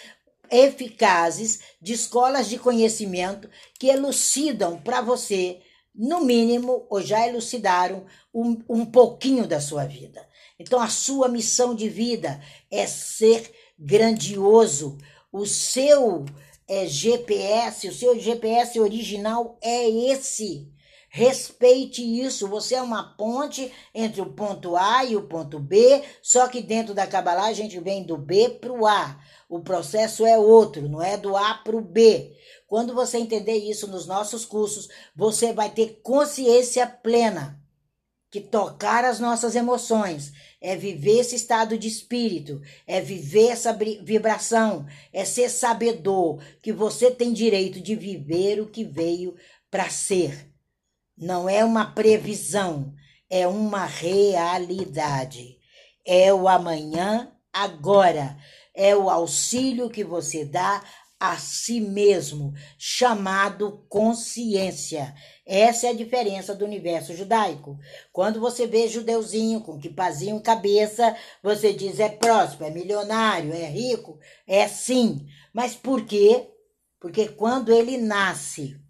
eficazes 0.50 1.60
de 1.80 1.92
escolas 1.92 2.48
de 2.48 2.58
conhecimento 2.58 3.48
que 3.78 3.86
elucidam 3.86 4.80
para 4.80 5.02
você, 5.02 5.60
no 5.94 6.24
mínimo, 6.24 6.86
ou 6.88 7.02
já 7.02 7.28
elucidaram 7.28 8.06
um, 8.34 8.58
um 8.68 8.86
pouquinho 8.86 9.46
da 9.46 9.60
sua 9.60 9.84
vida. 9.84 10.26
Então, 10.58 10.80
a 10.80 10.88
sua 10.88 11.28
missão 11.28 11.74
de 11.74 11.88
vida 11.88 12.40
é 12.70 12.86
ser 12.86 13.52
grandioso, 13.78 14.96
o 15.30 15.44
seu 15.44 16.24
é, 16.66 16.86
GPS, 16.86 17.86
o 17.88 17.94
seu 17.94 18.18
GPS 18.18 18.80
original 18.80 19.58
é 19.60 19.88
esse. 19.88 20.68
Respeite 21.12 22.02
isso. 22.02 22.46
Você 22.46 22.76
é 22.76 22.82
uma 22.82 23.02
ponte 23.02 23.72
entre 23.92 24.20
o 24.20 24.32
ponto 24.32 24.76
A 24.76 25.04
e 25.04 25.16
o 25.16 25.26
ponto 25.26 25.58
B, 25.58 26.04
só 26.22 26.46
que 26.46 26.62
dentro 26.62 26.94
da 26.94 27.04
Kabbalah 27.04 27.48
a 27.48 27.52
gente 27.52 27.80
vem 27.80 28.04
do 28.04 28.16
B 28.16 28.48
para 28.48 28.72
o 28.72 28.86
A. 28.86 29.20
O 29.48 29.58
processo 29.58 30.24
é 30.24 30.38
outro, 30.38 30.88
não 30.88 31.02
é 31.02 31.16
do 31.16 31.36
A 31.36 31.54
para 31.54 31.76
o 31.76 31.80
B. 31.80 32.32
Quando 32.68 32.94
você 32.94 33.18
entender 33.18 33.56
isso 33.56 33.88
nos 33.88 34.06
nossos 34.06 34.44
cursos, 34.44 34.88
você 35.14 35.52
vai 35.52 35.68
ter 35.68 36.00
consciência 36.00 36.86
plena 36.86 37.60
que 38.30 38.40
tocar 38.40 39.04
as 39.04 39.18
nossas 39.18 39.56
emoções 39.56 40.32
é 40.60 40.76
viver 40.76 41.18
esse 41.18 41.34
estado 41.34 41.76
de 41.76 41.88
espírito, 41.88 42.62
é 42.86 43.00
viver 43.00 43.48
essa 43.48 43.72
vibração, 43.72 44.86
é 45.12 45.24
ser 45.24 45.48
sabedor 45.48 46.40
que 46.62 46.72
você 46.72 47.10
tem 47.10 47.32
direito 47.32 47.80
de 47.80 47.96
viver 47.96 48.60
o 48.60 48.68
que 48.68 48.84
veio 48.84 49.34
para 49.68 49.90
ser. 49.90 50.49
Não 51.20 51.46
é 51.46 51.62
uma 51.62 51.84
previsão, 51.84 52.94
é 53.28 53.46
uma 53.46 53.84
realidade. 53.84 55.58
É 56.06 56.32
o 56.32 56.48
amanhã, 56.48 57.30
agora. 57.52 58.38
É 58.74 58.96
o 58.96 59.10
auxílio 59.10 59.90
que 59.90 60.02
você 60.02 60.46
dá 60.46 60.82
a 61.20 61.36
si 61.36 61.78
mesmo, 61.78 62.54
chamado 62.78 63.84
consciência. 63.90 65.14
Essa 65.44 65.88
é 65.88 65.90
a 65.90 65.94
diferença 65.94 66.54
do 66.54 66.64
universo 66.64 67.14
judaico. 67.14 67.78
Quando 68.10 68.40
você 68.40 68.66
vê 68.66 68.88
judeuzinho 68.88 69.60
com 69.60 69.78
quipazinho 69.78 70.40
cabeça, 70.40 71.14
você 71.42 71.74
diz 71.74 72.00
é 72.00 72.08
próspero, 72.08 72.70
é 72.70 72.72
milionário, 72.72 73.52
é 73.52 73.66
rico, 73.66 74.18
é 74.46 74.66
sim. 74.66 75.26
Mas 75.52 75.74
por 75.74 76.06
quê? 76.06 76.48
Porque 76.98 77.28
quando 77.28 77.70
ele 77.70 77.98
nasce, 77.98 78.80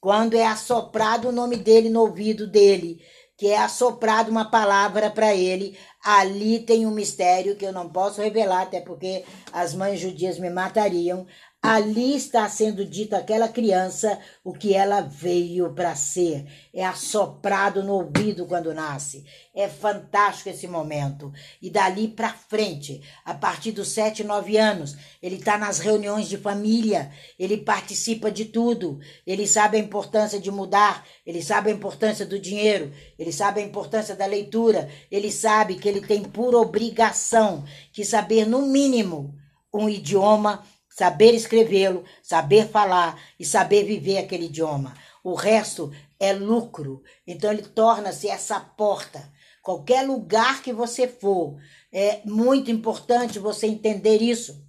quando 0.00 0.34
é 0.34 0.46
assoprado 0.46 1.28
o 1.28 1.32
nome 1.32 1.56
dele 1.56 1.88
no 1.88 2.00
ouvido 2.00 2.46
dele, 2.46 3.00
que 3.36 3.46
é 3.46 3.58
assoprado 3.58 4.30
uma 4.30 4.50
palavra 4.50 5.10
para 5.10 5.34
ele, 5.34 5.78
ali 6.04 6.58
tem 6.60 6.86
um 6.86 6.90
mistério 6.90 7.56
que 7.56 7.64
eu 7.64 7.72
não 7.72 7.88
posso 7.88 8.20
revelar, 8.20 8.62
até 8.62 8.80
porque 8.80 9.24
as 9.52 9.74
mães 9.74 10.00
judias 10.00 10.38
me 10.38 10.50
matariam. 10.50 11.26
Ali 11.60 12.14
está 12.14 12.48
sendo 12.48 12.84
dito 12.84 13.14
àquela 13.14 13.48
criança 13.48 14.16
o 14.44 14.52
que 14.52 14.74
ela 14.74 15.00
veio 15.00 15.74
para 15.74 15.96
ser. 15.96 16.46
É 16.72 16.86
assoprado 16.86 17.82
no 17.82 17.94
ouvido 17.94 18.46
quando 18.46 18.72
nasce. 18.72 19.24
É 19.52 19.68
fantástico 19.68 20.48
esse 20.48 20.68
momento. 20.68 21.32
E 21.60 21.68
dali 21.68 22.06
para 22.06 22.32
frente, 22.32 23.02
a 23.24 23.34
partir 23.34 23.72
dos 23.72 23.88
sete, 23.88 24.22
nove 24.22 24.56
anos, 24.56 24.96
ele 25.20 25.34
está 25.34 25.58
nas 25.58 25.80
reuniões 25.80 26.28
de 26.28 26.38
família, 26.38 27.10
ele 27.36 27.56
participa 27.56 28.30
de 28.30 28.44
tudo. 28.44 29.00
Ele 29.26 29.46
sabe 29.46 29.78
a 29.78 29.80
importância 29.80 30.38
de 30.38 30.52
mudar, 30.52 31.04
ele 31.26 31.42
sabe 31.42 31.70
a 31.70 31.74
importância 31.74 32.24
do 32.24 32.38
dinheiro, 32.38 32.92
ele 33.18 33.32
sabe 33.32 33.60
a 33.60 33.64
importância 33.64 34.14
da 34.14 34.26
leitura, 34.26 34.88
ele 35.10 35.32
sabe 35.32 35.74
que 35.74 35.88
ele 35.88 36.02
tem 36.02 36.22
por 36.22 36.54
obrigação 36.54 37.64
que 37.92 38.04
saber, 38.04 38.46
no 38.46 38.62
mínimo, 38.62 39.34
um 39.74 39.88
idioma 39.88 40.64
saber 40.98 41.32
escrevê-lo, 41.32 42.04
saber 42.20 42.66
falar 42.70 43.22
e 43.38 43.44
saber 43.44 43.84
viver 43.84 44.18
aquele 44.18 44.46
idioma. 44.46 44.96
O 45.22 45.34
resto 45.34 45.92
é 46.18 46.32
lucro. 46.32 47.04
Então 47.24 47.52
ele 47.52 47.62
torna-se 47.62 48.28
essa 48.28 48.58
porta. 48.58 49.32
Qualquer 49.62 50.04
lugar 50.04 50.60
que 50.60 50.72
você 50.72 51.06
for, 51.06 51.56
é 51.92 52.20
muito 52.24 52.72
importante 52.72 53.38
você 53.38 53.68
entender 53.68 54.20
isso. 54.20 54.60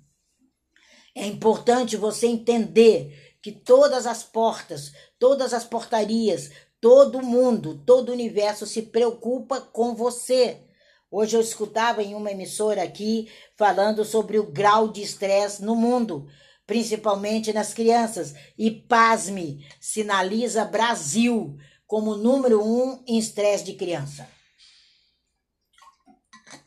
É 1.16 1.26
importante 1.26 1.98
você 1.98 2.28
entender 2.28 3.36
que 3.42 3.52
todas 3.52 4.06
as 4.06 4.22
portas, 4.22 4.94
todas 5.18 5.52
as 5.52 5.64
portarias, 5.64 6.52
todo 6.80 7.24
mundo, 7.24 7.82
todo 7.88 8.10
o 8.10 8.14
universo 8.14 8.68
se 8.68 8.84
preocupa 8.84 9.60
com 9.60 9.96
você. 9.96 10.62
Hoje 11.12 11.36
eu 11.36 11.42
escutava 11.42 12.04
em 12.04 12.14
uma 12.14 12.32
emissora 12.32 12.84
aqui 12.84 13.32
falando 13.58 14.06
sobre 14.06 14.38
o 14.38 14.52
grau 14.52 14.88
de 14.88 15.02
estresse 15.02 15.64
no 15.64 15.76
mundo, 15.76 16.28
principalmente 16.68 17.52
nas 17.52 17.74
crianças. 17.74 18.36
E 18.56 18.70
pasme, 18.70 19.66
sinaliza 19.80 20.66
Brasil 20.66 21.58
como 21.88 22.16
número 22.16 22.64
um 22.64 23.04
em 23.08 23.18
estresse 23.18 23.64
de 23.64 23.74
criança. 23.74 24.30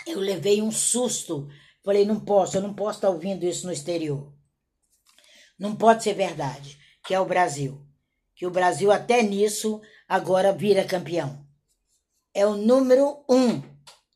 Eu 0.04 0.18
levei 0.18 0.60
um 0.60 0.72
susto. 0.72 1.48
Falei, 1.84 2.04
não 2.04 2.18
posso, 2.18 2.56
eu 2.56 2.62
não 2.62 2.74
posso 2.74 2.98
estar 2.98 3.10
ouvindo 3.10 3.44
isso 3.44 3.66
no 3.66 3.72
exterior. 3.72 4.32
Não 5.56 5.76
pode 5.76 6.02
ser 6.02 6.14
verdade, 6.14 6.78
que 7.04 7.14
é 7.14 7.20
o 7.20 7.26
Brasil. 7.26 7.80
Que 8.34 8.44
o 8.44 8.50
Brasil, 8.50 8.90
até 8.90 9.22
nisso, 9.22 9.80
agora 10.08 10.52
vira 10.52 10.84
campeão. 10.84 11.46
É 12.34 12.44
o 12.44 12.56
número 12.56 13.24
um 13.28 13.71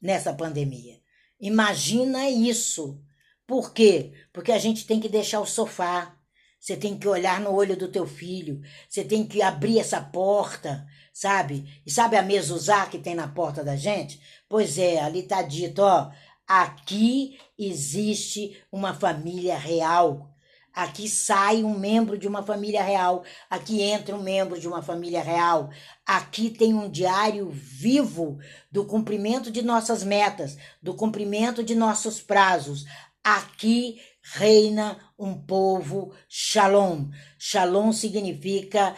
nessa 0.06 0.32
pandemia. 0.32 1.00
Imagina 1.40 2.30
isso. 2.30 3.02
Por 3.46 3.74
quê? 3.74 4.12
Porque 4.32 4.52
a 4.52 4.58
gente 4.58 4.86
tem 4.86 5.00
que 5.00 5.08
deixar 5.08 5.40
o 5.40 5.46
sofá. 5.46 6.16
Você 6.58 6.76
tem 6.76 6.96
que 6.96 7.06
olhar 7.06 7.40
no 7.40 7.52
olho 7.52 7.76
do 7.76 7.88
teu 7.88 8.06
filho. 8.06 8.60
Você 8.88 9.04
tem 9.04 9.26
que 9.26 9.42
abrir 9.42 9.78
essa 9.78 10.00
porta, 10.00 10.86
sabe? 11.12 11.82
E 11.84 11.90
sabe 11.90 12.16
a 12.16 12.22
mezuzá 12.22 12.86
que 12.86 12.98
tem 12.98 13.14
na 13.14 13.28
porta 13.28 13.62
da 13.62 13.76
gente? 13.76 14.20
Pois 14.48 14.78
é, 14.78 15.00
ali 15.00 15.24
tá 15.24 15.42
dito, 15.42 15.82
ó, 15.82 16.10
aqui 16.46 17.38
existe 17.58 18.56
uma 18.70 18.94
família 18.94 19.58
real. 19.58 20.32
Aqui 20.76 21.08
sai 21.08 21.64
um 21.64 21.78
membro 21.78 22.18
de 22.18 22.28
uma 22.28 22.42
família 22.42 22.82
real, 22.82 23.24
aqui 23.48 23.80
entra 23.80 24.14
um 24.14 24.22
membro 24.22 24.60
de 24.60 24.68
uma 24.68 24.82
família 24.82 25.22
real. 25.22 25.70
Aqui 26.04 26.50
tem 26.50 26.74
um 26.74 26.90
diário 26.90 27.48
vivo 27.50 28.36
do 28.70 28.84
cumprimento 28.84 29.50
de 29.50 29.62
nossas 29.62 30.04
metas, 30.04 30.58
do 30.82 30.92
cumprimento 30.92 31.64
de 31.64 31.74
nossos 31.74 32.20
prazos. 32.20 32.84
Aqui 33.24 33.98
reina 34.34 34.98
um 35.18 35.32
povo 35.32 36.12
shalom. 36.28 37.08
Shalom 37.38 37.90
significa 37.90 38.94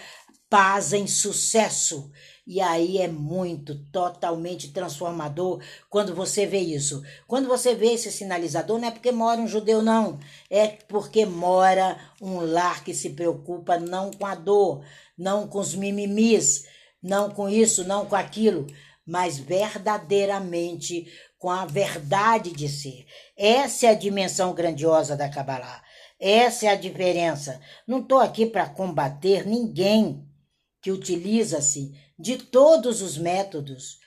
paz 0.51 0.93
em 0.93 1.07
sucesso. 1.07 2.11
E 2.51 2.63
aí 2.63 2.97
é 2.97 3.07
muito, 3.07 3.75
totalmente 3.93 4.73
transformador 4.73 5.63
quando 5.91 6.15
você 6.15 6.47
vê 6.47 6.59
isso. 6.59 7.03
Quando 7.27 7.47
você 7.47 7.75
vê 7.75 7.93
esse 7.93 8.11
sinalizador, 8.11 8.79
não 8.79 8.89
é 8.89 8.91
porque 8.91 9.13
mora 9.13 9.39
um 9.39 9.47
judeu, 9.47 9.83
não. 9.83 10.19
É 10.49 10.67
porque 10.67 11.27
mora 11.27 11.99
um 12.23 12.41
lar 12.41 12.83
que 12.83 12.95
se 12.95 13.11
preocupa 13.11 13.79
não 13.79 14.11
com 14.11 14.25
a 14.25 14.35
dor, 14.35 14.83
não 15.17 15.47
com 15.47 15.59
os 15.59 15.75
mimimis, 15.75 16.65
não 17.03 17.31
com 17.31 17.51
isso, 17.51 17.85
não 17.85 18.07
com 18.07 18.17
aquilo, 18.17 18.67
mas 19.07 19.39
verdadeiramente 19.39 21.07
com 21.39 21.51
a 21.51 21.67
verdade 21.67 22.51
de 22.51 22.67
ser. 22.67 23.05
Essa 23.37 23.89
é 23.89 23.91
a 23.91 23.95
dimensão 23.95 24.55
grandiosa 24.55 25.15
da 25.15 25.29
Kabbalah. 25.29 25.83
Essa 26.19 26.65
é 26.65 26.69
a 26.71 26.77
diferença. 26.77 27.61
Não 27.87 28.01
estou 28.01 28.21
aqui 28.21 28.47
para 28.47 28.71
combater 28.71 29.47
ninguém 29.47 30.27
que 30.89 30.93
utiliza-se 30.93 31.95
de 32.19 32.39
todos 32.39 33.03
os 33.03 33.19
métodos 33.19 33.99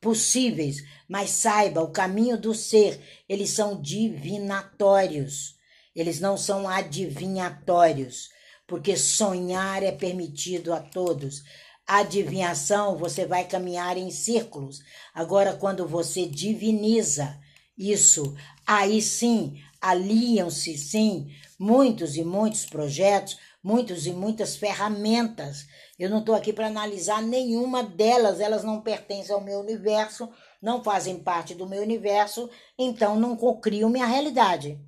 possíveis, 0.00 0.84
mas 1.08 1.30
saiba, 1.30 1.82
o 1.82 1.90
caminho 1.90 2.38
do 2.38 2.54
ser, 2.54 3.00
eles 3.28 3.50
são 3.50 3.82
divinatórios. 3.82 5.56
Eles 5.96 6.20
não 6.20 6.36
são 6.36 6.68
adivinhatórios, 6.68 8.28
porque 8.68 8.96
sonhar 8.96 9.82
é 9.82 9.90
permitido 9.90 10.72
a 10.72 10.78
todos. 10.78 11.42
Adivinhação, 11.84 12.96
você 12.96 13.26
vai 13.26 13.44
caminhar 13.44 13.96
em 13.96 14.12
círculos. 14.12 14.80
Agora, 15.12 15.54
quando 15.54 15.88
você 15.88 16.24
diviniza 16.24 17.36
isso, 17.76 18.36
aí 18.64 19.02
sim, 19.02 19.60
aliam-se 19.80 20.78
sim 20.78 21.34
muitos 21.58 22.16
e 22.16 22.22
muitos 22.22 22.64
projetos, 22.64 23.36
muitos 23.68 24.06
e 24.06 24.12
muitas 24.12 24.56
ferramentas 24.56 25.66
eu 25.98 26.08
não 26.08 26.20
estou 26.20 26.34
aqui 26.34 26.52
para 26.52 26.68
analisar 26.68 27.20
nenhuma 27.20 27.82
delas, 27.82 28.38
elas 28.38 28.62
não 28.62 28.80
pertencem 28.80 29.34
ao 29.34 29.40
meu 29.40 29.58
universo, 29.58 30.30
não 30.62 30.82
fazem 30.82 31.18
parte 31.18 31.56
do 31.56 31.68
meu 31.68 31.82
universo, 31.82 32.48
então 32.78 33.18
não 33.18 33.36
cocrio 33.36 33.90
minha 33.90 34.06
realidade. 34.06 34.80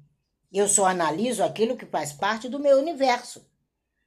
Eu 0.52 0.68
só 0.68 0.86
analiso 0.86 1.42
aquilo 1.42 1.76
que 1.76 1.84
faz 1.84 2.12
parte 2.12 2.48
do 2.48 2.60
meu 2.60 2.78
universo. 2.78 3.44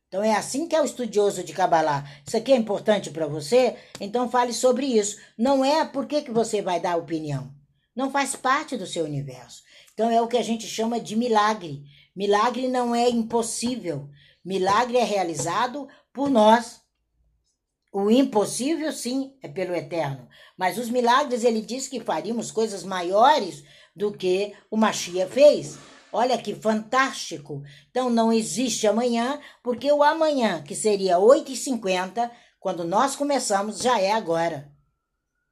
Então 0.07 0.24
é 0.24 0.34
assim 0.34 0.65
que 0.65 0.76
é 0.76 0.82
o 0.82 0.86
estudioso 0.86 1.43
de 1.43 1.51
Kabbalah. 1.51 2.09
Isso 2.26 2.38
aqui 2.38 2.53
é 2.53 2.55
importante 2.55 3.09
para 3.11 3.28
você? 3.28 3.76
Então 3.99 4.30
fale 4.30 4.53
sobre 4.53 4.86
isso. 4.86 5.17
Não 5.38 5.65
é 5.65 5.84
por 5.84 6.05
que, 6.05 6.21
que 6.21 6.32
você 6.32 6.61
vai 6.61 6.80
dar 6.80 6.95
opinião. 6.95 7.53
Não 7.93 8.11
faz 8.11 8.34
parte 8.34 8.78
do 8.78 8.88
seu 8.88 9.03
universo. 9.03 9.61
Então 9.93 10.09
é 10.09 10.21
o 10.21 10.28
que 10.28 10.38
a 10.38 10.43
gente 10.43 10.67
chama 10.67 11.01
de 11.01 11.17
milagre. 11.17 11.84
Milagre 12.15 12.67
não 12.69 12.95
é 12.95 13.09
impossível. 13.09 14.07
Milagre 14.44 14.98
é 14.98 15.04
realizado 15.04 15.88
por 16.12 16.30
nós. 16.30 16.82
O 17.91 18.10
impossível, 18.10 18.91
sim, 18.91 19.38
é 19.41 19.48
pelo 19.48 19.76
eterno. 19.76 20.28
Mas 20.58 20.78
os 20.78 20.89
milagres, 20.89 21.44
ele 21.44 21.62
diz 21.62 21.88
que 21.88 22.00
faríamos 22.00 22.52
coisas 22.52 22.84
maiores 22.84 23.64
do 23.96 24.12
que 24.12 24.54
o 24.70 24.76
Machia 24.76 25.28
fez. 25.28 25.78
Olha 26.12 26.38
que 26.38 26.56
fantástico. 26.56 27.64
Então 27.89 28.10
não 28.10 28.34
existe 28.34 28.88
amanhã, 28.88 29.39
porque 29.64 29.91
o 29.91 30.04
amanhã, 30.04 30.62
que 30.64 30.76
seria 30.76 31.18
8h50, 31.18 32.30
quando 32.60 32.84
nós 32.84 33.16
começamos, 33.16 33.80
já 33.80 34.00
é 34.00 34.12
agora. 34.12 34.72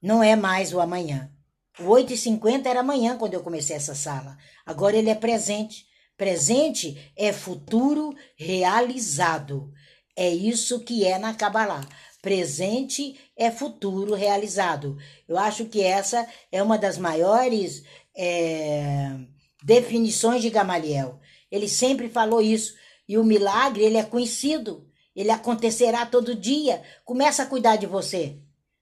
Não 0.02 0.24
é 0.24 0.36
mais 0.36 0.74
o 0.74 0.80
amanhã. 0.80 1.32
O 1.80 1.84
8h50 1.84 2.66
era 2.66 2.82
amanhã 2.82 3.18
quando 3.18 3.34
eu 3.34 3.44
comecei 3.44 3.76
essa 3.76 3.96
sala. 3.96 4.38
Agora 4.66 4.98
ele 4.98 5.10
é 5.10 5.16
presente. 5.16 5.86
Presente 6.22 7.12
é 7.18 7.34
futuro 7.34 8.16
realizado. 8.36 9.74
É 10.16 10.30
isso 10.30 10.82
que 10.82 11.04
é 11.04 11.18
na 11.18 11.34
Kabbalah 11.34 11.82
presente 12.22 13.20
é 13.36 13.50
futuro 13.50 14.14
realizado. 14.14 14.96
Eu 15.28 15.36
acho 15.36 15.66
que 15.66 15.82
essa 15.82 16.28
é 16.52 16.62
uma 16.62 16.78
das 16.78 17.00
maiores 17.00 17.84
é, 18.16 19.18
definições 19.64 20.44
de 20.44 20.52
Gamaliel. 20.52 21.20
Ele 21.52 21.68
sempre 21.68 22.08
falou 22.08 22.40
isso. 22.40 22.76
E 23.10 23.18
o 23.18 23.24
milagre, 23.24 23.84
ele 23.84 23.98
é 23.98 24.04
conhecido. 24.04 24.88
Ele 25.16 25.32
acontecerá 25.32 26.06
todo 26.06 26.36
dia. 26.36 26.84
Comece 27.04 27.42
a 27.42 27.48
cuidar 27.48 27.78
de 27.78 27.88
você. 27.88 28.38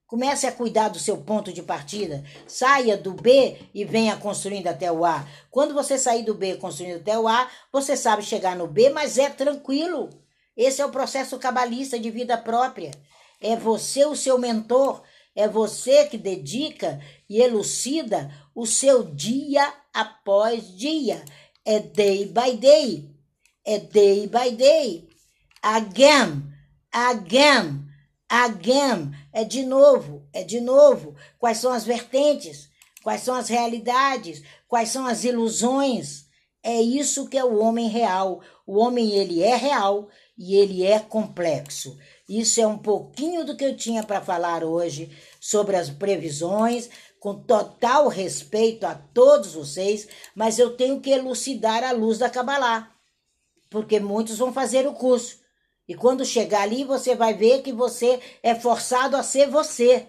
Comece 0.09 0.47
a 0.47 0.51
cuidar 0.51 0.89
do 0.89 0.97
seu 0.97 1.17
ponto 1.17 1.53
de 1.53 1.61
partida. 1.61 2.23
Saia 2.47 2.97
do 2.97 3.13
B 3.13 3.57
e 3.75 3.85
venha 3.85 4.17
construindo 4.17 4.65
até 4.65 4.91
o 4.91 5.05
A. 5.05 5.23
Quando 5.51 5.71
você 5.71 5.99
sair 5.99 6.23
do 6.23 6.33
B 6.33 6.55
construindo 6.55 6.95
até 6.95 7.17
o 7.19 7.27
A, 7.27 7.47
você 7.71 7.95
sabe 7.95 8.23
chegar 8.23 8.55
no 8.55 8.65
B, 8.65 8.89
mas 8.89 9.19
é 9.19 9.29
tranquilo. 9.29 10.09
Esse 10.57 10.81
é 10.81 10.85
o 10.85 10.89
processo 10.89 11.37
cabalista 11.37 11.99
de 11.99 12.09
vida 12.09 12.35
própria. 12.39 12.89
É 13.39 13.55
você 13.55 14.03
o 14.03 14.15
seu 14.15 14.39
mentor, 14.39 15.03
é 15.35 15.47
você 15.47 16.07
que 16.07 16.17
dedica 16.17 16.99
e 17.29 17.39
elucida 17.39 18.33
o 18.55 18.65
seu 18.65 19.03
dia 19.03 19.71
após 19.93 20.75
dia. 20.75 21.23
É 21.63 21.77
day 21.77 22.25
by 22.25 22.57
day. 22.57 23.15
É 23.63 23.77
day 23.77 24.25
by 24.25 24.55
day. 24.55 25.07
Again, 25.61 26.51
again, 26.91 27.85
again. 28.27 29.18
É 29.31 29.43
de 29.43 29.63
novo, 29.63 30.27
é 30.33 30.43
de 30.43 30.59
novo. 30.59 31.15
Quais 31.37 31.57
são 31.57 31.71
as 31.71 31.83
vertentes? 31.83 32.69
Quais 33.03 33.21
são 33.21 33.35
as 33.35 33.47
realidades? 33.47 34.43
Quais 34.67 34.89
são 34.89 35.05
as 35.05 35.23
ilusões? 35.23 36.25
É 36.61 36.81
isso 36.81 37.29
que 37.29 37.37
é 37.37 37.43
o 37.43 37.59
homem 37.59 37.87
real. 37.87 38.41
O 38.65 38.77
homem 38.77 39.11
ele 39.11 39.41
é 39.41 39.55
real 39.55 40.09
e 40.37 40.55
ele 40.55 40.85
é 40.85 40.99
complexo. 40.99 41.97
Isso 42.27 42.61
é 42.61 42.67
um 42.67 42.77
pouquinho 42.77 43.43
do 43.43 43.55
que 43.55 43.63
eu 43.65 43.75
tinha 43.75 44.03
para 44.03 44.21
falar 44.21 44.63
hoje 44.63 45.09
sobre 45.39 45.75
as 45.75 45.89
previsões, 45.89 46.89
com 47.19 47.35
total 47.35 48.07
respeito 48.07 48.85
a 48.85 48.95
todos 48.95 49.53
vocês, 49.53 50.07
mas 50.35 50.59
eu 50.59 50.75
tenho 50.75 51.01
que 51.01 51.09
elucidar 51.09 51.83
a 51.83 51.91
luz 51.91 52.17
da 52.17 52.29
Kabbalah, 52.29 52.91
porque 53.69 53.99
muitos 53.99 54.37
vão 54.37 54.53
fazer 54.53 54.87
o 54.87 54.93
curso. 54.93 55.39
E 55.89 55.95
quando 55.95 56.23
chegar 56.23 56.61
ali, 56.61 56.83
você 56.83 57.15
vai 57.15 57.33
ver 57.33 57.63
que 57.63 57.73
você 57.73 58.19
é 58.43 58.53
forçado 58.53 59.17
a 59.17 59.23
ser 59.23 59.49
você. 59.49 60.05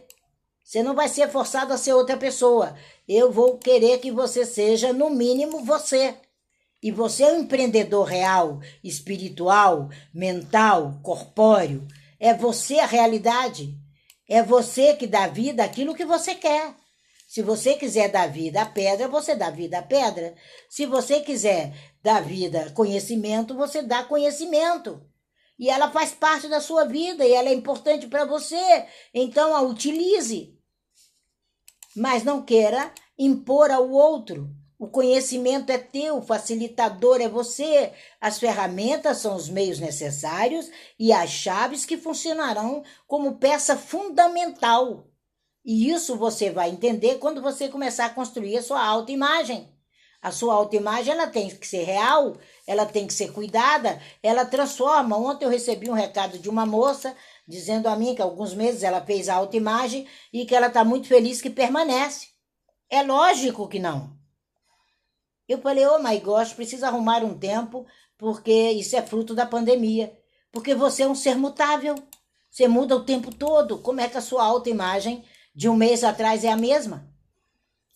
Você 0.63 0.83
não 0.83 0.95
vai 0.95 1.09
ser 1.09 1.31
forçado 1.31 1.73
a 1.73 1.79
ser 1.79 1.95
outra 1.95 2.19
pessoa. 2.19 2.77
Eu 3.09 3.33
vou 3.33 3.57
querer 3.57 3.99
que 3.99 4.13
você 4.13 4.45
seja, 4.45 4.93
no 4.93 5.09
mínimo, 5.09 5.65
você. 5.65 6.17
E 6.83 6.91
você 6.93 7.23
é 7.23 7.33
um 7.33 7.41
empreendedor 7.41 8.05
real, 8.05 8.61
espiritual, 8.85 9.89
mental, 10.13 11.01
corpóreo. 11.03 11.89
É 12.19 12.35
você 12.35 12.79
a 12.79 12.87
realidade. 12.87 13.75
É 14.29 14.43
você 14.43 14.95
que 14.95 15.07
dá 15.07 15.29
vida 15.29 15.65
àquilo 15.65 15.95
que 15.95 16.05
você 16.05 16.35
quer. 16.35 16.75
Se 17.27 17.41
você 17.41 17.73
quiser 17.73 18.11
dar 18.11 18.27
vida 18.27 18.61
à 18.61 18.67
pedra, 18.67 19.09
você 19.09 19.35
dá 19.35 19.49
vida 19.49 19.79
à 19.79 19.83
pedra. 19.83 20.35
Se 20.69 20.85
você 20.85 21.21
quiser 21.21 21.73
dar 22.03 22.23
vida 22.23 22.71
conhecimento, 22.75 23.55
você 23.55 23.81
dá 23.81 24.05
conhecimento. 24.05 25.09
E 25.61 25.69
ela 25.69 25.91
faz 25.91 26.13
parte 26.13 26.49
da 26.49 26.59
sua 26.59 26.87
vida 26.87 27.23
e 27.23 27.33
ela 27.35 27.51
é 27.51 27.53
importante 27.53 28.07
para 28.07 28.25
você. 28.25 28.87
Então 29.13 29.55
a 29.55 29.61
utilize. 29.61 30.59
Mas 31.95 32.25
não 32.25 32.41
queira 32.41 32.91
impor 33.19 33.71
ao 33.71 33.91
outro. 33.91 34.49
O 34.79 34.89
conhecimento 34.89 35.71
é 35.71 35.77
teu, 35.77 36.17
o 36.17 36.23
facilitador 36.23 37.21
é 37.21 37.29
você. 37.29 37.93
As 38.19 38.39
ferramentas 38.39 39.19
são 39.19 39.37
os 39.37 39.51
meios 39.51 39.79
necessários 39.79 40.71
e 40.99 41.13
as 41.13 41.29
chaves 41.29 41.85
que 41.85 41.99
funcionarão 41.99 42.83
como 43.07 43.37
peça 43.37 43.77
fundamental. 43.77 45.11
E 45.63 45.91
isso 45.91 46.17
você 46.17 46.49
vai 46.49 46.71
entender 46.71 47.19
quando 47.19 47.43
você 47.43 47.69
começar 47.69 48.07
a 48.07 48.15
construir 48.15 48.57
a 48.57 48.63
sua 48.63 48.83
autoimagem. 48.83 49.69
A 50.23 50.31
sua 50.31 50.55
autoimagem 50.55 51.15
ela 51.15 51.27
tem 51.27 51.49
que 51.49 51.67
ser 51.67 51.83
real, 51.85 52.37
ela 52.67 52.85
tem 52.85 53.07
que 53.07 53.15
ser 53.15 53.33
cuidada, 53.33 54.01
ela 54.23 54.45
transforma. 54.45 55.17
Ontem 55.17 55.47
eu 55.47 55.51
recebi 55.51 55.89
um 55.89 55.95
recado 55.95 56.39
de 56.39 56.49
uma 56.49 56.67
moça 56.67 57.17
dizendo 57.49 57.89
a 57.89 57.97
mim 57.97 58.15
que 58.15 58.21
há 58.21 58.25
alguns 58.25 58.53
meses 58.53 58.83
ela 58.83 59.01
fez 59.01 59.29
a 59.29 59.35
autoimagem 59.37 60.07
e 60.33 60.45
que 60.45 60.55
ela 60.55 60.67
está 60.67 60.85
muito 60.85 61.09
feliz 61.09 61.41
que 61.41 61.49
permanece. 61.49 62.29
É 62.91 63.03
lógico 63.03 63.67
que 63.67 63.79
não. 63.79 64.15
Eu 65.49 65.61
falei, 65.61 65.87
oh 65.87 65.99
my 65.99 66.19
gosh, 66.21 66.53
precisa 66.53 66.89
arrumar 66.89 67.25
um 67.25 67.37
tempo, 67.37 67.87
porque 68.17 68.53
isso 68.53 68.95
é 68.97 69.03
fruto 69.03 69.35
da 69.35 69.47
pandemia. 69.47 70.17
Porque 70.53 70.75
você 70.75 71.03
é 71.03 71.09
um 71.09 71.15
ser 71.15 71.35
mutável. 71.35 71.95
Você 72.51 72.69
muda 72.69 72.95
o 72.95 73.05
tempo 73.05 73.35
todo. 73.35 73.79
Como 73.79 74.01
é 74.01 74.09
que 74.09 74.19
a 74.19 74.21
sua 74.21 74.45
autoimagem 74.45 75.25
de 75.55 75.69
um 75.69 75.75
mês 75.75 76.05
atrás 76.05 76.45
é 76.45 76.51
a 76.51 76.57
mesma? 76.57 77.10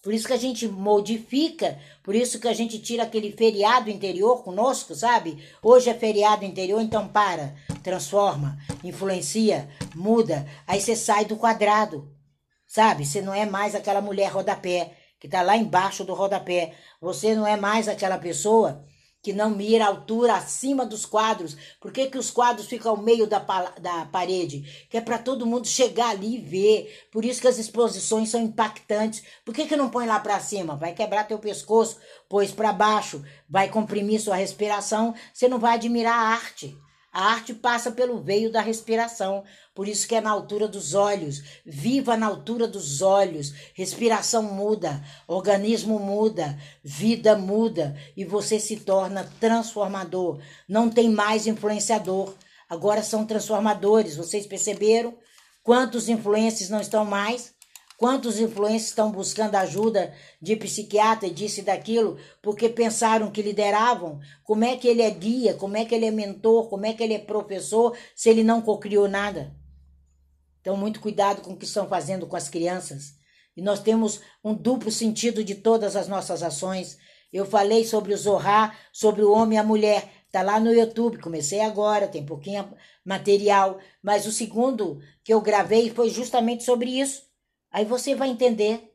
Por 0.05 0.13
isso 0.13 0.27
que 0.27 0.35
a 0.35 0.39
gente 0.39 0.69
modifica, 0.69 1.79
por 2.03 2.15
isso 2.15 2.39
que 2.39 2.47
a 2.47 2.53
gente 2.53 2.79
tira 2.79 3.05
aquele 3.05 3.33
feriado 3.33 3.89
interior 3.89 4.45
conosco, 4.45 4.95
sabe? 4.95 5.43
Hoje 5.63 5.89
é 5.89 5.95
feriado 5.95 6.45
interior, 6.45 6.79
então 6.83 7.09
para, 7.09 7.55
transforma, 7.83 8.59
influencia, 8.85 9.67
muda. 9.95 10.47
Aí 10.67 10.79
você 10.79 10.95
sai 10.95 11.25
do 11.25 11.39
quadrado, 11.39 12.13
sabe? 12.67 13.07
Você 13.07 13.23
não 13.23 13.33
é 13.33 13.47
mais 13.47 13.75
aquela 13.75 14.03
mulher 14.03 14.31
rodapé 14.31 14.95
que 15.19 15.27
está 15.27 15.41
lá 15.41 15.57
embaixo 15.57 16.05
do 16.05 16.13
rodapé. 16.13 16.75
Você 17.01 17.35
não 17.35 17.47
é 17.47 17.57
mais 17.57 17.89
aquela 17.89 18.19
pessoa 18.19 18.85
que 19.25 19.33
não 19.33 19.49
mira 19.49 19.87
a 19.87 19.89
altura 19.89 20.35
acima 20.35 20.85
dos 20.85 21.07
quadros. 21.07 21.57
Por 21.81 21.91
que, 21.91 22.09
que 22.09 22.19
os 22.19 22.31
quadros 22.31 22.67
ficam 22.67 22.91
ao 22.91 22.99
meio 22.99 23.27
da, 23.27 23.39
da 23.39 24.05
parede? 24.05 24.87
Que 24.91 24.99
é 24.99 25.01
para 25.01 25.17
todo 25.17 25.47
mundo 25.47 25.67
chegar 25.67 26.11
ali 26.11 26.35
e 26.35 26.41
ver. 26.41 27.07
Por 27.11 27.25
isso 27.25 27.41
que 27.41 27.49
as 27.49 27.57
exposições 27.57 28.29
são 28.29 28.43
impactantes. 28.43 29.25
Por 29.43 29.55
que, 29.55 29.67
que 29.67 29.77
não 29.77 29.89
põe 29.89 30.07
lá 30.07 30.21
para 30.21 30.39
cima? 30.41 30.77
Vai 30.77 30.93
quebrar 30.93 31.25
teu 31.25 31.39
pescoço, 31.39 31.99
pois 32.29 32.53
para 32.53 32.71
baixo, 32.71 33.25
vai 33.49 33.71
comprimir 33.71 34.21
sua 34.21 34.37
respiração, 34.37 35.15
você 35.33 35.49
não 35.49 35.59
vai 35.59 35.77
admirar 35.77 36.19
a 36.19 36.29
arte. 36.35 36.77
A 37.15 37.27
arte 37.27 37.55
passa 37.55 37.93
pelo 37.93 38.21
veio 38.21 38.51
da 38.51 38.61
respiração, 38.61 39.45
por 39.73 39.87
isso 39.87 40.09
que 40.09 40.17
é 40.17 40.21
na 40.21 40.33
altura 40.33 40.67
dos 40.67 40.95
olhos. 40.95 41.45
Viva 41.65 42.17
na 42.17 42.27
altura 42.27 42.67
dos 42.67 43.03
olhos. 43.03 43.55
Respiração 43.73 44.43
muda, 44.43 45.01
organismo 45.29 46.01
muda, 46.01 46.59
vida 46.83 47.37
muda 47.37 47.97
e 48.17 48.25
você 48.25 48.59
se 48.59 48.79
torna 48.79 49.31
transformador. 49.39 50.41
Não 50.69 50.91
tem 50.91 51.09
mais 51.09 51.47
influenciador. 51.47 52.35
Agora 52.69 53.01
são 53.01 53.25
transformadores. 53.25 54.17
Vocês 54.17 54.45
perceberam? 54.45 55.17
Quantos 55.63 56.09
influencers 56.09 56.69
não 56.69 56.81
estão 56.81 57.05
mais? 57.05 57.54
Quantos 57.97 58.41
influencers 58.41 58.89
estão 58.89 59.13
buscando 59.13 59.55
ajuda 59.55 60.13
de 60.43 60.57
psiquiatra 60.57 61.29
e 61.29 61.31
disso 61.31 61.61
e 61.61 61.63
daquilo 61.63 62.19
porque 62.43 62.69
pensaram 62.69 63.31
que 63.31 63.41
lideravam? 63.41 64.21
Como 64.43 64.65
é 64.65 64.77
que 64.77 64.89
ele 64.89 65.03
é 65.03 65.11
guia? 65.11 65.55
Como 65.55 65.77
é 65.77 65.85
que 65.85 65.95
ele 65.95 66.07
é 66.07 66.11
mentor? 66.11 66.69
Como 66.69 66.85
é 66.85 66.93
que 66.93 67.03
ele 67.03 67.15
é 67.15 67.19
professor 67.19 67.97
se 68.17 68.29
ele 68.29 68.43
não 68.43 68.61
cocriou 68.61 69.09
nada? 69.09 69.55
Então, 70.61 70.77
muito 70.77 70.99
cuidado 70.99 71.41
com 71.41 71.53
o 71.53 71.57
que 71.57 71.67
estão 71.67 71.87
fazendo 71.87 72.27
com 72.27 72.37
as 72.37 72.49
crianças. 72.49 73.15
E 73.57 73.63
nós 73.63 73.81
temos 73.81 74.21
um 74.43 74.53
duplo 74.53 74.91
sentido 74.91 75.45
de 75.45 75.55
todas 75.55 75.95
as 75.95 76.09
nossas 76.09 76.43
ações. 76.43 76.99
Eu 77.33 77.45
falei 77.47 77.85
sobre 77.85 78.13
o 78.13 78.17
Zohar, 78.17 78.77
sobre 78.93 79.23
o 79.23 79.31
homem 79.31 79.57
e 79.57 79.61
a 79.61 79.65
mulher. 79.65 80.11
Tá 80.33 80.43
lá 80.43 80.59
no 80.59 80.75
YouTube, 80.75 81.19
comecei 81.19 81.61
agora, 81.61 82.09
tem 82.09 82.27
pouquinho 82.27 82.69
material, 83.05 83.79
mas 84.03 84.27
o 84.27 84.33
segundo 84.33 85.01
que 85.23 85.33
eu 85.33 85.41
gravei 85.41 85.91
foi 85.91 86.11
justamente 86.11 86.65
sobre 86.65 86.91
isso 86.91 87.33
Aí 87.75 87.85
você 87.85 88.15
vai 88.15 88.29
entender 88.29 88.89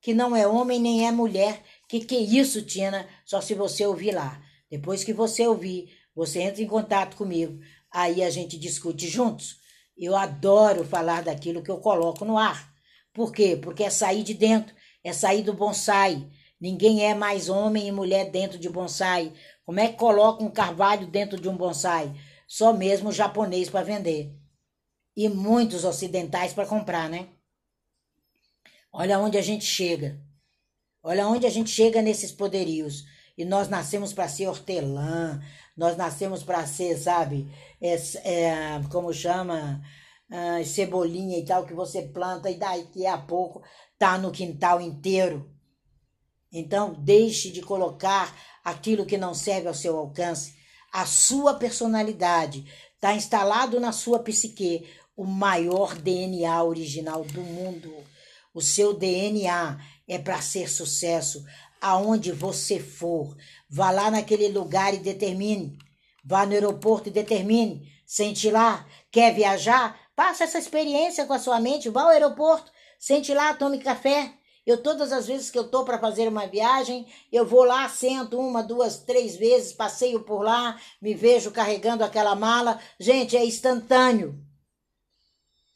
que 0.00 0.12
não 0.12 0.34
é 0.34 0.48
homem 0.48 0.80
nem 0.80 1.06
é 1.06 1.12
mulher. 1.12 1.62
Que 1.88 2.00
que 2.00 2.16
é 2.16 2.20
isso, 2.20 2.60
Tina? 2.60 3.08
Só 3.24 3.40
se 3.40 3.54
você 3.54 3.86
ouvir 3.86 4.10
lá. 4.10 4.42
Depois 4.68 5.04
que 5.04 5.12
você 5.12 5.46
ouvir, 5.46 5.96
você 6.12 6.42
entra 6.42 6.60
em 6.60 6.66
contato 6.66 7.16
comigo. 7.16 7.60
Aí 7.88 8.24
a 8.24 8.28
gente 8.28 8.58
discute 8.58 9.06
juntos. 9.06 9.58
Eu 9.96 10.16
adoro 10.16 10.84
falar 10.84 11.22
daquilo 11.22 11.62
que 11.62 11.70
eu 11.70 11.78
coloco 11.78 12.24
no 12.24 12.36
ar. 12.36 12.74
Por 13.14 13.32
quê? 13.32 13.56
Porque 13.56 13.84
é 13.84 13.90
sair 13.90 14.24
de 14.24 14.34
dentro, 14.34 14.74
é 15.04 15.12
sair 15.12 15.44
do 15.44 15.52
bonsai. 15.52 16.28
Ninguém 16.60 17.04
é 17.04 17.14
mais 17.14 17.48
homem 17.48 17.86
e 17.86 17.92
mulher 17.92 18.28
dentro 18.32 18.58
de 18.58 18.68
bonsai. 18.68 19.32
Como 19.64 19.78
é 19.78 19.86
que 19.86 19.96
coloca 19.98 20.42
um 20.42 20.50
carvalho 20.50 21.06
dentro 21.06 21.40
de 21.40 21.48
um 21.48 21.56
bonsai? 21.56 22.12
Só 22.48 22.72
mesmo 22.72 23.12
japonês 23.12 23.70
para 23.70 23.84
vender. 23.84 24.34
E 25.16 25.28
muitos 25.28 25.84
ocidentais 25.84 26.52
para 26.52 26.66
comprar, 26.66 27.08
né? 27.08 27.28
Olha 28.98 29.18
onde 29.18 29.36
a 29.36 29.42
gente 29.42 29.66
chega. 29.66 30.18
Olha 31.02 31.28
onde 31.28 31.46
a 31.46 31.50
gente 31.50 31.68
chega 31.68 32.00
nesses 32.00 32.32
poderios. 32.32 33.04
E 33.36 33.44
nós 33.44 33.68
nascemos 33.68 34.14
para 34.14 34.26
ser 34.26 34.46
hortelã, 34.48 35.38
nós 35.76 35.98
nascemos 35.98 36.42
para 36.42 36.66
ser, 36.66 36.96
sabe, 36.96 37.46
é, 37.78 37.94
é, 38.24 38.80
como 38.90 39.12
chama, 39.12 39.82
é, 40.30 40.64
cebolinha 40.64 41.38
e 41.38 41.44
tal, 41.44 41.66
que 41.66 41.74
você 41.74 42.04
planta 42.04 42.50
e 42.50 42.54
daqui 42.54 43.04
a 43.04 43.18
pouco 43.18 43.62
tá 43.98 44.16
no 44.16 44.32
quintal 44.32 44.80
inteiro. 44.80 45.54
Então, 46.50 46.94
deixe 46.94 47.50
de 47.50 47.60
colocar 47.60 48.34
aquilo 48.64 49.04
que 49.04 49.18
não 49.18 49.34
serve 49.34 49.68
ao 49.68 49.74
seu 49.74 49.94
alcance. 49.98 50.54
A 50.90 51.04
sua 51.04 51.52
personalidade 51.52 52.64
está 52.94 53.12
instalado 53.12 53.78
na 53.78 53.92
sua 53.92 54.20
psique, 54.20 54.88
o 55.14 55.26
maior 55.26 55.94
DNA 55.96 56.64
original 56.64 57.22
do 57.24 57.42
mundo. 57.42 58.15
O 58.56 58.62
seu 58.62 58.94
DNA 58.94 59.78
é 60.08 60.18
para 60.18 60.40
ser 60.40 60.70
sucesso 60.70 61.44
aonde 61.78 62.32
você 62.32 62.80
for. 62.80 63.36
Vá 63.68 63.90
lá 63.90 64.10
naquele 64.10 64.48
lugar 64.48 64.94
e 64.94 64.98
determine. 64.98 65.76
Vá 66.24 66.46
no 66.46 66.54
aeroporto 66.54 67.10
e 67.10 67.12
determine. 67.12 67.86
Sente 68.06 68.50
lá. 68.50 68.86
Quer 69.10 69.34
viajar? 69.34 70.00
Passa 70.16 70.44
essa 70.44 70.58
experiência 70.58 71.26
com 71.26 71.34
a 71.34 71.38
sua 71.38 71.60
mente. 71.60 71.90
Vá 71.90 72.04
ao 72.04 72.08
aeroporto. 72.08 72.72
Sente 72.98 73.34
lá, 73.34 73.52
tome 73.52 73.78
café. 73.78 74.32
Eu, 74.64 74.82
todas 74.82 75.12
as 75.12 75.26
vezes 75.26 75.50
que 75.50 75.58
eu 75.58 75.68
tô 75.68 75.84
para 75.84 75.98
fazer 75.98 76.26
uma 76.26 76.46
viagem, 76.46 77.06
eu 77.30 77.44
vou 77.44 77.62
lá, 77.62 77.86
sento 77.90 78.40
uma, 78.40 78.62
duas, 78.62 79.00
três 79.00 79.36
vezes, 79.36 79.74
passeio 79.74 80.20
por 80.20 80.40
lá, 80.42 80.80
me 81.00 81.12
vejo 81.12 81.50
carregando 81.50 82.02
aquela 82.02 82.34
mala. 82.34 82.80
Gente, 82.98 83.36
é 83.36 83.44
instantâneo. 83.44 84.45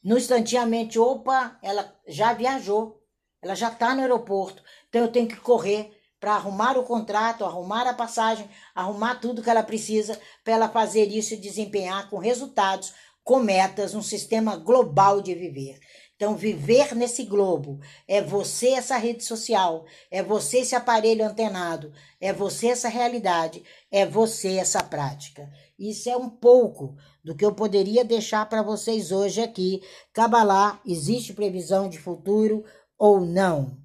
No 0.03 0.17
instanteamente, 0.17 0.99
opa, 0.99 1.59
ela 1.63 1.95
já 2.07 2.33
viajou, 2.33 3.03
ela 3.43 3.55
já 3.55 3.69
está 3.69 3.95
no 3.95 4.01
aeroporto, 4.01 4.63
então 4.89 5.03
eu 5.03 5.13
tenho 5.13 5.29
que 5.29 5.37
correr 5.37 5.93
para 6.19 6.35
arrumar 6.35 6.77
o 6.77 6.85
contrato, 6.85 7.45
arrumar 7.45 7.87
a 7.87 7.95
passagem, 7.95 8.49
arrumar 8.75 9.17
tudo 9.17 9.43
que 9.43 9.49
ela 9.49 9.63
precisa 9.63 10.21
para 10.45 10.55
ela 10.55 10.69
fazer 10.69 11.07
isso 11.07 11.35
e 11.35 11.39
desempenhar 11.39 12.11
com 12.11 12.19
resultados, 12.19 12.93
com 13.25 13.41
metas, 13.41 13.95
um 13.95 14.03
sistema 14.03 14.57
global 14.57 15.23
de 15.23 15.35
viver. 15.35 15.79
Então, 16.21 16.37
viver 16.37 16.95
nesse 16.95 17.25
globo 17.25 17.81
é 18.07 18.21
você 18.21 18.73
essa 18.73 18.99
rede 18.99 19.25
social, 19.25 19.87
é 20.11 20.23
você 20.23 20.59
esse 20.59 20.75
aparelho 20.75 21.25
antenado, 21.25 21.95
é 22.21 22.31
você 22.31 22.69
essa 22.69 22.91
realidade, 22.91 23.65
é 23.91 24.07
você 24.07 24.57
essa 24.57 24.83
prática. 24.83 25.51
Isso 25.79 26.09
é 26.09 26.17
um 26.17 26.29
pouco 26.29 26.95
do 27.25 27.35
que 27.35 27.45
eu 27.45 27.55
poderia 27.55 28.05
deixar 28.05 28.49
para 28.49 28.63
vocês 28.63 29.11
hoje 29.11 29.41
aqui. 29.41 29.83
Cabalá, 30.13 30.81
existe 30.87 31.33
previsão 31.33 31.89
de 31.89 31.99
futuro 31.99 32.65
ou 32.99 33.21
não? 33.21 33.79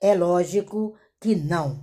É 0.00 0.14
lógico 0.14 0.94
que 1.20 1.36
não. 1.36 1.80